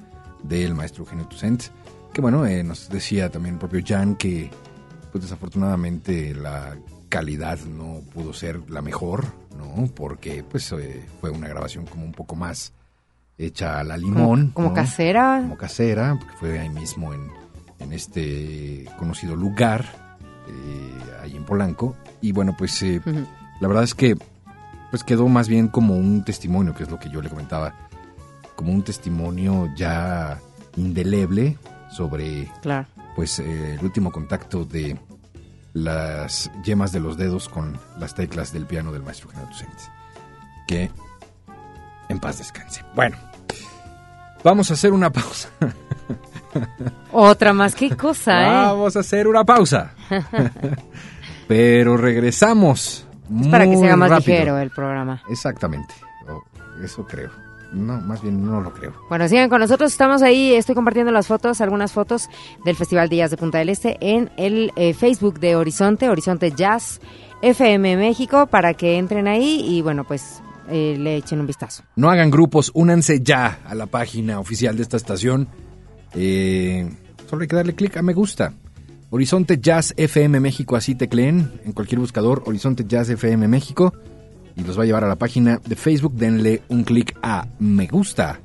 del 0.43 0.75
maestro 0.75 1.05
Eugenio 1.05 1.27
Toussaint, 1.27 1.65
que 2.13 2.21
bueno, 2.21 2.47
eh, 2.47 2.63
nos 2.63 2.89
decía 2.89 3.31
también 3.31 3.57
el 3.57 3.59
propio 3.59 3.83
Jan 3.87 4.17
que 4.17 4.51
pues 5.13 5.23
desafortunadamente 5.23 6.35
la 6.35 6.77
calidad 7.09 7.59
no 7.61 8.01
pudo 8.13 8.33
ser 8.33 8.71
la 8.71 8.83
mejor, 8.83 9.27
¿no? 9.57 9.87
Porque 9.95 10.43
pues 10.43 10.73
eh, 10.73 11.07
fue 11.21 11.31
una 11.31 11.49
grabación 11.49 11.87
como 11.87 12.05
un 12.05 12.13
poco 12.13 12.37
más 12.37 12.73
hecha 13.39 13.81
a 13.81 13.85
la 13.85 13.97
limón. 13.97 14.51
Como, 14.51 14.53
como 14.55 14.69
¿no? 14.69 14.75
casera. 14.75 15.39
Como 15.43 15.57
casera, 15.57 16.17
porque 16.19 16.35
fue 16.39 16.59
ahí 16.59 16.69
mismo 16.71 17.13
en, 17.13 17.31
en 17.79 17.93
este 17.93 18.87
conocido 18.99 19.37
lugar, 19.37 19.85
eh, 20.49 20.93
ahí 21.23 21.37
en 21.37 21.45
Polanco. 21.45 21.97
Y 22.21 22.33
bueno, 22.33 22.55
pues 22.57 22.83
eh, 22.83 23.01
la 23.61 23.69
verdad 23.69 23.85
es 23.85 23.95
que 23.95 24.17
pues 24.91 25.03
quedó 25.05 25.29
más 25.29 25.49
bien 25.49 25.69
como 25.69 25.95
un 25.97 26.25
testimonio, 26.25 26.75
que 26.75 26.85
es 26.85 26.91
lo 26.91 26.99
que 26.99 27.11
yo 27.11 27.21
le 27.21 27.29
comentaba, 27.29 27.75
como 28.55 28.73
un 28.73 28.83
testimonio 28.83 29.69
ya 29.77 30.39
indeleble 30.77 31.59
sobre 31.91 32.51
Claro. 32.63 32.87
pues 33.15 33.39
eh, 33.39 33.75
el 33.75 33.85
último 33.85 34.11
contacto 34.13 34.65
de 34.65 34.97
las 35.75 36.51
yemas 36.65 36.93
de 36.93 37.01
los 37.01 37.17
dedos 37.19 37.49
con 37.49 37.79
las 37.99 38.15
teclas 38.15 38.53
del 38.53 38.65
piano 38.67 38.93
del 38.93 39.03
maestro 39.03 39.29
Genaro 39.29 39.49
Toussaint. 39.49 39.75
Que 40.67 40.91
en 42.09 42.19
paz 42.19 42.39
descanse. 42.39 42.83
Bueno, 42.95 43.17
vamos 44.45 44.71
a 44.71 44.75
hacer 44.75 44.93
una 44.93 45.11
pausa. 45.11 45.49
Otra 47.13 47.53
más, 47.53 47.75
qué 47.75 47.95
cosa, 47.97 48.43
¿eh? 48.43 48.67
Vamos 48.67 48.97
a 48.97 49.01
hacer 49.01 49.27
una 49.27 49.45
pausa. 49.45 49.93
Pero 51.49 51.97
regresamos. 51.97 53.07
Es 53.41 53.49
para 53.49 53.67
que 53.67 53.77
se 53.77 53.87
haga 53.87 53.97
más 53.97 54.11
rápido. 54.11 54.39
ligero 54.39 54.59
el 54.59 54.71
programa. 54.71 55.23
Exactamente. 55.29 55.95
Eso 56.83 57.07
creo. 57.07 57.31
No, 57.73 58.01
más 58.01 58.23
bien 58.23 58.47
no 58.47 58.61
lo 58.61 58.73
creo. 58.73 58.95
Bueno, 59.09 59.29
sigan 59.29 59.51
con 59.51 59.61
nosotros, 59.61 59.91
estamos 59.91 60.23
ahí, 60.23 60.55
estoy 60.55 60.75
compartiendo 60.75 61.11
las 61.11 61.27
fotos, 61.27 61.61
algunas 61.61 61.93
fotos 61.93 62.29
del 62.65 62.77
Festival 62.77 63.09
de 63.09 63.17
Jazz 63.17 63.31
de 63.31 63.37
Punta 63.37 63.59
del 63.59 63.69
Este 63.69 63.99
en 64.01 64.31
el 64.37 64.73
eh, 64.77 64.95
Facebook 64.95 65.41
de 65.41 65.57
Horizonte, 65.57 66.09
Horizonte 66.09 66.53
Jazz 66.53 67.01
FM 67.43 67.97
México, 67.97 68.47
para 68.47 68.75
que 68.75 68.99
entren 68.99 69.27
ahí 69.27 69.65
y 69.67 69.83
bueno, 69.83 70.05
pues 70.05 70.43
eh, 70.69 70.97
le 70.99 71.17
echen 71.17 71.41
un 71.41 71.47
vistazo. 71.47 71.85
No 71.97 72.11
hagan 72.11 72.31
grupos, 72.31 72.71
únanse 72.75 73.21
ya 73.23 73.61
a 73.65 73.75
la 73.75 73.87
página 73.87 74.41
oficial 74.41 74.77
de 74.77 74.83
esta 74.83 74.97
estación. 74.97 75.49
Eh, 76.15 76.91
solo 77.29 77.43
hay 77.43 77.49
que 77.49 77.57
darle 77.57 77.75
clic 77.75 77.97
a 77.97 78.03
me 78.03 78.15
gusta. 78.15 78.53
Horizonte 79.11 79.59
Jazz 79.61 79.95
FM 79.97 80.41
México, 80.41 80.77
así 80.77 80.95
tecleen 80.95 81.53
en 81.65 81.73
cualquier 81.73 82.01
buscador, 82.01 82.43
Horizonte 82.47 82.85
Jazz 82.87 83.09
FM 83.09 83.47
México, 83.49 83.93
y 84.57 84.65
los 84.65 84.79
va 84.79 84.83
a 84.83 84.87
llevar 84.87 85.05
a 85.05 85.09
la 85.09 85.17
página 85.17 85.61
de 85.65 85.77
Facebook. 85.77 86.15
Denle 86.15 86.63
un 86.69 86.83
clic 86.83 87.17
a 87.23 87.47
me 87.59 87.87
gusta. 87.87 88.41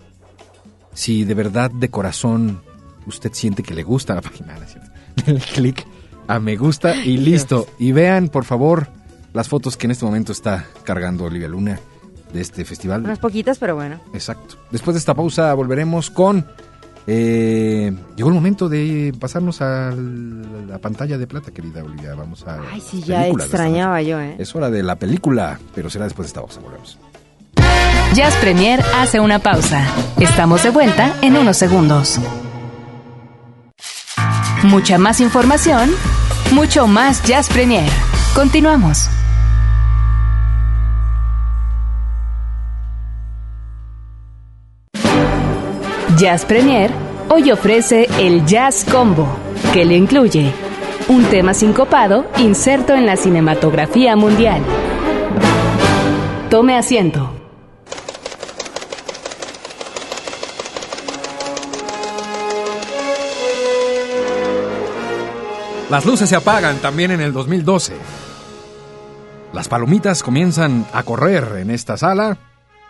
Si 0.93 1.23
de 1.23 1.33
verdad, 1.33 1.71
de 1.71 1.89
corazón, 1.89 2.61
usted 3.07 3.31
siente 3.33 3.63
que 3.63 3.73
le 3.73 3.83
gusta 3.83 4.13
la 4.13 4.21
página, 4.21 4.55
denle 5.25 5.41
clic 5.41 5.85
a 6.27 6.39
me 6.39 6.55
gusta 6.55 6.95
y 6.95 7.17
listo. 7.17 7.67
Y 7.79 7.91
vean, 7.91 8.29
por 8.29 8.45
favor, 8.45 8.87
las 9.33 9.49
fotos 9.49 9.77
que 9.77 9.87
en 9.87 9.91
este 9.91 10.05
momento 10.05 10.31
está 10.31 10.67
cargando 10.83 11.25
Olivia 11.25 11.47
Luna 11.47 11.79
de 12.33 12.41
este 12.41 12.65
festival. 12.65 13.03
Unas 13.03 13.19
poquitas, 13.19 13.57
pero 13.57 13.75
bueno. 13.75 13.99
Exacto. 14.13 14.55
Después 14.71 14.95
de 14.95 14.99
esta 14.99 15.13
pausa 15.13 15.53
volveremos 15.53 16.09
con... 16.09 16.45
eh, 17.07 17.91
llegó 18.15 18.29
el 18.29 18.35
momento 18.35 18.69
de 18.69 19.13
pasarnos 19.19 19.61
a 19.61 19.91
la 19.91 20.77
pantalla 20.79 21.17
de 21.17 21.27
plata, 21.27 21.51
querida 21.51 21.83
Olivia. 21.83 22.15
Vamos 22.15 22.45
a... 22.47 22.59
Ay, 22.71 22.81
sí, 22.81 23.01
ya 23.01 23.27
extrañaba 23.27 24.01
yo, 24.01 24.19
¿eh? 24.19 24.35
Es 24.39 24.55
hora 24.55 24.69
de 24.69 24.83
la 24.83 24.95
película, 24.95 25.59
pero 25.75 25.89
será 25.89 26.05
después 26.05 26.25
de 26.25 26.29
esta 26.29 26.41
pausa. 26.41 26.59
Volvemos. 26.61 26.97
Jazz 28.13 28.35
Premier 28.37 28.83
hace 28.95 29.19
una 29.19 29.39
pausa. 29.39 29.87
Estamos 30.19 30.63
de 30.63 30.69
vuelta 30.69 31.15
en 31.21 31.37
unos 31.37 31.57
segundos. 31.57 32.19
Mucha 34.63 34.97
más 34.97 35.21
información, 35.21 35.89
mucho 36.51 36.87
más 36.87 37.23
Jazz 37.23 37.49
Premier. 37.49 37.89
Continuamos. 38.35 39.09
Jazz 46.21 46.45
Premier 46.45 46.91
hoy 47.29 47.49
ofrece 47.49 48.07
el 48.19 48.45
Jazz 48.45 48.85
Combo, 48.85 49.27
que 49.73 49.83
le 49.83 49.97
incluye 49.97 50.53
un 51.07 51.23
tema 51.25 51.55
sincopado 51.55 52.27
inserto 52.37 52.93
en 52.93 53.07
la 53.07 53.17
cinematografía 53.17 54.15
mundial. 54.15 54.61
Tome 56.51 56.77
asiento. 56.77 57.33
Las 65.89 66.05
luces 66.05 66.29
se 66.29 66.35
apagan 66.35 66.77
también 66.77 67.09
en 67.09 67.21
el 67.21 67.33
2012. 67.33 67.95
Las 69.53 69.67
palomitas 69.67 70.21
comienzan 70.21 70.85
a 70.93 71.01
correr 71.01 71.57
en 71.57 71.71
esta 71.71 71.97
sala. 71.97 72.37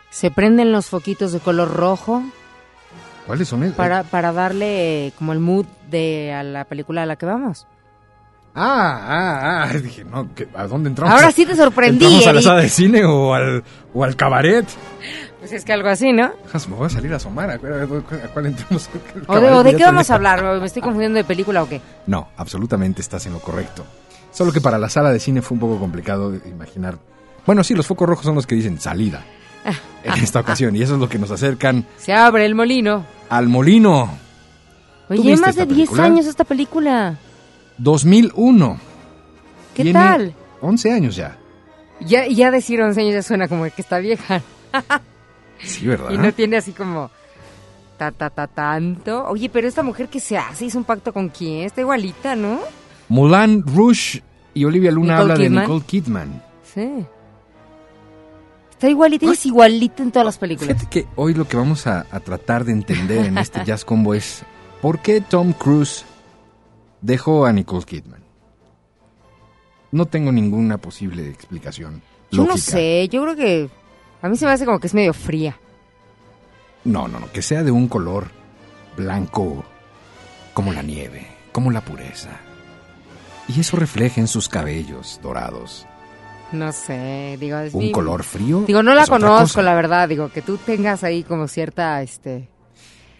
Se 0.09 0.31
prenden 0.31 0.73
los 0.73 0.87
foquitos 0.87 1.31
de 1.31 1.39
color 1.39 1.73
rojo 1.73 2.23
¿Cuáles 3.27 3.47
son? 3.47 3.63
el- 3.63 3.73
para, 3.73 4.03
para 4.03 4.31
darle 4.33 5.07
eh, 5.07 5.13
como 5.17 5.33
el 5.33 5.39
mood 5.39 5.65
de 5.89 6.33
a 6.33 6.43
la 6.43 6.65
película 6.65 7.03
a 7.03 7.05
la 7.05 7.15
que 7.15 7.25
vamos. 7.25 7.67
Ah, 8.53 8.99
ah, 9.07 9.63
ah. 9.71 9.77
Dije, 9.81 10.03
no, 10.03 10.33
¿qué- 10.35 10.47
¿a 10.55 10.67
dónde 10.67 10.89
entramos? 10.89 11.13
Ahora 11.13 11.31
sí 11.31 11.45
te 11.45 11.55
sorprendí, 11.55 12.03
¿Entramos 12.05 12.27
a 12.27 12.33
la 12.33 12.41
sala 12.41 12.61
de 12.61 12.69
cine 12.69 13.05
o 13.05 13.33
al, 13.33 13.63
o 13.93 14.03
al 14.03 14.15
cabaret? 14.15 14.65
Pues 15.39 15.53
es 15.53 15.63
que 15.65 15.73
algo 15.73 15.87
así, 15.89 16.11
¿no? 16.11 16.31
Me 16.69 16.75
voy 16.75 16.85
a 16.87 16.89
salir 16.89 17.13
a 17.13 17.15
asomar. 17.15 17.49
¿A 17.49 17.57
cuál, 17.57 17.81
a 17.83 18.27
cuál 18.27 18.45
entramos? 18.45 18.89
¿O 19.27 19.39
de, 19.39 19.49
o 19.51 19.63
de 19.63 19.75
qué 19.75 19.83
vamos 19.83 20.09
a 20.11 20.15
hablar? 20.15 20.43
¿Me 20.59 20.65
estoy 20.65 20.81
confundiendo 20.81 21.17
de 21.17 21.23
película 21.23 21.63
o 21.63 21.69
qué? 21.69 21.81
No, 22.07 22.27
absolutamente 22.37 23.01
estás 23.01 23.25
en 23.25 23.33
lo 23.33 23.39
correcto. 23.39 23.83
Solo 24.31 24.51
que 24.51 24.61
para 24.61 24.77
la 24.77 24.89
sala 24.89 25.11
de 25.11 25.19
cine 25.19 25.41
fue 25.41 25.55
un 25.55 25.59
poco 25.61 25.79
complicado 25.79 26.33
imaginar. 26.45 26.97
Bueno, 27.45 27.63
sí, 27.63 27.73
los 27.73 27.87
focos 27.87 28.07
rojos 28.07 28.25
son 28.25 28.35
los 28.35 28.45
que 28.45 28.55
dicen 28.55 28.79
salida 28.79 29.23
en 30.03 30.13
esta 30.23 30.39
ocasión. 30.39 30.75
Y 30.75 30.81
eso 30.81 30.95
es 30.95 30.99
lo 30.99 31.09
que 31.09 31.19
nos 31.19 31.31
acercan 31.31 31.85
Se 31.97 32.13
abre 32.13 32.45
el 32.45 32.55
molino. 32.55 33.05
al 33.29 33.47
molino. 33.47 34.17
¿Tú 35.07 35.21
Oye, 35.21 35.31
más 35.37 35.55
de 35.55 35.63
esta 35.63 35.65
10 35.65 35.67
película? 35.67 36.03
años 36.05 36.25
esta 36.25 36.43
película. 36.43 37.17
2001. 37.77 38.77
¿Qué 39.75 39.83
Tiene 39.83 39.99
tal? 39.99 40.33
11 40.61 40.91
años 40.91 41.15
ya. 41.15 41.37
Ya, 41.99 42.27
ya 42.27 42.49
decir 42.51 42.81
11 42.81 43.01
años 43.01 43.13
ya 43.13 43.21
suena 43.23 43.47
como 43.47 43.63
que 43.65 43.71
está 43.81 43.99
vieja. 43.99 44.41
Sí, 45.59 45.85
¿verdad? 45.87 46.09
Y 46.13 46.17
no 46.17 46.31
tiene 46.33 46.57
así 46.57 46.71
como 46.71 47.11
ta 47.97 48.11
ta 48.11 48.29
ta 48.29 48.47
tanto. 48.47 49.25
Oye, 49.27 49.49
pero 49.49 49.67
esta 49.67 49.83
mujer 49.83 50.07
que 50.07 50.19
se 50.19 50.37
hace, 50.37 50.65
hizo 50.65 50.77
un 50.77 50.83
pacto 50.85 51.13
con 51.13 51.29
quién? 51.29 51.65
Está 51.65 51.81
igualita, 51.81 52.35
¿no? 52.35 52.59
Mulan 53.09 53.63
Rouge 53.65 54.23
y 54.53 54.65
Olivia 54.65 54.91
Luna 54.91 55.15
Nicole 55.15 55.33
habla 55.33 55.43
Kidman. 55.43 55.53
de 55.55 55.61
Nicole 55.61 55.85
Kidman. 55.85 56.43
Sí. 56.73 57.05
Está 58.81 58.89
igualita 58.89 59.27
y 59.27 59.29
es 59.29 59.45
igualita 59.45 60.01
en 60.01 60.11
todas 60.11 60.25
las 60.25 60.39
películas. 60.39 60.75
Fíjate 60.75 60.89
que 60.89 61.07
hoy 61.15 61.35
lo 61.35 61.47
que 61.47 61.55
vamos 61.55 61.85
a, 61.85 62.07
a 62.09 62.19
tratar 62.19 62.65
de 62.65 62.71
entender 62.71 63.27
en 63.27 63.37
este 63.37 63.63
Jazz 63.65 63.85
Combo 63.85 64.15
es 64.15 64.41
por 64.81 65.03
qué 65.03 65.21
Tom 65.21 65.53
Cruise 65.53 66.03
dejó 66.99 67.45
a 67.45 67.53
Nicole 67.53 67.85
Kidman. 67.85 68.23
No 69.91 70.07
tengo 70.07 70.31
ninguna 70.31 70.79
posible 70.79 71.29
explicación. 71.29 72.01
Yo 72.31 72.37
lógica. 72.37 72.55
no 72.55 72.57
sé, 72.57 73.07
yo 73.07 73.21
creo 73.21 73.35
que 73.35 73.69
a 74.19 74.27
mí 74.27 74.35
se 74.35 74.47
me 74.47 74.51
hace 74.51 74.65
como 74.65 74.79
que 74.79 74.87
es 74.87 74.95
medio 74.95 75.13
fría. 75.13 75.59
No, 76.83 77.07
no, 77.07 77.19
no, 77.19 77.31
que 77.31 77.43
sea 77.43 77.61
de 77.61 77.69
un 77.69 77.87
color 77.87 78.31
blanco 78.97 79.63
como 80.55 80.73
la 80.73 80.81
nieve, 80.81 81.27
como 81.51 81.69
la 81.69 81.81
pureza. 81.81 82.31
Y 83.47 83.59
eso 83.59 83.77
refleja 83.77 84.19
en 84.19 84.27
sus 84.27 84.49
cabellos 84.49 85.19
dorados. 85.21 85.85
No 86.51 86.71
sé, 86.73 87.37
digo, 87.39 87.57
es 87.59 87.73
Un 87.73 87.79
mi- 87.85 87.91
color 87.91 88.23
frío. 88.23 88.63
Digo, 88.67 88.83
no 88.83 88.93
la 88.93 89.07
conozco, 89.07 89.39
cosa. 89.43 89.61
la 89.61 89.73
verdad. 89.73 90.09
Digo, 90.09 90.29
que 90.31 90.41
tú 90.41 90.57
tengas 90.57 91.03
ahí 91.03 91.23
como 91.23 91.47
cierta, 91.47 92.01
este... 92.01 92.49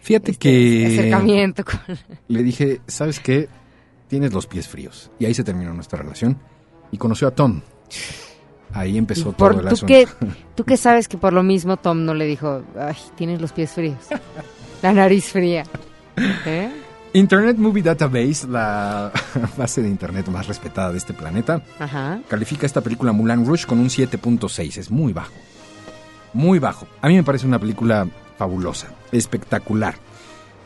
Fíjate 0.02 0.32
este 0.32 0.38
que 0.50 0.86
acercamiento 0.98 1.64
con... 1.64 1.78
le 2.28 2.42
dije, 2.42 2.80
¿sabes 2.86 3.20
qué? 3.20 3.48
Tienes 4.08 4.32
los 4.32 4.46
pies 4.46 4.68
fríos. 4.68 5.10
Y 5.18 5.24
ahí 5.26 5.32
se 5.34 5.44
terminó 5.44 5.72
nuestra 5.72 5.98
relación. 6.02 6.38
Y 6.90 6.98
conoció 6.98 7.28
a 7.28 7.30
Tom. 7.30 7.60
Ahí 8.74 8.98
empezó 8.98 9.30
Y 9.30 9.32
por- 9.32 9.52
todo 9.54 9.60
el 9.60 9.68
¿tú, 9.68 9.74
asunto. 9.74 9.86
qué, 9.94 10.08
¿Tú 10.54 10.64
qué 10.64 10.76
sabes 10.76 11.08
que 11.08 11.16
por 11.18 11.32
lo 11.32 11.42
mismo 11.42 11.76
Tom 11.78 12.04
no 12.04 12.14
le 12.14 12.26
dijo, 12.26 12.62
ay, 12.78 12.96
tienes 13.16 13.40
los 13.40 13.52
pies 13.52 13.70
fríos? 13.72 13.98
La 14.82 14.92
nariz 14.92 15.26
fría. 15.26 15.62
¿Eh? 16.46 16.70
Internet 17.14 17.58
Movie 17.58 17.82
Database, 17.82 18.46
la 18.48 19.12
base 19.56 19.82
de 19.82 19.88
internet 19.88 20.28
más 20.28 20.46
respetada 20.46 20.92
de 20.92 20.98
este 20.98 21.12
planeta, 21.12 21.62
Ajá. 21.78 22.20
califica 22.28 22.64
esta 22.64 22.80
película 22.80 23.12
Mulan 23.12 23.44
Rouge 23.44 23.66
con 23.66 23.78
un 23.80 23.88
7.6. 23.88 24.78
Es 24.78 24.90
muy 24.90 25.12
bajo. 25.12 25.32
Muy 26.32 26.58
bajo. 26.58 26.86
A 27.02 27.08
mí 27.08 27.14
me 27.14 27.22
parece 27.22 27.46
una 27.46 27.58
película 27.58 28.06
fabulosa, 28.38 28.88
espectacular. 29.12 29.96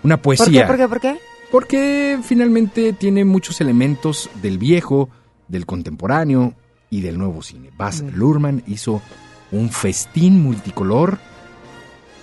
Una 0.04 0.16
¿Por 0.22 0.37
qué? 0.37 0.38
poesía. 0.44 0.66
¿Por 0.68 0.76
qué? 0.76 0.88
¿Por 0.88 1.00
qué? 1.00 1.18
Porque 1.50 2.18
finalmente 2.22 2.92
tiene 2.92 3.24
muchos 3.24 3.61
elementos 3.61 4.30
del 4.40 4.59
viejo, 4.59 5.09
del 5.48 5.66
contemporáneo 5.66 6.54
y 6.90 7.00
del 7.00 7.18
nuevo 7.18 7.42
cine. 7.42 7.70
Baz 7.76 8.02
Luhrmann 8.14 8.62
hizo 8.68 9.02
un 9.50 9.70
festín 9.70 10.40
multicolor, 10.42 11.18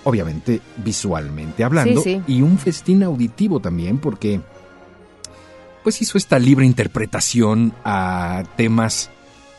obviamente 0.04 0.60
visualmente 0.76 1.64
hablando, 1.64 2.02
Sí, 2.02 2.22
sí. 2.26 2.32
y 2.34 2.42
un 2.42 2.58
festín 2.58 3.02
auditivo 3.02 3.60
también, 3.60 3.98
porque 3.98 4.40
pues 5.82 6.00
hizo 6.00 6.16
esta 6.16 6.38
libre 6.38 6.64
interpretación 6.64 7.74
a 7.84 8.44
temas 8.56 9.10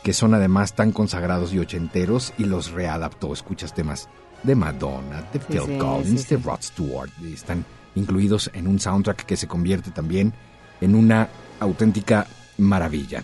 que 0.04 0.14
son 0.14 0.34
además 0.34 0.74
tan 0.74 0.92
consagrados 0.92 1.54
y 1.54 1.60
ochenteros 1.60 2.34
y 2.38 2.46
los 2.46 2.72
readaptó. 2.72 3.34
Escuchas 3.34 3.74
temas 3.74 4.08
de 4.44 4.56
Madonna, 4.56 5.24
de 5.34 5.40
Phil 5.40 5.62
sí, 5.66 5.78
Collins, 5.78 6.30
de 6.30 6.38
Rod 6.38 6.62
Stewart, 6.62 7.10
están 7.34 7.66
incluidos 7.96 8.52
en 8.54 8.68
un 8.68 8.80
soundtrack 8.80 9.26
que 9.26 9.38
se 9.38 9.48
convierte 9.48 9.90
también 9.92 10.34
en 10.82 10.96
una 10.96 11.30
auténtica 11.60 12.28
maravilla. 12.58 13.24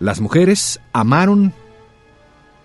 Las 0.00 0.20
mujeres 0.20 0.80
amaron 0.92 1.52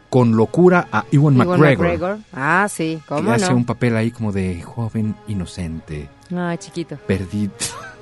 con 0.09 0.35
locura 0.37 0.87
a 0.91 1.05
Ewan 1.11 1.35
Ewan 1.35 1.47
McGregor, 1.49 1.85
McGregor. 1.87 2.17
Ah, 2.33 2.67
sí, 2.69 2.99
que 3.01 3.07
¿cómo 3.07 3.31
hace 3.31 3.49
no? 3.49 3.57
un 3.57 3.65
papel 3.65 3.97
ahí 3.97 4.11
como 4.11 4.31
de 4.31 4.61
joven 4.61 5.15
inocente, 5.27 6.09
Ah, 6.35 6.55
chiquito. 6.57 6.97
perdido 7.07 7.51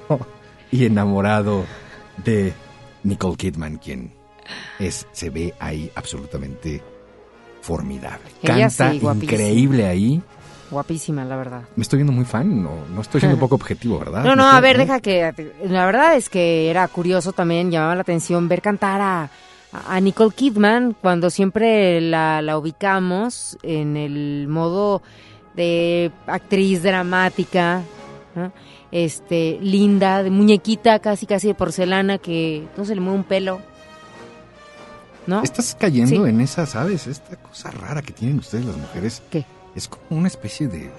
y 0.71 0.85
enamorado 0.85 1.65
de 2.23 2.53
Nicole 3.03 3.35
Kidman, 3.35 3.77
quien 3.77 4.11
es, 4.79 5.07
se 5.11 5.29
ve 5.29 5.53
ahí 5.59 5.91
absolutamente 5.95 6.81
formidable. 7.61 8.29
Ella 8.41 8.69
Canta 8.69 8.91
sí, 8.91 9.01
increíble 9.03 9.87
ahí. 9.87 10.21
Guapísima, 10.69 11.23
la 11.23 11.35
verdad. 11.35 11.61
Me 11.75 11.83
estoy 11.83 11.97
viendo 11.97 12.13
muy 12.13 12.25
fan, 12.25 12.63
no, 12.63 12.71
no 12.93 13.01
estoy 13.01 13.21
siendo 13.21 13.37
poco 13.39 13.55
objetivo, 13.55 13.99
¿verdad? 13.99 14.23
No, 14.23 14.35
no, 14.35 14.47
a 14.47 14.59
ver, 14.59 14.77
deja 14.77 14.99
que... 14.99 15.31
La 15.65 15.85
verdad 15.85 16.15
es 16.15 16.29
que 16.29 16.69
era 16.69 16.87
curioso 16.87 17.31
también, 17.31 17.71
llamaba 17.71 17.95
la 17.95 18.01
atención 18.01 18.47
ver 18.49 18.61
cantar 18.61 18.99
a, 19.01 19.29
a 19.73 19.99
Nicole 19.99 20.31
Kidman 20.33 20.95
cuando 21.01 21.29
siempre 21.29 21.99
la, 22.01 22.41
la 22.41 22.57
ubicamos 22.57 23.57
en 23.63 23.97
el 23.97 24.47
modo 24.47 25.01
de 25.55 26.11
actriz 26.27 26.83
dramática, 26.83 27.81
¿no? 28.35 28.51
este, 28.91 29.57
linda, 29.61 30.21
de 30.23 30.29
muñequita 30.29 30.99
casi 30.99 31.25
casi 31.25 31.47
de 31.47 31.53
porcelana 31.55 32.17
que 32.19 32.67
no 32.77 32.85
se 32.85 32.95
le 32.95 33.01
mueve 33.01 33.17
un 33.19 33.23
pelo, 33.23 33.59
¿no? 35.27 35.41
Estás 35.43 35.75
cayendo 35.79 36.09
Sí. 36.23 36.29
en 36.29 36.41
esa, 36.41 36.65
¿sabes? 36.65 37.07
Esta 37.07 37.35
cosa 37.37 37.71
rara 37.71 38.01
que 38.01 38.13
tienen 38.13 38.39
ustedes 38.39 38.65
las 38.65 38.77
mujeres. 38.77 39.21
¿Qué? 39.29 39.45
Es 39.75 39.87
como 39.87 40.19
una 40.19 40.27
especie 40.27 40.67
de, 40.67 40.79
de- 40.79 40.91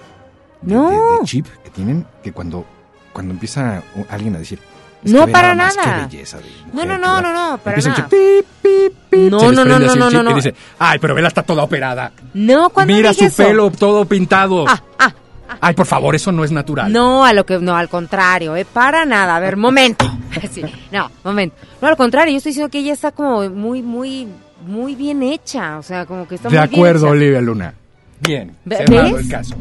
No. 0.63 0.89
de- 0.89 0.95
de 0.97 1.25
chip 1.25 1.45
que 1.63 1.69
tienen 1.69 2.05
que 2.23 2.31
cuando, 2.33 2.65
cuando 3.13 3.33
empieza 3.33 3.83
alguien 4.09 4.35
a 4.35 4.39
decir... 4.39 4.59
"Es 5.05 5.11
No, 5.11 5.27
para 5.27 5.55
nada. 5.55 6.07
Qué 6.09 6.17
belleza 6.17 6.37
de 6.39 6.45
No, 6.73 6.83
no, 6.85 6.97
no, 6.97 7.15
¿verdad?". 7.15 7.21
no, 7.21 7.51
no, 7.51 7.57
para 7.59 7.77
nada. 7.77 7.95
chip, 7.95 8.05
pip, 8.09 8.45
pip, 8.61 8.93
pip, 9.09 9.31
No, 9.31 9.51
no, 9.51 9.63
no, 9.63 9.79
no, 9.79 9.95
no, 9.95 10.09
no, 10.09 10.21
Y 10.21 10.23
no. 10.23 10.35
dice, 10.35 10.53
ay, 10.79 10.99
pero 10.99 11.15
Vela 11.15 11.27
está 11.29 11.43
toda 11.43 11.63
operada. 11.63 12.11
No, 12.33 12.69
cuando 12.71 12.93
Mira 12.93 13.09
dije 13.11 13.29
su 13.29 13.41
eso? 13.41 13.49
pelo 13.49 13.71
todo 13.71 14.05
pintado. 14.05 14.65
Ah, 14.67 14.81
ah, 14.99 15.13
Ay, 15.61 15.73
por 15.75 15.85
favor, 15.85 16.15
eso 16.15 16.31
no 16.31 16.43
es 16.43 16.51
natural. 16.51 16.91
No, 16.91 17.23
a 17.23 17.31
lo 17.31 17.45
que 17.45 17.59
no, 17.59 17.77
al 17.77 17.87
contrario, 17.87 18.55
eh, 18.55 18.65
para 18.65 19.05
nada. 19.05 19.35
A 19.35 19.39
ver, 19.39 19.55
momento. 19.57 20.05
Sí, 20.51 20.61
no, 20.91 21.09
momento. 21.23 21.55
No, 21.81 21.87
al 21.87 21.95
contrario, 21.95 22.31
yo 22.31 22.37
estoy 22.37 22.49
diciendo 22.49 22.69
que 22.69 22.79
ella 22.79 22.91
está 22.93 23.11
como 23.11 23.47
muy, 23.49 23.81
muy, 23.81 24.27
muy 24.65 24.95
bien 24.95 25.23
hecha. 25.23 25.77
O 25.77 25.83
sea, 25.83 26.05
como 26.05 26.27
que 26.27 26.35
está 26.35 26.49
de 26.49 26.57
muy 26.59 26.67
bien 26.67 26.79
acuerdo, 26.79 27.05
hecha. 27.05 27.11
Olivia 27.11 27.41
Luna. 27.41 27.73
Bien, 28.19 28.55
cerrado 28.67 29.13
¿ves? 29.15 29.25
el 29.25 29.29
caso. 29.31 29.55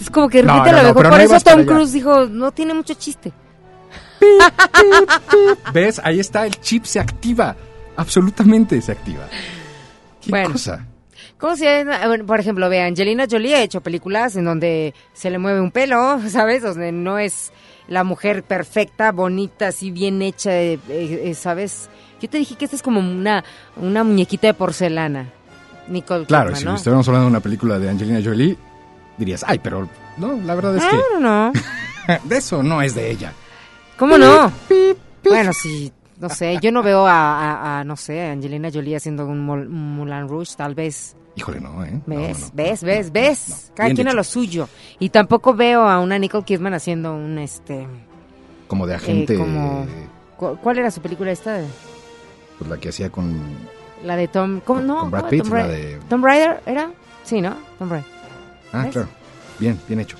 Es 0.00 0.08
como 0.10 0.28
que 0.28 0.38
de 0.38 0.44
No, 0.44 0.56
no, 0.58 0.64
lo 0.64 0.72
no, 0.72 0.78
dejó. 0.84 0.94
pero 1.00 1.10
Por 1.10 1.18
no 1.18 1.24
eso 1.36 1.40
Tom. 1.44 1.64
Cruise 1.66 1.92
dijo, 1.92 2.26
no 2.26 2.50
tiene 2.52 2.72
mucho 2.74 2.94
chiste. 2.94 3.32
¿Ves? 5.72 6.00
Ahí 6.04 6.20
está, 6.20 6.46
el 6.46 6.58
chip 6.60 6.84
se 6.84 7.00
activa. 7.00 7.56
Absolutamente 7.96 8.80
se 8.80 8.92
activa. 8.92 9.28
¿Qué 10.20 10.30
Bueno. 10.30 10.52
cosa? 10.52 10.86
Ah, 11.40 12.08
por 12.26 12.40
ejemplo, 12.40 12.70
ve, 12.70 12.80
Angelina 12.82 13.26
Jolie 13.30 13.54
ha 13.54 13.62
hecho 13.62 13.82
películas 13.82 14.34
en 14.36 14.46
donde 14.46 14.94
se 15.12 15.30
le 15.30 15.38
mueve 15.38 15.60
un 15.60 15.70
pelo, 15.70 16.18
¿sabes? 16.30 16.62
Donde 16.62 16.90
no 16.90 17.18
es 17.18 17.52
la 17.86 18.02
mujer 18.02 18.44
perfecta, 18.44 19.12
bonita, 19.12 19.68
así 19.68 19.90
bien 19.90 20.22
hecha, 20.22 20.58
eh, 20.58 20.78
eh, 20.88 21.34
¿sabes? 21.34 21.90
Yo 22.20 22.30
te 22.30 22.38
dije 22.38 22.56
que 22.56 22.64
esta 22.64 22.76
es 22.76 22.82
como 22.82 23.00
una, 23.00 23.44
una 23.76 24.04
muñequita 24.04 24.46
de 24.46 24.54
porcelana. 24.54 25.30
Nicole 25.88 26.24
Claro, 26.24 26.46
Kidman, 26.46 26.60
si 26.60 26.64
¿no? 26.64 26.74
estuviéramos 26.76 27.08
hablando 27.08 27.26
de 27.26 27.30
una 27.32 27.40
película 27.40 27.78
de 27.78 27.90
Angelina 27.90 28.20
Jolie, 28.24 28.56
dirías, 29.18 29.44
ay, 29.46 29.58
pero 29.62 29.86
no, 30.16 30.40
la 30.46 30.54
verdad 30.54 30.76
es 30.76 30.82
No, 30.82 30.88
que 30.90 30.96
no, 31.20 31.20
no. 31.20 31.52
de 32.24 32.36
eso 32.38 32.62
no 32.62 32.80
es 32.80 32.94
de 32.94 33.10
ella. 33.10 33.34
¿Cómo 34.04 34.18
no? 34.18 34.52
Bueno, 35.24 35.52
sí, 35.52 35.92
no 36.18 36.28
sé, 36.28 36.58
yo 36.62 36.70
no 36.72 36.82
veo 36.82 37.06
a, 37.06 37.12
a- 37.12 37.80
a, 37.80 37.84
no 37.84 37.96
sé, 37.96 38.20
a 38.22 38.32
Angelina 38.32 38.70
Jolie 38.72 38.96
haciendo 38.96 39.26
un, 39.26 39.48
un 39.48 39.96
Moulin 39.96 40.28
Rouge, 40.28 40.54
tal 40.56 40.74
vez. 40.74 41.16
Híjole, 41.36 41.60
no, 41.60 41.84
¿eh? 41.84 42.00
¿Ves? 42.06 42.38
no, 42.40 42.46
no. 42.46 42.50
¿Ves? 42.54 42.82
¿Ves? 42.84 43.10
¿Ves? 43.12 43.72
Cada 43.74 43.88
Bien 43.88 43.96
quien 43.96 44.08
a 44.08 44.12
lo 44.12 44.22
suyo. 44.22 44.68
Y 45.00 45.08
tampoco 45.08 45.54
veo 45.54 45.88
a 45.88 45.98
una 46.00 46.18
Nicole 46.18 46.44
Kidman 46.44 46.74
haciendo 46.74 47.14
un, 47.14 47.38
este... 47.38 47.88
Como 48.68 48.86
de 48.86 48.94
agente, 48.94 49.34
Eh, 49.34 49.38
como- 49.38 49.86
¿cu- 50.36 50.56
¿Cuál 50.62 50.78
era 50.78 50.90
su 50.90 51.00
película 51.00 51.32
esta? 51.32 51.60
pues 52.58 52.70
la 52.70 52.76
que 52.76 52.90
hacía 52.90 53.10
con... 53.10 53.42
La 54.04 54.14
de 54.16 54.28
Tom... 54.28 54.60
¿Cómo 54.60 54.78
Con- 54.80 54.86
no? 54.86 55.00
con 55.00 55.10
Brad. 55.10 55.28
Pitt, 55.28 55.42
Tom, 55.42 55.52
la 55.54 55.66
de- 55.66 55.98
Tom 56.08 56.22
Raider 56.22 56.60
era? 56.66 56.90
Sí, 57.24 57.40
¿no? 57.40 57.54
Tom 57.78 57.88
Raider. 57.90 58.08
Ah, 58.72 58.82
¿Ves? 58.84 58.92
claro. 58.92 59.08
Bien, 59.58 59.80
bien 59.88 60.00
hecho. 60.00 60.16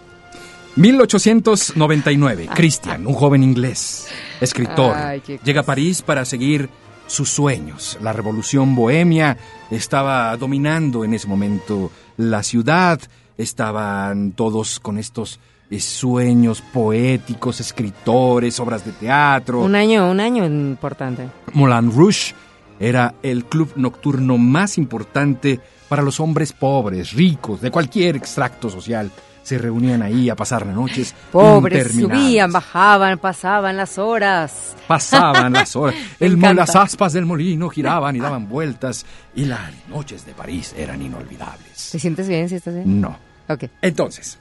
1899. 0.76 2.48
Christian, 2.54 3.06
un 3.06 3.14
joven 3.14 3.42
inglés, 3.42 4.08
escritor, 4.40 4.96
Ay, 4.96 5.22
llega 5.44 5.60
a 5.60 5.64
París 5.64 6.02
para 6.02 6.24
seguir 6.24 6.68
sus 7.06 7.30
sueños. 7.30 7.98
La 8.00 8.12
revolución 8.12 8.74
bohemia 8.74 9.36
estaba 9.70 10.36
dominando 10.36 11.04
en 11.04 11.14
ese 11.14 11.28
momento 11.28 11.90
la 12.16 12.42
ciudad. 12.42 13.00
Estaban 13.36 14.32
todos 14.32 14.80
con 14.80 14.98
estos 14.98 15.38
eh, 15.70 15.80
sueños 15.80 16.60
poéticos, 16.60 17.60
escritores, 17.60 18.58
obras 18.60 18.84
de 18.84 18.92
teatro. 18.92 19.60
Un 19.60 19.74
año, 19.74 20.10
un 20.10 20.20
año 20.20 20.44
importante. 20.44 21.28
Moulin 21.52 21.92
Rouge 21.92 22.34
era 22.80 23.14
el 23.22 23.44
club 23.44 23.72
nocturno 23.76 24.38
más 24.38 24.78
importante 24.78 25.60
para 25.88 26.02
los 26.02 26.18
hombres 26.20 26.52
pobres, 26.52 27.12
ricos, 27.12 27.60
de 27.60 27.70
cualquier 27.70 28.16
extracto 28.16 28.70
social. 28.70 29.10
Se 29.44 29.58
reunían 29.58 30.02
ahí 30.02 30.28
a 30.30 30.34
pasar 30.34 30.66
las 30.66 30.74
noches 30.74 31.14
Pobres, 31.30 31.92
subían, 31.92 32.50
bajaban, 32.50 33.18
pasaban 33.18 33.76
las 33.76 33.98
horas. 33.98 34.74
Pasaban 34.88 35.52
las 35.52 35.76
horas. 35.76 35.94
El 36.18 36.40
las 36.40 36.74
aspas 36.74 37.12
del 37.12 37.26
molino 37.26 37.68
giraban 37.68 38.16
y 38.16 38.20
daban 38.20 38.48
vueltas. 38.48 39.04
Y 39.36 39.44
las 39.44 39.70
noches 39.88 40.24
de 40.26 40.32
París 40.32 40.74
eran 40.76 41.00
inolvidables. 41.02 41.90
¿Te 41.92 41.98
sientes 41.98 42.26
bien? 42.26 42.48
¿Sí 42.48 42.56
estás 42.56 42.74
bien? 42.74 43.00
No. 43.00 43.16
Ok. 43.48 43.64
Entonces, 43.82 44.38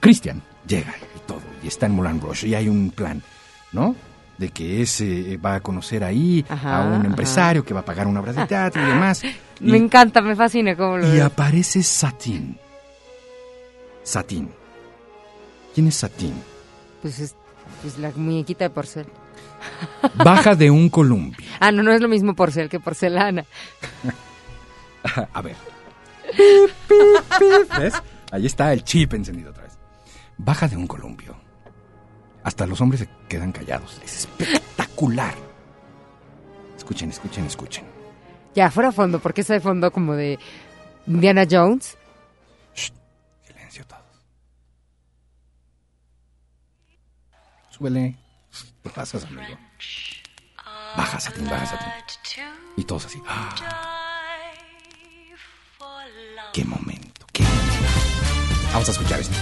Christian 0.00 0.42
llega 0.66 0.92
y 1.14 1.20
todo, 1.26 1.40
y 1.62 1.68
está 1.68 1.86
en 1.86 1.92
Moulin 1.92 2.20
Rouge, 2.20 2.48
y 2.48 2.54
hay 2.56 2.68
un 2.68 2.90
plan, 2.90 3.22
¿no? 3.72 3.94
De 4.38 4.48
que 4.50 4.82
ese 4.82 5.36
va 5.38 5.54
a 5.54 5.60
conocer 5.60 6.02
ahí 6.04 6.44
Ajá, 6.48 6.82
a 6.82 6.84
un 6.86 6.94
ajá. 6.94 7.06
empresario 7.06 7.64
que 7.64 7.72
va 7.72 7.80
a 7.80 7.84
pagar 7.84 8.06
una 8.08 8.20
obra 8.20 8.32
de 8.32 8.44
teatro 8.46 8.82
y 8.82 8.86
demás. 8.86 9.22
Y, 9.58 9.70
Me 9.70 9.78
encanta, 9.78 10.20
me 10.20 10.36
fascina 10.36 10.76
cómo 10.76 10.98
lo 10.98 11.08
y 11.08 11.12
ves. 11.12 11.22
aparece 11.22 11.82
Satín. 11.82 12.58
Satín. 14.06 14.48
¿Quién 15.74 15.88
es 15.88 15.96
Satín? 15.96 16.34
Pues 17.02 17.18
es 17.18 17.34
pues 17.82 17.98
la 17.98 18.12
muñequita 18.14 18.64
de 18.64 18.70
porcel. 18.70 19.06
Baja 20.24 20.54
de 20.54 20.70
un 20.70 20.88
columpio. 20.88 21.44
Ah, 21.58 21.72
no, 21.72 21.82
no 21.82 21.92
es 21.92 22.00
lo 22.00 22.06
mismo 22.06 22.36
porcel 22.36 22.68
que 22.68 22.78
porcelana. 22.78 23.44
A 25.32 25.42
ver. 25.42 25.56
Pip, 26.36 26.70
pip, 26.86 27.38
pip. 27.38 27.78
¿Ves? 27.78 27.94
Ahí 28.30 28.46
está 28.46 28.72
el 28.72 28.84
chip 28.84 29.12
encendido 29.14 29.50
otra 29.50 29.64
vez. 29.64 29.76
Baja 30.38 30.68
de 30.68 30.76
un 30.76 30.86
columpio. 30.86 31.36
Hasta 32.44 32.64
los 32.64 32.80
hombres 32.80 33.00
se 33.00 33.08
quedan 33.28 33.50
callados. 33.50 34.00
Es 34.04 34.20
espectacular. 34.20 35.34
Escuchen, 36.76 37.10
escuchen, 37.10 37.46
escuchen. 37.46 37.84
Ya, 38.54 38.70
fuera 38.70 38.92
fondo, 38.92 39.18
porque 39.18 39.40
ese 39.40 39.54
de 39.54 39.60
fondo 39.60 39.90
como 39.90 40.14
de 40.14 40.38
Indiana 41.08 41.44
Jones. 41.50 41.96
Silencio 43.76 43.84
todos. 43.84 44.04
súbele. 47.70 48.16
Pasas, 48.94 49.24
amigo. 49.24 49.58
Baja, 50.96 51.20
Satín, 51.20 51.44
baja, 51.44 51.66
Satín. 51.66 51.92
Y 52.76 52.84
todos 52.84 53.04
así. 53.04 53.20
¡ah! 53.26 53.54
¡Qué 56.54 56.64
momento! 56.64 57.26
¡Qué 57.32 57.42
momento! 57.42 57.86
Vamos 58.72 58.88
a 58.88 58.92
escuchar 58.92 59.20
esto. 59.20 59.36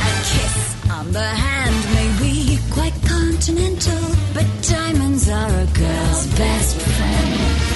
A 0.00 0.12
kiss 0.30 0.56
on 0.90 1.12
the 1.12 1.28
hand 1.44 1.78
may 1.94 2.08
be 2.22 2.58
quite 2.70 2.94
continental, 3.06 4.02
but 4.32 4.46
diamonds 4.62 5.28
are 5.28 5.54
a 5.60 5.66
girl's 5.74 6.26
best 6.38 6.80
friend. 6.80 7.72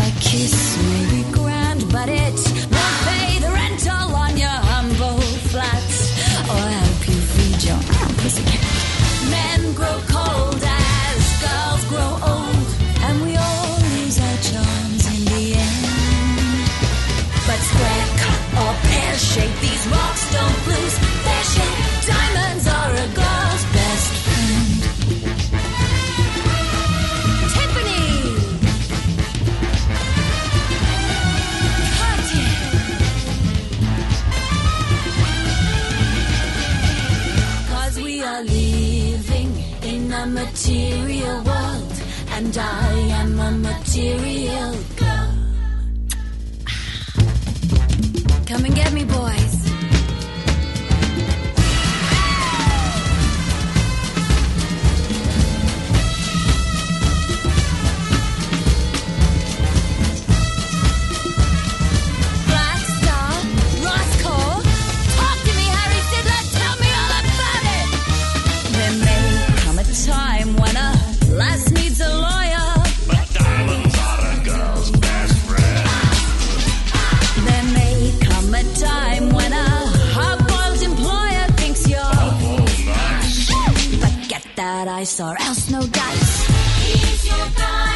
A 0.00 0.10
kiss 0.20 0.76
may 0.88 1.04
be 1.14 1.22
grand, 1.30 1.92
but 1.92 2.08
it 2.08 2.63
material 40.44 41.42
world, 41.42 41.92
and 42.32 42.56
I 42.56 42.92
am 43.20 43.38
a 43.38 43.50
material 43.50 44.74
girl. 44.96 45.32
Come 48.46 48.64
and 48.66 48.74
get 48.74 48.92
me, 48.92 49.04
boys. 49.04 49.54
Black 62.46 62.84
that 85.04 85.04
ice 85.04 85.20
or 85.20 85.36
else 85.42 85.70
no 85.70 85.82
dice. 85.82 87.93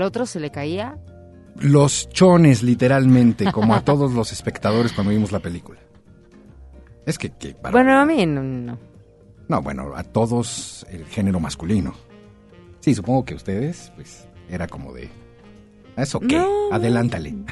Al 0.00 0.08
otro 0.08 0.26
se 0.26 0.40
le 0.40 0.50
caía. 0.50 0.98
Los 1.56 2.08
chones, 2.08 2.62
literalmente, 2.62 3.50
como 3.52 3.74
a 3.74 3.80
todos 3.84 4.12
los 4.12 4.32
espectadores 4.32 4.92
cuando 4.92 5.12
vimos 5.12 5.32
la 5.32 5.40
película. 5.40 5.78
Es 7.06 7.18
que, 7.18 7.30
que 7.30 7.54
para- 7.54 7.72
Bueno, 7.72 7.98
a 7.98 8.04
mí 8.04 8.24
no. 8.26 8.42
no. 8.42 8.78
No, 9.48 9.62
bueno, 9.62 9.92
a 9.96 10.04
todos 10.04 10.86
el 10.90 11.04
género 11.06 11.40
masculino. 11.40 11.92
Sí, 12.80 12.94
supongo 12.94 13.24
que 13.24 13.34
ustedes, 13.34 13.92
pues, 13.96 14.26
era 14.48 14.66
como 14.68 14.92
de... 14.92 15.08
¿Eso 15.96 16.20
qué? 16.20 16.38
No. 16.38 16.72
Adelántale. 16.72 17.34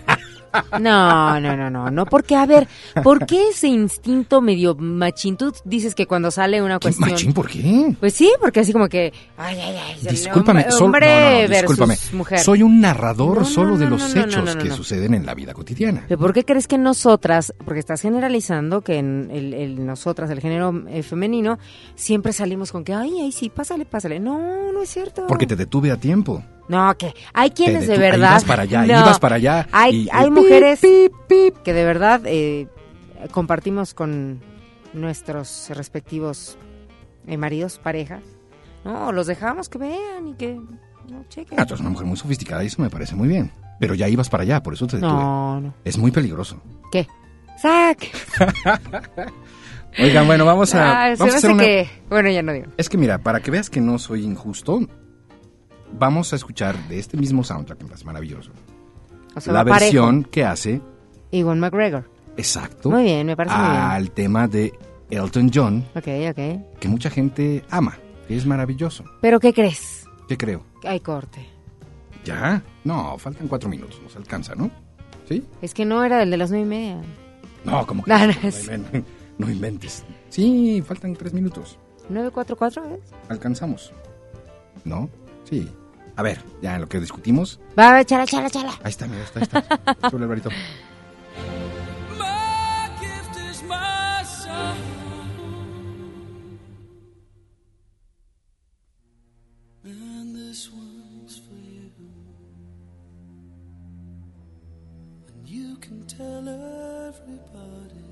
No, 0.80 1.40
no, 1.40 1.56
no, 1.56 1.70
no, 1.70 1.90
no, 1.90 2.06
porque 2.06 2.36
a 2.36 2.46
ver, 2.46 2.68
¿por 3.02 3.26
qué 3.26 3.48
ese 3.50 3.68
instinto 3.68 4.40
medio 4.40 4.74
machín? 4.74 5.36
Tú 5.36 5.52
dices 5.64 5.94
que 5.94 6.06
cuando 6.06 6.30
sale 6.30 6.62
una 6.62 6.78
¿Qué 6.78 6.84
cuestión... 6.88 7.10
machín? 7.10 7.32
¿Por 7.32 7.48
qué? 7.48 7.94
Pues 8.00 8.14
sí, 8.14 8.30
porque 8.40 8.60
así 8.60 8.72
como 8.72 8.88
que, 8.88 9.12
ay, 9.36 9.58
ay, 9.60 9.76
ay, 9.76 9.98
Discúlpame, 10.08 10.60
hombre, 10.60 10.72
sol- 10.72 10.84
hombre 10.86 11.06
no, 11.06 11.14
no, 11.14 11.20
no, 11.42 11.48
versus 11.48 11.52
discúlpame. 11.78 11.96
mujer. 12.12 12.38
Soy 12.40 12.62
un 12.62 12.80
narrador 12.80 13.38
No, 13.38 13.44
solo 13.44 13.76
de 13.76 13.88
los 13.90 14.14
hechos 14.14 14.56
que 14.56 14.70
suceden 14.70 15.14
en 15.14 15.26
la 15.26 15.34
vida 15.34 15.54
cotidiana. 15.54 16.04
¿Pero 16.08 16.18
por 16.20 16.32
qué 16.32 16.44
crees 16.44 16.66
que 16.66 16.78
nosotras, 16.78 17.52
porque 17.64 17.80
estás 17.80 18.00
generalizando 18.00 18.80
que 18.82 18.98
en 18.98 19.28
el, 19.32 19.54
el 19.54 19.86
nosotras, 19.86 20.30
el 20.30 20.40
género 20.40 20.84
eh, 20.88 21.02
femenino, 21.02 21.58
siempre 21.94 22.32
salimos 22.32 22.72
con 22.72 22.84
que, 22.84 22.94
ay, 22.94 23.12
ay, 23.20 23.32
sí, 23.32 23.48
pásale, 23.50 23.84
pásale. 23.84 24.20
No, 24.20 24.72
no 24.72 24.82
es 24.82 24.88
cierto. 24.88 25.26
Porque 25.26 25.46
te 25.46 25.56
detuve 25.56 25.90
a 25.90 25.96
tiempo. 25.96 26.42
No, 26.68 26.94
que 26.98 27.14
hay 27.32 27.50
quienes 27.50 27.86
de 27.86 27.96
verdad... 27.98 28.30
ibas 28.32 28.44
para 28.44 28.62
allá, 28.64 28.80
No. 28.82 29.00
ibas 29.00 29.18
para 29.18 29.36
allá, 29.36 29.66
Hay, 29.72 30.02
y- 30.02 30.08
hay 30.12 30.26
y- 30.26 30.30
mujeres 30.30 30.80
que 30.80 31.72
de 31.72 31.84
verdad 31.84 32.20
eh, 32.26 32.66
compartimos 33.30 33.94
con 33.94 34.40
nuestros 34.92 35.70
respectivos 35.70 36.58
eh, 37.26 37.36
maridos, 37.36 37.78
parejas. 37.82 38.22
No, 38.84 39.12
los 39.12 39.26
dejamos 39.26 39.68
que 39.68 39.78
vean 39.78 40.28
y 40.28 40.34
que... 40.34 40.54
No, 41.08 41.24
chequen. 41.28 41.58
Ah, 41.58 41.64
tú 41.64 41.72
eres 41.74 41.80
una 41.80 41.90
mujer 41.90 42.06
muy 42.06 42.16
sofisticada 42.18 42.62
y 42.62 42.66
eso 42.66 42.82
me 42.82 42.90
parece 42.90 43.14
muy 43.14 43.28
bien. 43.28 43.50
Pero 43.80 43.94
ya 43.94 44.08
ibas 44.08 44.28
para 44.28 44.42
allá, 44.42 44.62
por 44.62 44.74
eso 44.74 44.86
te 44.86 44.96
detuve. 44.96 45.10
No, 45.12 45.60
no. 45.60 45.74
Es 45.84 45.96
muy 45.96 46.10
peligroso. 46.10 46.60
¿Qué? 46.92 47.06
¡Sac! 47.60 47.98
Oigan, 49.98 50.26
bueno, 50.26 50.44
vamos 50.44 50.74
a, 50.74 51.06
Ah, 51.06 51.16
se 51.16 51.18
vamos 51.18 51.34
a 51.34 51.38
hacer 51.38 51.50
una... 51.52 51.62
que... 51.64 51.88
Bueno, 52.08 52.28
ya 52.30 52.42
no 52.42 52.52
digo. 52.52 52.66
Es 52.76 52.88
que 52.88 52.96
mira, 52.98 53.18
para 53.18 53.40
que 53.40 53.50
veas 53.50 53.70
que 53.70 53.80
no 53.80 53.98
soy 53.98 54.24
injusto, 54.24 54.80
vamos 55.98 56.32
a 56.32 56.36
escuchar 56.36 56.76
de 56.88 56.98
este 56.98 57.16
mismo 57.16 57.42
soundtrack, 57.44 57.78
que 57.78 57.84
parece 57.86 58.04
maravilloso, 58.04 58.50
O 59.34 59.40
sea, 59.40 59.52
la 59.52 59.64
versión 59.64 60.24
que 60.24 60.44
hace, 60.44 60.80
Iwan 61.30 61.60
McGregor. 61.60 62.10
exacto, 62.36 62.90
Muy 62.90 63.04
bien, 63.04 63.26
me 63.26 63.36
parece 63.36 63.56
muy 63.56 63.66
bien. 63.68 63.80
al 63.82 64.10
tema 64.10 64.48
de 64.48 64.72
Elton 65.10 65.50
John, 65.54 65.84
Ok, 65.94 66.08
ok. 66.30 66.78
que 66.80 66.88
mucha 66.88 67.10
gente 67.10 67.64
ama, 67.70 67.98
que 68.26 68.36
es 68.36 68.46
maravilloso. 68.46 69.04
¿Pero 69.20 69.40
qué 69.40 69.52
crees? 69.52 70.04
¿Qué 70.28 70.36
creo? 70.36 70.62
Hay 70.84 71.00
corte. 71.00 71.46
¿Ya? 72.24 72.62
No, 72.84 73.16
faltan 73.18 73.48
cuatro 73.48 73.68
minutos, 73.70 74.00
nos 74.02 74.14
alcanza, 74.16 74.54
¿no? 74.54 74.70
¿Sí? 75.28 75.44
Es 75.62 75.72
que 75.74 75.84
no 75.84 76.04
era 76.04 76.22
el 76.22 76.30
de 76.30 76.36
las 76.36 76.50
nueve 76.50 76.66
y 76.66 76.68
media. 76.68 77.00
No, 77.64 77.86
como 77.86 78.02
que 78.04 78.10
No, 78.10 78.18
no, 78.18 78.26
no, 78.26 78.32
no, 78.42 78.48
es- 78.48 78.68
inven- 78.68 79.04
no 79.38 79.50
inventes. 79.50 80.04
Sí, 80.28 80.82
faltan 80.86 81.14
tres 81.16 81.32
minutos. 81.32 81.78
¿944 82.10 82.96
es? 82.96 83.00
Alcanzamos. 83.28 83.92
¿No? 84.84 85.08
Sí. 85.44 85.68
A 86.18 86.22
ver, 86.22 86.42
ya 86.60 86.74
en 86.74 86.80
lo 86.80 86.88
que 86.88 86.98
discutimos. 86.98 87.60
Va, 87.78 88.04
chala, 88.04 88.26
chala, 88.26 88.50
chala. 88.50 88.72
Ahí 88.82 88.90
está, 88.90 89.06
mira, 89.06 89.20
ahí 89.20 89.40
está. 89.40 89.60
Ahí 89.60 89.62
está. 89.76 89.94
Súbele, 90.10 90.24
Alvarito. 90.24 90.50
My 92.18 92.90
gift 93.00 93.36
is 93.48 93.62
my 93.62 94.24
song. 94.24 94.78
And 99.84 100.34
this 100.34 100.68
one's 100.72 101.38
for 101.38 101.54
you. 101.54 101.92
And 105.28 105.48
you 105.48 105.76
can 105.76 106.04
tell 106.08 106.48
everybody 106.48 108.02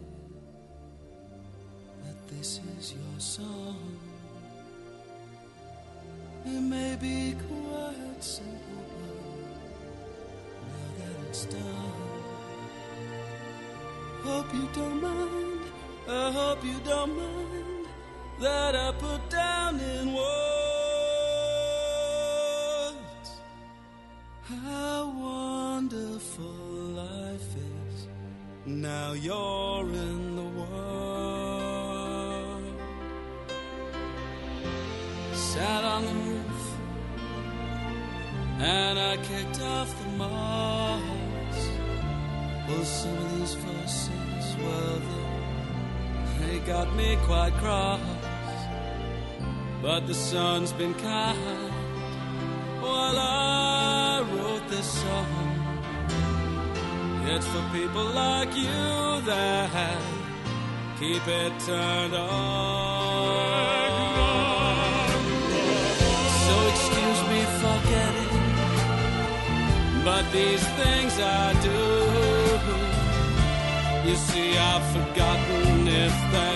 this 2.30 2.60
is 2.78 2.92
your 2.92 3.18
song. 3.18 3.98
It 6.44 6.60
may 6.60 6.94
be 7.00 7.34
quite 7.34 7.75
hope 14.26 14.54
you 14.54 14.68
don't 14.74 15.00
mind. 15.02 15.60
I 16.08 16.30
hope 16.30 16.64
you 16.64 16.78
don't 16.84 17.16
mind 17.16 17.86
that 18.40 18.76
I 18.76 18.92
put 18.92 19.30
down 19.30 19.80
in 19.80 20.12
words 20.12 20.26
how 24.42 25.12
wonderful 25.28 26.44
life 27.02 27.56
is. 27.56 28.08
Now 28.66 29.12
you're 29.14 29.88
in 29.88 30.25
some 42.86 43.16
of 43.18 43.38
these 43.38 43.54
verses, 43.54 44.56
well, 44.62 45.00
they, 45.10 46.46
they 46.46 46.58
got 46.60 46.94
me 46.94 47.18
quite 47.24 47.52
cross. 47.54 48.00
But 49.82 50.06
the 50.06 50.14
sun's 50.14 50.72
been 50.72 50.94
kind 50.94 51.72
while 52.80 53.18
I 53.18 54.24
wrote 54.32 54.68
this 54.68 54.86
song. 54.86 55.52
It's 57.32 57.46
for 57.48 57.64
people 57.72 58.04
like 58.04 58.54
you 58.56 59.20
that 59.30 60.00
keep 61.00 61.26
it 61.26 61.52
turned 61.66 62.14
on. 62.14 62.26
So 66.46 66.54
excuse 66.68 67.20
me 67.30 67.36
but 70.06 70.24
these 70.30 70.64
things 70.78 71.18
I 71.18 71.52
do. 71.60 72.35
You 74.06 74.14
see, 74.14 74.56
I've 74.56 74.86
forgotten 74.92 75.88
if 75.88 76.14
they're 76.30 76.55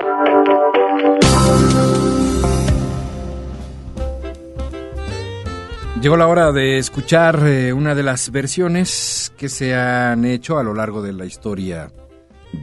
Llegó 6.01 6.17
la 6.17 6.27
hora 6.27 6.51
de 6.51 6.79
escuchar 6.79 7.45
eh, 7.45 7.71
una 7.71 7.93
de 7.93 8.01
las 8.01 8.31
versiones 8.31 9.31
que 9.37 9.47
se 9.49 9.75
han 9.75 10.25
hecho 10.25 10.57
a 10.57 10.63
lo 10.63 10.73
largo 10.73 11.03
de 11.03 11.13
la 11.13 11.27
historia 11.27 11.91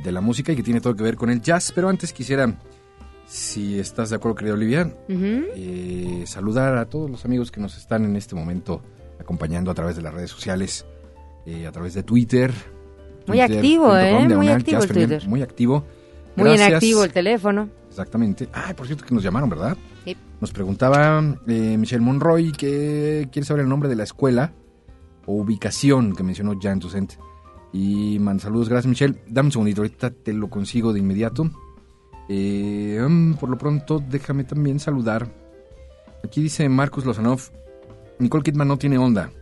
de 0.02 0.10
la 0.10 0.20
música 0.20 0.50
y 0.50 0.56
que 0.56 0.64
tiene 0.64 0.80
todo 0.80 0.96
que 0.96 1.04
ver 1.04 1.14
con 1.14 1.30
el 1.30 1.40
jazz. 1.40 1.70
Pero 1.72 1.88
antes 1.88 2.12
quisiera, 2.12 2.52
si 3.28 3.78
estás 3.78 4.10
de 4.10 4.16
acuerdo, 4.16 4.34
querida 4.34 4.54
Olivia, 4.54 4.92
eh, 5.08 6.24
saludar 6.26 6.76
a 6.78 6.86
todos 6.86 7.08
los 7.08 7.24
amigos 7.24 7.52
que 7.52 7.60
nos 7.60 7.76
están 7.76 8.04
en 8.04 8.16
este 8.16 8.34
momento 8.34 8.82
acompañando 9.20 9.70
a 9.70 9.74
través 9.74 9.94
de 9.94 10.02
las 10.02 10.12
redes 10.12 10.30
sociales, 10.30 10.84
eh, 11.46 11.64
a 11.68 11.70
través 11.70 11.94
de 11.94 12.02
Twitter. 12.02 12.52
Muy 13.28 13.40
activo, 13.40 13.96
¿eh? 13.96 14.28
Muy 14.34 14.48
activo 14.48 14.82
el 14.82 14.88
Twitter. 14.88 15.28
Muy 15.28 15.42
activo. 15.42 15.84
Muy 16.34 16.48
Gracias. 16.48 16.70
inactivo 16.70 17.04
el 17.04 17.12
teléfono. 17.12 17.68
Exactamente. 17.98 18.48
Ah, 18.52 18.74
por 18.76 18.86
cierto 18.86 19.04
que 19.04 19.12
nos 19.12 19.24
llamaron, 19.24 19.50
¿verdad? 19.50 19.76
Sí. 20.04 20.16
Nos 20.40 20.52
preguntaba 20.52 21.20
eh, 21.48 21.76
Michelle 21.76 22.00
Monroy 22.00 22.52
que 22.52 23.28
quiere 23.32 23.44
saber 23.44 23.64
el 23.64 23.68
nombre 23.68 23.88
de 23.88 23.96
la 23.96 24.04
escuela 24.04 24.52
o 25.26 25.34
ubicación 25.34 26.14
que 26.14 26.22
mencionó 26.22 26.56
Jan 26.60 26.78
Tucent. 26.78 27.14
Y 27.72 28.20
man, 28.20 28.38
saludos, 28.38 28.68
gracias 28.68 28.88
Michelle. 28.88 29.20
Dame 29.26 29.48
un 29.48 29.52
segundito, 29.52 29.80
ahorita 29.80 30.10
te 30.10 30.32
lo 30.32 30.48
consigo 30.48 30.92
de 30.92 31.00
inmediato. 31.00 31.50
Eh, 32.28 33.04
mm, 33.04 33.34
por 33.34 33.48
lo 33.48 33.58
pronto, 33.58 33.98
déjame 33.98 34.44
también 34.44 34.78
saludar. 34.78 35.28
Aquí 36.24 36.40
dice 36.40 36.68
Marcus 36.68 37.04
Lozanov, 37.04 37.40
Nicole 38.20 38.44
Kidman 38.44 38.68
no 38.68 38.78
tiene 38.78 38.98
onda. 38.98 39.32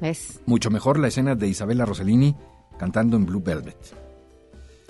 ¿Ves? 0.00 0.40
Mucho 0.46 0.68
mejor 0.70 0.98
la 0.98 1.08
escena 1.08 1.36
de 1.36 1.46
Isabella 1.46 1.84
Rossellini 1.84 2.34
cantando 2.76 3.16
en 3.16 3.24
Blue 3.24 3.42
Velvet. 3.42 4.07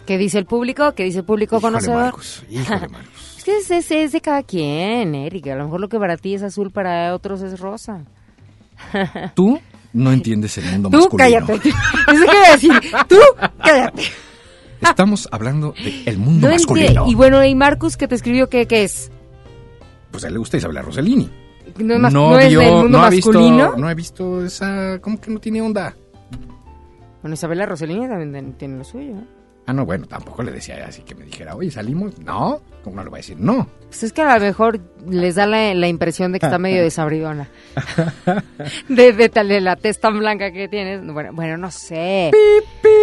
¿Qué 0.08 0.16
dice 0.16 0.38
el 0.38 0.46
público? 0.46 0.94
¿Qué 0.94 1.04
dice 1.04 1.18
el 1.18 1.26
público 1.26 1.58
Híjole, 1.58 1.72
conocedor? 1.74 2.02
Marcus, 2.04 2.42
híjole, 2.48 2.88
Marcus. 2.92 3.34
Es 3.36 3.44
que 3.44 3.58
es, 3.58 3.70
es- 3.70 3.90
es 3.90 4.12
de 4.12 4.22
cada 4.22 4.42
quien, 4.42 5.14
Erika. 5.14 5.52
A 5.52 5.56
lo 5.56 5.64
mejor 5.64 5.80
lo 5.82 5.90
que 5.90 5.98
para 5.98 6.16
ti 6.16 6.32
es 6.34 6.42
azul, 6.42 6.70
para 6.70 7.14
otros 7.14 7.42
es 7.42 7.60
rosa. 7.60 8.04
Tú 9.34 9.60
no 9.92 10.10
entiendes 10.10 10.56
el 10.56 10.64
mundo 10.64 10.88
Tú 10.88 10.96
masculino. 10.96 11.46
cállate. 11.46 11.68
Eso 11.68 12.24
a 12.30 12.52
decir. 12.52 12.72
Tú 13.06 13.16
cállate. 13.62 14.02
Estamos 14.80 15.28
hablando 15.30 15.74
del 16.06 16.16
mundo 16.16 16.46
No 16.46 16.54
masculino. 16.54 17.04
y 17.06 17.14
bueno, 17.14 17.44
¿y 17.44 17.54
Marcus 17.54 17.98
que 17.98 18.08
te 18.08 18.14
escribió 18.14 18.48
qué, 18.48 18.66
qué 18.66 18.84
es? 18.84 19.12
Pues 20.10 20.24
a 20.24 20.28
él 20.28 20.32
le 20.32 20.38
gusta 20.38 20.56
Isabela 20.56 20.80
Rossellini. 20.80 21.28
¿No 21.80 21.94
es, 21.96 22.00
mas- 22.00 22.12
no 22.14 22.38
es 22.38 22.48
vio- 22.48 22.60
del 22.60 22.72
mundo 22.72 22.88
no 22.88 22.98
masculino? 23.04 23.64
Visto, 23.66 23.76
no 23.76 23.90
he 23.90 23.94
visto 23.94 24.44
esa... 24.44 24.98
¿Cómo 25.02 25.20
que 25.20 25.30
no 25.30 25.38
tiene 25.38 25.60
onda? 25.60 25.94
Bueno, 27.20 27.34
Isabela 27.34 27.66
Rossellini 27.66 28.08
también 28.08 28.54
tiene 28.54 28.78
lo 28.78 28.84
suyo. 28.84 29.16
¿eh? 29.18 29.24
Ah, 29.68 29.72
no, 29.74 29.84
bueno, 29.84 30.06
tampoco 30.06 30.42
le 30.42 30.50
decía 30.50 30.82
así 30.88 31.02
que 31.02 31.14
me 31.14 31.24
dijera, 31.26 31.54
oye, 31.54 31.70
salimos. 31.70 32.18
No, 32.20 32.60
¿cómo 32.82 32.96
no 32.96 33.04
le 33.04 33.10
voy 33.10 33.18
a 33.18 33.20
decir? 33.20 33.36
No. 33.38 33.68
Pues 33.88 34.02
es 34.02 34.12
que 34.14 34.22
a 34.22 34.38
lo 34.38 34.44
mejor 34.44 34.80
les 35.06 35.34
da 35.34 35.46
la, 35.46 35.74
la 35.74 35.88
impresión 35.88 36.32
de 36.32 36.40
que 36.40 36.46
está 36.46 36.58
medio 36.58 36.82
desabridona. 36.82 37.48
de, 38.88 39.12
de, 39.12 39.28
tal- 39.28 39.48
de 39.48 39.60
la 39.60 39.76
tez 39.76 40.00
tan 40.00 40.18
blanca 40.18 40.50
que 40.52 40.68
tienes. 40.68 41.04
Bueno, 41.12 41.32
bueno 41.32 41.56
no 41.58 41.70
sé. 41.70 42.30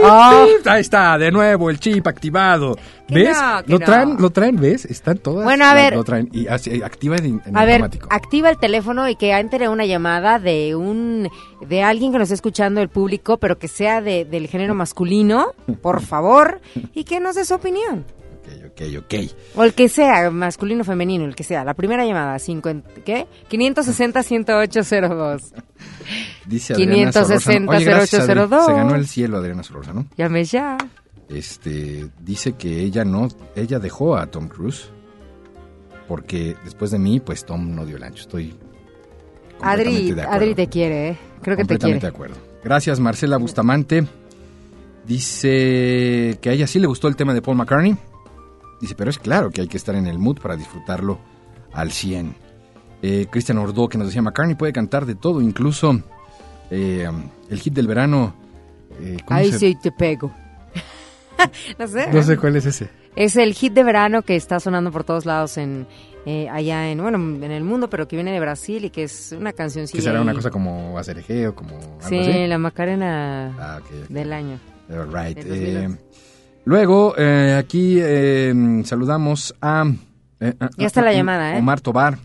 Oh, 0.03 0.47
Pip, 0.57 0.67
Ahí 0.67 0.81
está, 0.81 1.17
de 1.17 1.31
nuevo 1.31 1.69
el 1.69 1.79
chip 1.79 2.05
activado. 2.07 2.75
¿Ves? 3.09 3.37
no, 3.39 3.61
lo 3.67 3.79
no. 3.79 3.85
traen, 3.85 4.17
lo 4.19 4.29
traen, 4.31 4.55
¿ves? 4.55 4.85
Están 4.85 5.19
todas. 5.19 5.43
Bueno, 5.43 5.65
a 5.65 5.73
ver. 5.75 5.95
Lo 5.95 6.03
traen 6.03 6.29
y 6.31 6.47
así, 6.47 6.81
activa 6.81 7.17
en, 7.17 7.41
en 7.45 7.55
a 7.55 7.63
ver, 7.65 7.75
automático. 7.75 8.07
activa 8.11 8.49
el 8.49 8.57
teléfono 8.57 9.07
y 9.07 9.15
que 9.15 9.31
entre 9.31 9.69
una 9.69 9.85
llamada 9.85 10.39
de 10.39 10.75
un 10.75 11.29
de 11.65 11.83
alguien 11.83 12.11
que 12.11 12.17
nos 12.17 12.25
esté 12.25 12.35
escuchando 12.35 12.81
el 12.81 12.89
público, 12.89 13.37
pero 13.37 13.57
que 13.57 13.67
sea 13.67 14.01
de, 14.01 14.25
del 14.25 14.47
género 14.47 14.75
masculino, 14.75 15.53
por 15.81 16.01
favor, 16.01 16.61
y 16.93 17.03
que 17.03 17.19
nos 17.19 17.35
dé 17.35 17.45
su 17.45 17.53
opinión. 17.53 18.05
Ok, 18.65 18.67
ok, 18.67 18.81
ok. 18.99 19.13
O 19.55 19.63
el 19.63 19.73
que 19.73 19.89
sea, 19.89 20.29
masculino 20.29 20.81
o 20.81 20.85
femenino, 20.85 21.25
el 21.25 21.35
que 21.35 21.43
sea. 21.43 21.63
La 21.63 21.73
primera 21.73 22.05
llamada, 22.05 22.37
50, 22.37 23.01
¿qué? 23.03 23.25
560-10802. 23.49 25.53
Dice 26.45 26.73
Adriana 26.73 26.93
560 26.93 27.39
Solórzano. 27.39 27.71
Oye, 27.71 27.85
gracias, 27.85 28.29
Adri. 28.29 28.41
0802. 28.41 28.65
Se 28.65 28.73
ganó 28.73 28.95
el 28.95 29.07
cielo 29.07 29.37
Adriana 29.37 29.63
Solórzano. 29.63 30.05
Llame 30.17 30.43
ya. 30.43 30.77
Este, 31.29 32.07
dice 32.19 32.53
que 32.53 32.81
ella 32.81 33.03
no, 33.03 33.29
ella 33.55 33.79
dejó 33.79 34.15
a 34.15 34.27
Tom 34.27 34.47
Cruise 34.47 34.91
porque 36.07 36.55
después 36.63 36.91
de 36.91 36.99
mí, 36.99 37.19
pues 37.19 37.45
Tom 37.45 37.73
no 37.73 37.85
dio 37.85 37.97
el 37.97 38.03
ancho. 38.03 38.21
Estoy 38.21 38.55
Adri. 39.65 40.15
Adri 40.19 40.55
te 40.55 40.67
quiere, 40.67 41.09
¿eh? 41.09 41.17
Creo 41.41 41.57
que 41.57 41.63
te 41.63 41.67
completamente 41.67 41.99
quiere. 41.99 41.99
de 41.99 42.07
acuerdo. 42.07 42.35
Gracias, 42.63 42.99
Marcela 42.99 43.37
Bustamante. 43.37 44.05
Dice 45.05 46.37
que 46.41 46.49
a 46.49 46.53
ella 46.53 46.67
sí 46.67 46.79
le 46.79 46.87
gustó 46.87 47.07
el 47.07 47.15
tema 47.15 47.33
de 47.33 47.41
Paul 47.41 47.57
McCartney. 47.57 47.95
Dice, 48.81 48.95
pero 48.95 49.09
es 49.09 49.19
claro 49.19 49.49
que 49.51 49.61
hay 49.61 49.67
que 49.67 49.77
estar 49.77 49.95
en 49.95 50.07
el 50.07 50.17
mood 50.19 50.39
para 50.39 50.55
disfrutarlo 50.55 51.19
al 51.73 51.91
100. 51.91 52.35
Eh, 53.01 53.27
Cristian 53.29 53.57
Ordó, 53.59 53.87
que 53.87 53.97
nos 53.97 54.07
decía, 54.07 54.21
McCartney 54.21 54.55
puede 54.55 54.73
cantar 54.73 55.05
de 55.05 55.15
todo, 55.15 55.41
incluso 55.41 55.99
eh, 56.71 57.07
el 57.49 57.59
hit 57.59 57.73
del 57.73 57.87
verano. 57.87 58.35
eh, 58.99 59.17
¿cómo 59.25 59.39
Ahí 59.39 59.51
se- 59.51 59.59
sí 59.59 59.77
te 59.81 59.91
pego. 59.91 60.31
no 61.79 61.87
sé. 61.87 62.07
No 62.11 62.23
sé 62.23 62.37
cuál 62.37 62.55
es 62.55 62.65
ese. 62.65 62.89
Es 63.15 63.35
el 63.37 63.53
hit 63.53 63.73
de 63.73 63.83
verano 63.83 64.23
que 64.23 64.35
está 64.35 64.59
sonando 64.59 64.91
por 64.91 65.03
todos 65.03 65.25
lados 65.25 65.57
en 65.57 65.87
eh, 66.25 66.49
allá 66.49 66.89
en 66.89 66.99
bueno 67.01 67.17
en 67.17 67.51
el 67.51 67.63
mundo, 67.63 67.89
pero 67.89 68.07
que 68.07 68.15
viene 68.15 68.31
de 68.31 68.39
Brasil 68.39 68.85
y 68.85 68.89
que 68.89 69.03
es 69.03 69.33
una 69.37 69.53
canción 69.53 69.85
Que 69.87 70.01
será 70.01 70.21
una 70.21 70.33
cosa 70.33 70.49
como 70.49 70.97
Acerejeo, 70.97 71.53
como 71.55 71.75
algo 71.77 71.97
Sí, 72.09 72.17
así. 72.19 72.47
la 72.47 72.57
Macarena 72.57 73.55
Ah, 73.59 73.79
del 74.09 74.33
año. 74.33 74.59
All 74.89 75.07
right. 75.13 75.37
Eh, 75.39 75.43
2011. 75.87 76.01
luego, 76.65 77.15
eh, 77.17 77.55
aquí 77.59 77.97
eh, 78.01 78.53
saludamos 78.85 79.53
a... 79.61 79.85
eh, 80.39 80.53
ah, 80.59 80.69
Ya 80.77 80.87
está 80.87 81.01
la 81.01 81.13
llamada, 81.13 81.55
¿eh? 81.55 81.59
Omar 81.59 81.81
Tobar. 81.81 82.17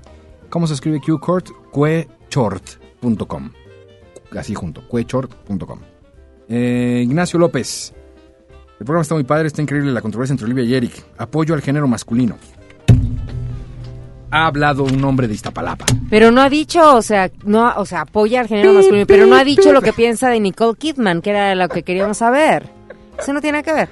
¿Cómo 0.51 0.67
se 0.67 0.75
escribe 0.75 1.01
qcourt? 1.01 1.49
Quechort.com. 1.73 3.51
Así 4.37 4.55
junto, 4.55 4.87
quechort.com. 4.89 5.79
Eh, 6.49 7.03
Ignacio 7.05 7.39
López. 7.39 7.95
El 8.79 8.85
programa 8.85 9.03
está 9.03 9.15
muy 9.15 9.25
padre, 9.25 9.47
está 9.47 9.63
increíble 9.63 9.93
la 9.93 10.03
controversia 10.03 10.35
entre 10.35 10.47
Olivia 10.47 10.65
y 10.65 10.75
Eric. 10.75 11.05
Apoyo 11.17 11.55
al 11.55 11.63
género 11.63 11.87
masculino. 11.87 12.37
Ha 14.35 14.47
hablado 14.47 14.83
un 14.85 15.05
hombre 15.05 15.29
de 15.29 15.35
Iztapalapa. 15.35 15.85
Pero 16.09 16.31
no 16.31 16.41
ha 16.41 16.49
dicho, 16.49 16.97
o 16.97 17.03
sea, 17.03 17.31
no, 17.45 17.71
o 17.77 17.85
sea, 17.85 18.01
apoya 18.01 18.41
al 18.41 18.49
género 18.49 18.73
masculino, 18.73 19.07
pero 19.07 19.27
no 19.27 19.37
ha 19.37 19.45
dicho 19.45 19.73
lo 19.73 19.83
que 19.83 19.93
piensa 19.93 20.31
de 20.31 20.41
Nicole 20.41 20.77
Kidman, 20.79 21.21
que 21.21 21.31
era 21.31 21.55
lo 21.55 21.69
que 21.69 21.83
queríamos 21.83 22.17
saber. 22.17 22.69
Eso 23.19 23.33
no 23.35 23.41
tiene 23.43 23.59
nada 23.59 23.63
que 23.63 23.73
ver. 23.79 23.89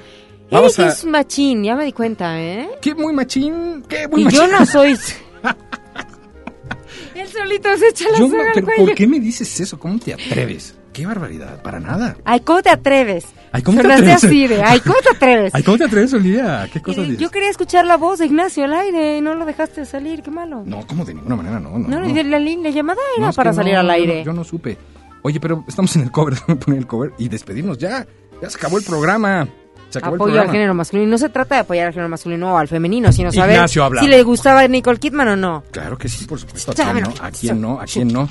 Vamos 0.50 0.78
a- 0.78 0.88
es 0.88 1.04
machín, 1.04 1.62
ya 1.62 1.76
me 1.76 1.84
di 1.84 1.92
cuenta, 1.92 2.40
¿eh? 2.40 2.68
¡Qué 2.80 2.94
muy 2.94 3.12
machín! 3.12 3.84
¡Qué 3.88 4.08
muy 4.08 4.22
Y 4.22 4.24
machín! 4.24 4.40
yo 4.40 4.46
no 4.48 4.64
soy... 4.66 4.96
Él 7.14 7.28
solito 7.28 7.76
se 7.76 7.88
echa 7.88 8.10
la 8.10 8.18
Yo 8.18 8.28
no- 8.28 8.34
pero. 8.54 8.66
¿por 8.78 8.94
qué 8.94 9.06
me 9.06 9.20
dices 9.20 9.60
eso? 9.60 9.78
¿Cómo 9.78 9.98
te 9.98 10.14
atreves? 10.14 10.74
¡Qué 10.92 11.06
barbaridad! 11.06 11.62
Para 11.62 11.78
nada. 11.80 12.16
Ay, 12.24 12.40
¿cómo 12.40 12.62
te 12.62 12.70
atreves? 12.70 13.26
Ay, 13.52 13.62
¿cómo 13.62 13.80
te 13.80 13.92
atreves? 13.92 14.24
así 14.24 14.46
de, 14.46 14.62
ay, 14.62 14.80
¿cómo 14.80 14.96
te 15.02 15.10
atreves? 15.10 15.52
Ay, 15.54 15.62
¿cómo 15.62 15.78
te 15.78 15.84
atreves, 15.84 16.12
Olivia? 16.14 16.68
¿Qué 16.72 16.80
cosas 16.82 17.04
dices? 17.04 17.18
yo 17.18 17.30
quería 17.30 17.50
escuchar 17.50 17.84
la 17.86 17.96
voz 17.96 18.18
de 18.18 18.26
Ignacio 18.26 18.64
al 18.64 18.74
aire 18.74 19.18
y 19.18 19.20
no 19.20 19.34
lo 19.34 19.44
dejaste 19.44 19.84
salir, 19.84 20.22
qué 20.22 20.30
malo. 20.30 20.62
No, 20.64 20.86
como 20.86 21.04
de 21.04 21.14
ninguna 21.14 21.36
manera, 21.36 21.60
no. 21.60 21.70
No, 21.78 21.88
No, 21.88 22.00
no. 22.00 22.06
la, 22.22 22.70
llamada 22.70 23.00
era 23.16 23.26
No, 23.26 23.32
para 23.32 23.52
salir 23.52 23.76
al 23.76 23.90
aire. 23.90 24.24
Yo 24.24 24.32
no, 24.32 24.44
supe. 24.44 24.76
Oye, 25.22 25.38
pero 25.40 25.64
estamos 25.68 25.94
en 25.96 26.02
el 26.02 26.10
cover, 26.10 26.34
déjame 26.34 26.56
poner 26.56 26.78
el 26.80 26.86
cover 26.86 27.12
y 27.18 27.28
despedirnos 27.28 27.78
ya. 27.78 28.06
Ya 28.42 28.50
se 28.50 28.56
acabó 28.56 28.78
el 28.78 28.84
programa. 28.84 29.46
Se 29.90 29.98
acabó 29.98 30.14
el 30.14 30.20
Apoyo 30.20 30.32
al 30.32 30.38
programa. 30.38 30.52
género 30.52 30.74
masculino. 30.74 31.08
Y 31.08 31.10
No 31.10 31.18
se 31.18 31.28
trata 31.28 31.56
de 31.56 31.60
apoyar 31.62 31.88
al 31.88 31.92
género 31.92 32.08
masculino 32.08 32.54
o 32.54 32.58
al 32.58 32.68
femenino, 32.68 33.12
sino 33.12 33.32
saber 33.32 33.68
si 33.68 34.06
le 34.06 34.22
gustaba 34.22 34.66
Nicole 34.68 34.98
Kidman 34.98 35.28
o 35.28 35.36
no. 35.36 35.64
Claro 35.72 35.98
que 35.98 36.08
sí, 36.08 36.24
por 36.26 36.38
supuesto. 36.38 36.72
¿A 36.72 36.74
quién 36.74 37.00
no? 37.02 37.14
¿A 37.20 37.30
quién 37.30 37.60
no? 37.60 37.80
¿A 37.80 37.84
quién 37.84 38.08
no? 38.08 38.28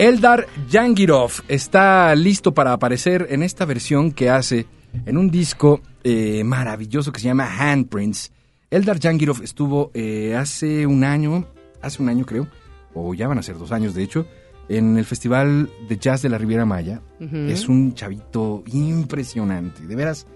Eldar 0.00 0.46
Yangirov 0.70 1.42
está 1.46 2.14
listo 2.14 2.54
para 2.54 2.72
aparecer 2.72 3.26
en 3.28 3.42
esta 3.42 3.66
versión 3.66 4.12
que 4.12 4.30
hace 4.30 4.64
en 5.04 5.18
un 5.18 5.30
disco 5.30 5.82
eh, 6.04 6.42
maravilloso 6.42 7.12
que 7.12 7.20
se 7.20 7.26
llama 7.26 7.46
Handprints. 7.58 8.32
Eldar 8.70 8.98
Yangirov 8.98 9.42
estuvo 9.42 9.90
eh, 9.92 10.34
hace 10.34 10.86
un 10.86 11.04
año, 11.04 11.44
hace 11.82 12.02
un 12.02 12.08
año 12.08 12.24
creo, 12.24 12.48
o 12.94 13.12
ya 13.12 13.28
van 13.28 13.36
a 13.36 13.42
ser 13.42 13.58
dos 13.58 13.72
años 13.72 13.92
de 13.92 14.02
hecho, 14.02 14.26
en 14.70 14.96
el 14.96 15.04
Festival 15.04 15.68
de 15.86 15.98
Jazz 15.98 16.22
de 16.22 16.30
la 16.30 16.38
Riviera 16.38 16.64
Maya. 16.64 17.02
Es 17.20 17.68
un 17.68 17.92
chavito 17.92 18.64
impresionante, 18.72 19.86
de 19.86 19.96
veras 19.96 20.26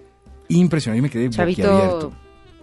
impresionante. 0.47 0.99
Yo 0.99 1.01
me 1.01 1.09
quedé 1.09 1.27
Chavito. 1.31 1.63
boquiabierto. 1.63 2.13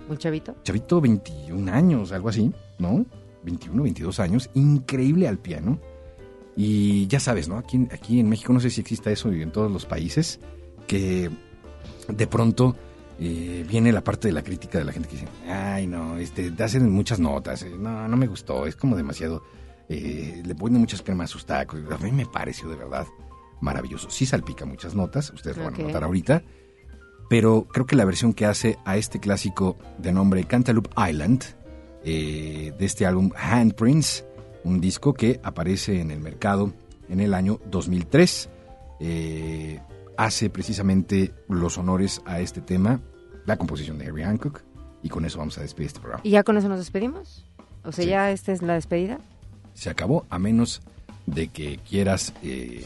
¿Un 0.09 0.19
chavito? 0.19 0.55
Chavito, 0.63 1.01
21 1.01 1.73
años, 1.73 2.13
algo 2.13 2.29
así, 2.29 2.53
¿no? 2.79 3.05
21, 3.43 3.83
22 3.83 4.21
años, 4.21 4.51
increíble 4.55 5.27
al 5.27 5.39
piano. 5.39 5.81
Y 6.57 7.07
ya 7.07 7.19
sabes, 7.21 7.49
¿no? 7.49 7.57
Aquí, 7.57 7.77
en- 7.77 7.89
aquí 7.93 8.21
en 8.21 8.29
México 8.29 8.53
no 8.53 8.61
sé 8.61 8.71
si 8.71 8.81
exista 8.81 9.11
eso 9.11 9.33
y 9.33 9.43
en 9.43 9.53
todos 9.53 9.71
los 9.71 9.87
países, 9.87 10.39
que 10.87 11.31
de 12.09 12.27
pronto 12.27 12.77
eh, 13.21 13.65
viene 13.69 13.93
la 13.93 14.03
parte 14.03 14.29
de 14.29 14.33
la 14.35 14.43
crítica 14.43 14.79
de 14.79 14.85
la 14.85 14.93
gente 14.93 15.09
que 15.09 15.15
dice, 15.17 15.29
ay 15.49 15.87
no, 15.87 16.17
este, 16.19 16.51
te 16.51 16.63
hacen 16.65 16.91
muchas 16.91 17.21
notas, 17.21 17.63
eh, 17.63 17.71
no, 17.79 18.07
no 18.09 18.17
me 18.17 18.27
gustó, 18.27 18.67
es 18.67 18.75
como 18.77 18.97
demasiado, 18.97 19.43
eh, 19.89 20.43
le 20.45 20.55
ponen 20.55 20.81
muchas 20.81 21.03
cremas 21.03 21.31
a 21.31 21.33
sus 21.33 21.47
tacos. 21.47 21.81
A 21.91 21.99
mí 21.99 22.11
me 22.13 22.27
pareció 22.27 22.69
de 22.69 22.77
verdad 22.77 23.07
maravilloso. 23.61 24.11
Sí 24.11 24.27
salpica 24.27 24.65
muchas 24.67 24.95
notas, 24.95 25.31
ustedes 25.31 25.57
lo 25.57 25.65
van 25.65 25.75
a 25.75 25.79
notar 25.79 26.05
ahorita, 26.05 26.43
pero 27.31 27.67
creo 27.73 27.87
que 27.87 27.97
la 27.97 28.05
versión 28.05 28.35
que 28.35 28.45
hace 28.45 28.77
a 28.85 28.97
este 28.97 29.21
clásico 29.21 29.79
de 29.99 30.13
nombre 30.13 30.45
Cantaloupe 30.45 30.91
Island, 31.09 31.45
de 32.05 32.75
este 32.81 33.07
álbum 33.07 33.31
Handprints, 33.37 34.25
un 34.65 34.81
disco 34.81 35.15
que 35.15 35.41
aparece 35.43 36.01
en 36.01 36.11
el 36.11 36.21
mercado 36.21 36.73
en 37.09 37.21
el 37.21 37.35
año 37.35 37.61
2003, 37.71 38.49
eh, 39.01 39.81
hace 40.17 40.51
precisamente 40.51 41.33
los 41.49 41.79
honores 41.79 42.23
a 42.25 42.41
este 42.41 42.61
tema, 42.61 43.01
la 43.47 43.57
composición 43.57 43.99
de 43.99 44.07
Harry 44.07 44.23
Hancock, 44.23 44.63
y 45.03 45.09
con 45.09 45.25
eso 45.25 45.39
vamos 45.39 45.59
a 45.59 45.63
despedir 45.63 45.89
este 45.89 46.01
programa. 46.01 46.23
¿Y 46.25 46.31
ya 46.31 46.43
con 46.45 46.57
eso 46.57 46.69
nos 46.69 46.79
despedimos? 46.79 47.45
O 47.85 47.91
sea, 47.93 48.05
Sí. 48.05 48.11
ya 48.11 48.31
esta 48.31 48.53
es 48.53 48.63
la 48.63 48.75
despedida. 48.75 49.19
Se 49.75 49.91
acabó, 49.91 50.25
a 50.31 50.39
menos 50.39 50.81
de 51.27 51.49
que 51.49 51.79
quieras... 51.89 52.33
eh, 52.43 52.85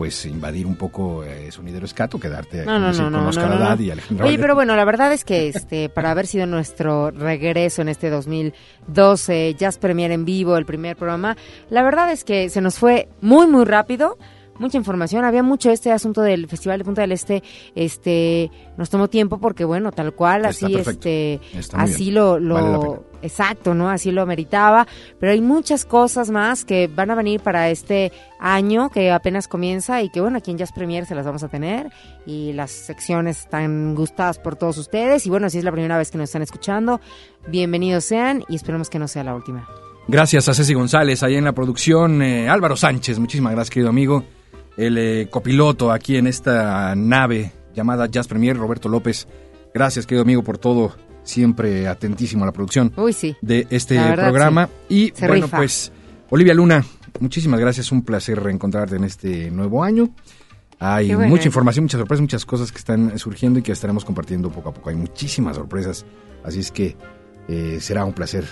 pues 0.00 0.24
invadir 0.24 0.66
un 0.66 0.76
poco 0.76 1.24
eh, 1.24 1.52
sonidero 1.52 1.84
escato, 1.84 2.18
quedarte 2.18 2.64
No, 2.64 2.78
no, 2.78 2.86
conducir 2.86 3.02
no, 3.04 3.10
no, 3.10 3.16
con 3.18 3.24
no, 3.24 3.28
Oscar 3.28 3.50
no, 3.50 3.58
no. 3.58 3.64
Haddad 3.66 3.80
y 3.80 3.90
Oye, 4.22 4.38
pero 4.38 4.54
bueno, 4.54 4.74
la 4.74 4.86
verdad 4.86 5.12
es 5.12 5.24
que 5.24 5.48
este 5.48 5.90
para 5.90 6.10
haber 6.10 6.26
sido 6.26 6.46
nuestro 6.46 7.10
regreso 7.10 7.82
en 7.82 7.90
este 7.90 8.08
2012, 8.08 9.56
Jazz 9.58 9.76
Premier 9.76 10.10
en 10.10 10.24
vivo, 10.24 10.56
el 10.56 10.64
primer 10.64 10.96
programa, 10.96 11.36
la 11.68 11.82
verdad 11.82 12.10
es 12.10 12.24
que 12.24 12.48
se 12.48 12.62
nos 12.62 12.78
fue 12.78 13.10
muy 13.20 13.46
muy 13.46 13.66
rápido. 13.66 14.16
Mucha 14.58 14.78
información, 14.78 15.26
había 15.26 15.42
mucho 15.42 15.70
este 15.70 15.92
asunto 15.92 16.22
del 16.22 16.48
Festival 16.48 16.78
de 16.78 16.84
Punta 16.86 17.02
del 17.02 17.12
Este, 17.12 17.42
este 17.74 18.50
nos 18.78 18.88
tomó 18.88 19.08
tiempo 19.08 19.38
porque 19.38 19.66
bueno, 19.66 19.92
tal 19.92 20.14
cual, 20.14 20.46
así 20.46 20.76
este 20.76 21.40
así 21.74 22.04
bien. 22.04 22.14
lo, 22.14 22.38
lo 22.38 22.54
Vale. 22.54 23.09
Exacto, 23.22 23.74
¿no? 23.74 23.90
Así 23.90 24.10
lo 24.10 24.24
meritaba, 24.26 24.86
pero 25.18 25.32
hay 25.32 25.40
muchas 25.40 25.84
cosas 25.84 26.30
más 26.30 26.64
que 26.64 26.88
van 26.88 27.10
a 27.10 27.14
venir 27.14 27.40
para 27.40 27.70
este 27.70 28.12
año 28.38 28.90
que 28.90 29.10
apenas 29.10 29.48
comienza 29.48 30.02
y 30.02 30.10
que 30.10 30.20
bueno, 30.20 30.38
aquí 30.38 30.50
en 30.50 30.58
Jazz 30.58 30.72
Premier 30.72 31.06
se 31.06 31.14
las 31.14 31.26
vamos 31.26 31.42
a 31.42 31.48
tener 31.48 31.90
y 32.26 32.52
las 32.52 32.70
secciones 32.70 33.40
están 33.40 33.94
gustadas 33.94 34.38
por 34.38 34.56
todos 34.56 34.78
ustedes 34.78 35.26
y 35.26 35.30
bueno, 35.30 35.50
si 35.50 35.58
es 35.58 35.64
la 35.64 35.72
primera 35.72 35.98
vez 35.98 36.10
que 36.10 36.18
nos 36.18 36.28
están 36.28 36.42
escuchando, 36.42 37.00
bienvenidos 37.48 38.04
sean 38.04 38.44
y 38.48 38.56
esperemos 38.56 38.90
que 38.90 38.98
no 38.98 39.08
sea 39.08 39.24
la 39.24 39.34
última. 39.34 39.68
Gracias 40.08 40.48
a 40.48 40.54
Ceci 40.54 40.74
González, 40.74 41.22
ahí 41.22 41.36
en 41.36 41.44
la 41.44 41.52
producción. 41.52 42.22
eh, 42.22 42.48
Álvaro 42.48 42.76
Sánchez, 42.76 43.18
muchísimas 43.18 43.52
gracias, 43.52 43.70
querido 43.70 43.90
amigo. 43.90 44.24
El 44.76 44.98
eh, 44.98 45.28
copiloto 45.30 45.92
aquí 45.92 46.16
en 46.16 46.26
esta 46.26 46.94
nave 46.96 47.52
llamada 47.74 48.06
Jazz 48.06 48.26
Premier, 48.26 48.56
Roberto 48.56 48.88
López. 48.88 49.28
Gracias, 49.72 50.06
querido 50.06 50.22
amigo, 50.22 50.42
por 50.42 50.58
todo. 50.58 50.94
Siempre 51.30 51.86
atentísimo 51.86 52.42
a 52.42 52.46
la 52.46 52.52
producción 52.52 52.92
Uy, 52.96 53.12
sí. 53.12 53.36
de 53.40 53.68
este 53.70 53.94
verdad, 53.94 54.24
programa. 54.24 54.68
Y 54.88 55.12
Se 55.14 55.28
bueno, 55.28 55.46
rifa. 55.46 55.58
pues, 55.58 55.92
Olivia 56.30 56.54
Luna, 56.54 56.84
muchísimas 57.20 57.60
gracias. 57.60 57.92
Un 57.92 58.02
placer 58.02 58.42
reencontrarte 58.42 58.96
en 58.96 59.04
este 59.04 59.48
nuevo 59.52 59.84
año. 59.84 60.10
Hay 60.80 61.14
bueno. 61.14 61.28
mucha 61.28 61.46
información, 61.46 61.84
muchas 61.84 62.00
sorpresas, 62.00 62.20
muchas 62.20 62.44
cosas 62.44 62.72
que 62.72 62.78
están 62.78 63.16
surgiendo 63.16 63.60
y 63.60 63.62
que 63.62 63.70
estaremos 63.70 64.04
compartiendo 64.04 64.50
poco 64.50 64.70
a 64.70 64.74
poco. 64.74 64.90
Hay 64.90 64.96
muchísimas 64.96 65.54
sorpresas, 65.54 66.04
así 66.42 66.58
es 66.58 66.72
que 66.72 66.96
eh, 67.46 67.78
será 67.80 68.04
un 68.04 68.12
placer 68.12 68.44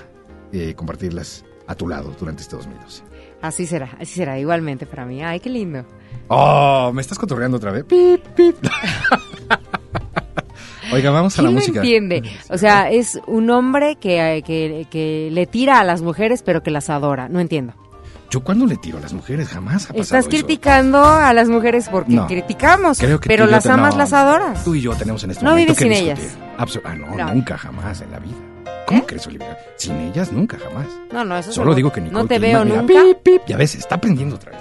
eh, 0.53 0.75
compartirlas 0.75 1.45
a 1.67 1.75
tu 1.75 1.89
lado 1.89 2.15
durante 2.17 2.43
este 2.43 2.55
2012. 2.55 3.03
Así 3.43 3.67
será, 3.67 3.97
así 3.99 4.15
será, 4.15 4.39
igualmente 4.39 4.87
para 4.87 5.05
mí. 5.05 5.23
Ay, 5.25 5.41
qué 5.41 5.51
lindo. 5.51 5.85
Oh, 6.29 6.93
me 6.95 7.01
estás 7.01 7.19
cotorreando 7.19 7.57
otra 7.57 7.73
vez. 7.73 7.85
Pip, 7.85 8.25
pip. 8.37 8.57
Oiga, 10.93 11.11
vamos 11.11 11.39
a 11.39 11.43
la 11.43 11.49
¿Quién 11.49 11.55
lo 11.55 11.61
música. 11.61 11.81
entiende? 11.81 12.23
O 12.51 12.59
sea, 12.59 12.91
es 12.91 13.21
un 13.27 13.51
hombre 13.51 13.97
que, 13.97 14.43
que, 14.47 14.87
que 14.91 15.29
le 15.33 15.47
tira 15.47 15.81
a 15.81 15.85
las 15.85 16.03
mujeres, 16.03 16.43
pero 16.43 16.63
que 16.63 16.71
las 16.71 16.91
adora. 16.91 17.29
No 17.29 17.41
entiendo. 17.41 17.75
Yo 18.31 18.41
cuando 18.41 18.67
le 18.67 18.77
tiro 18.77 18.99
a 18.99 19.01
las 19.01 19.15
mujeres 19.15 19.49
jamás 19.49 19.85
ha 19.85 19.89
pasado 19.89 20.01
Estás 20.03 20.21
eso. 20.21 20.29
criticando 20.31 21.03
a 21.03 21.33
las 21.33 21.49
mujeres 21.49 21.89
porque 21.91 22.13
No. 22.13 22.27
criticamos, 22.27 22.99
Creo 22.99 23.19
que 23.21 23.27
pero 23.29 23.47
las 23.47 23.65
te- 23.65 23.71
amas, 23.71 23.95
no, 23.95 23.99
las 24.01 24.13
adoras. 24.13 24.65
Tú 24.65 24.75
y 24.75 24.83
yo 24.83 24.95
tenemos 24.95 25.25
en 25.25 25.31
este 25.31 25.43
No 25.45 25.53
momento 25.53 25.73
vives 25.75 25.79
que 25.79 25.95
sin 25.97 26.07
discutir. 26.17 26.37
ellas. 26.37 26.59
Absu- 26.59 26.83
ah, 26.85 26.95
no, 26.95 27.15
No. 27.17 27.35
nunca 27.35 27.57
jamás 27.57 28.01
en 28.03 28.11
la 28.11 28.19
vida. 28.19 28.35
¿Cómo 28.87 29.07
crees, 29.07 29.27
Olivia? 29.27 29.57
Sin 29.77 29.97
ellas, 29.97 30.31
nunca 30.33 30.59
jamás. 30.59 30.87
No, 31.13 31.25
no, 31.25 31.37
eso 31.39 31.53
Solo 31.53 31.75
digo 31.75 31.91
que 31.93 32.01
Nicole 32.03 32.23
No 32.23 32.29
te 32.29 32.35
Kidman, 32.37 32.69
veo 32.69 32.85
mira, 32.85 33.03
nunca. 33.03 33.19
pip, 33.23 33.35
pip, 33.41 33.43
ya 33.47 33.57
ves, 33.57 33.75
está 33.77 33.95
aprendiendo 33.97 34.37
otra 34.37 34.53
vez. 34.53 34.61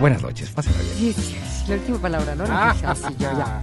Buenas 0.00 0.22
noches, 0.22 0.50
pásenla 0.50 0.78
bien. 0.82 0.94
Sí, 0.94 1.12
sí, 1.22 1.36
sí, 1.42 1.64
la 1.68 1.74
última 1.76 1.98
palabra, 1.98 2.34
¿no? 2.34 2.44
Yo 2.46 2.52
ya. 3.18 3.62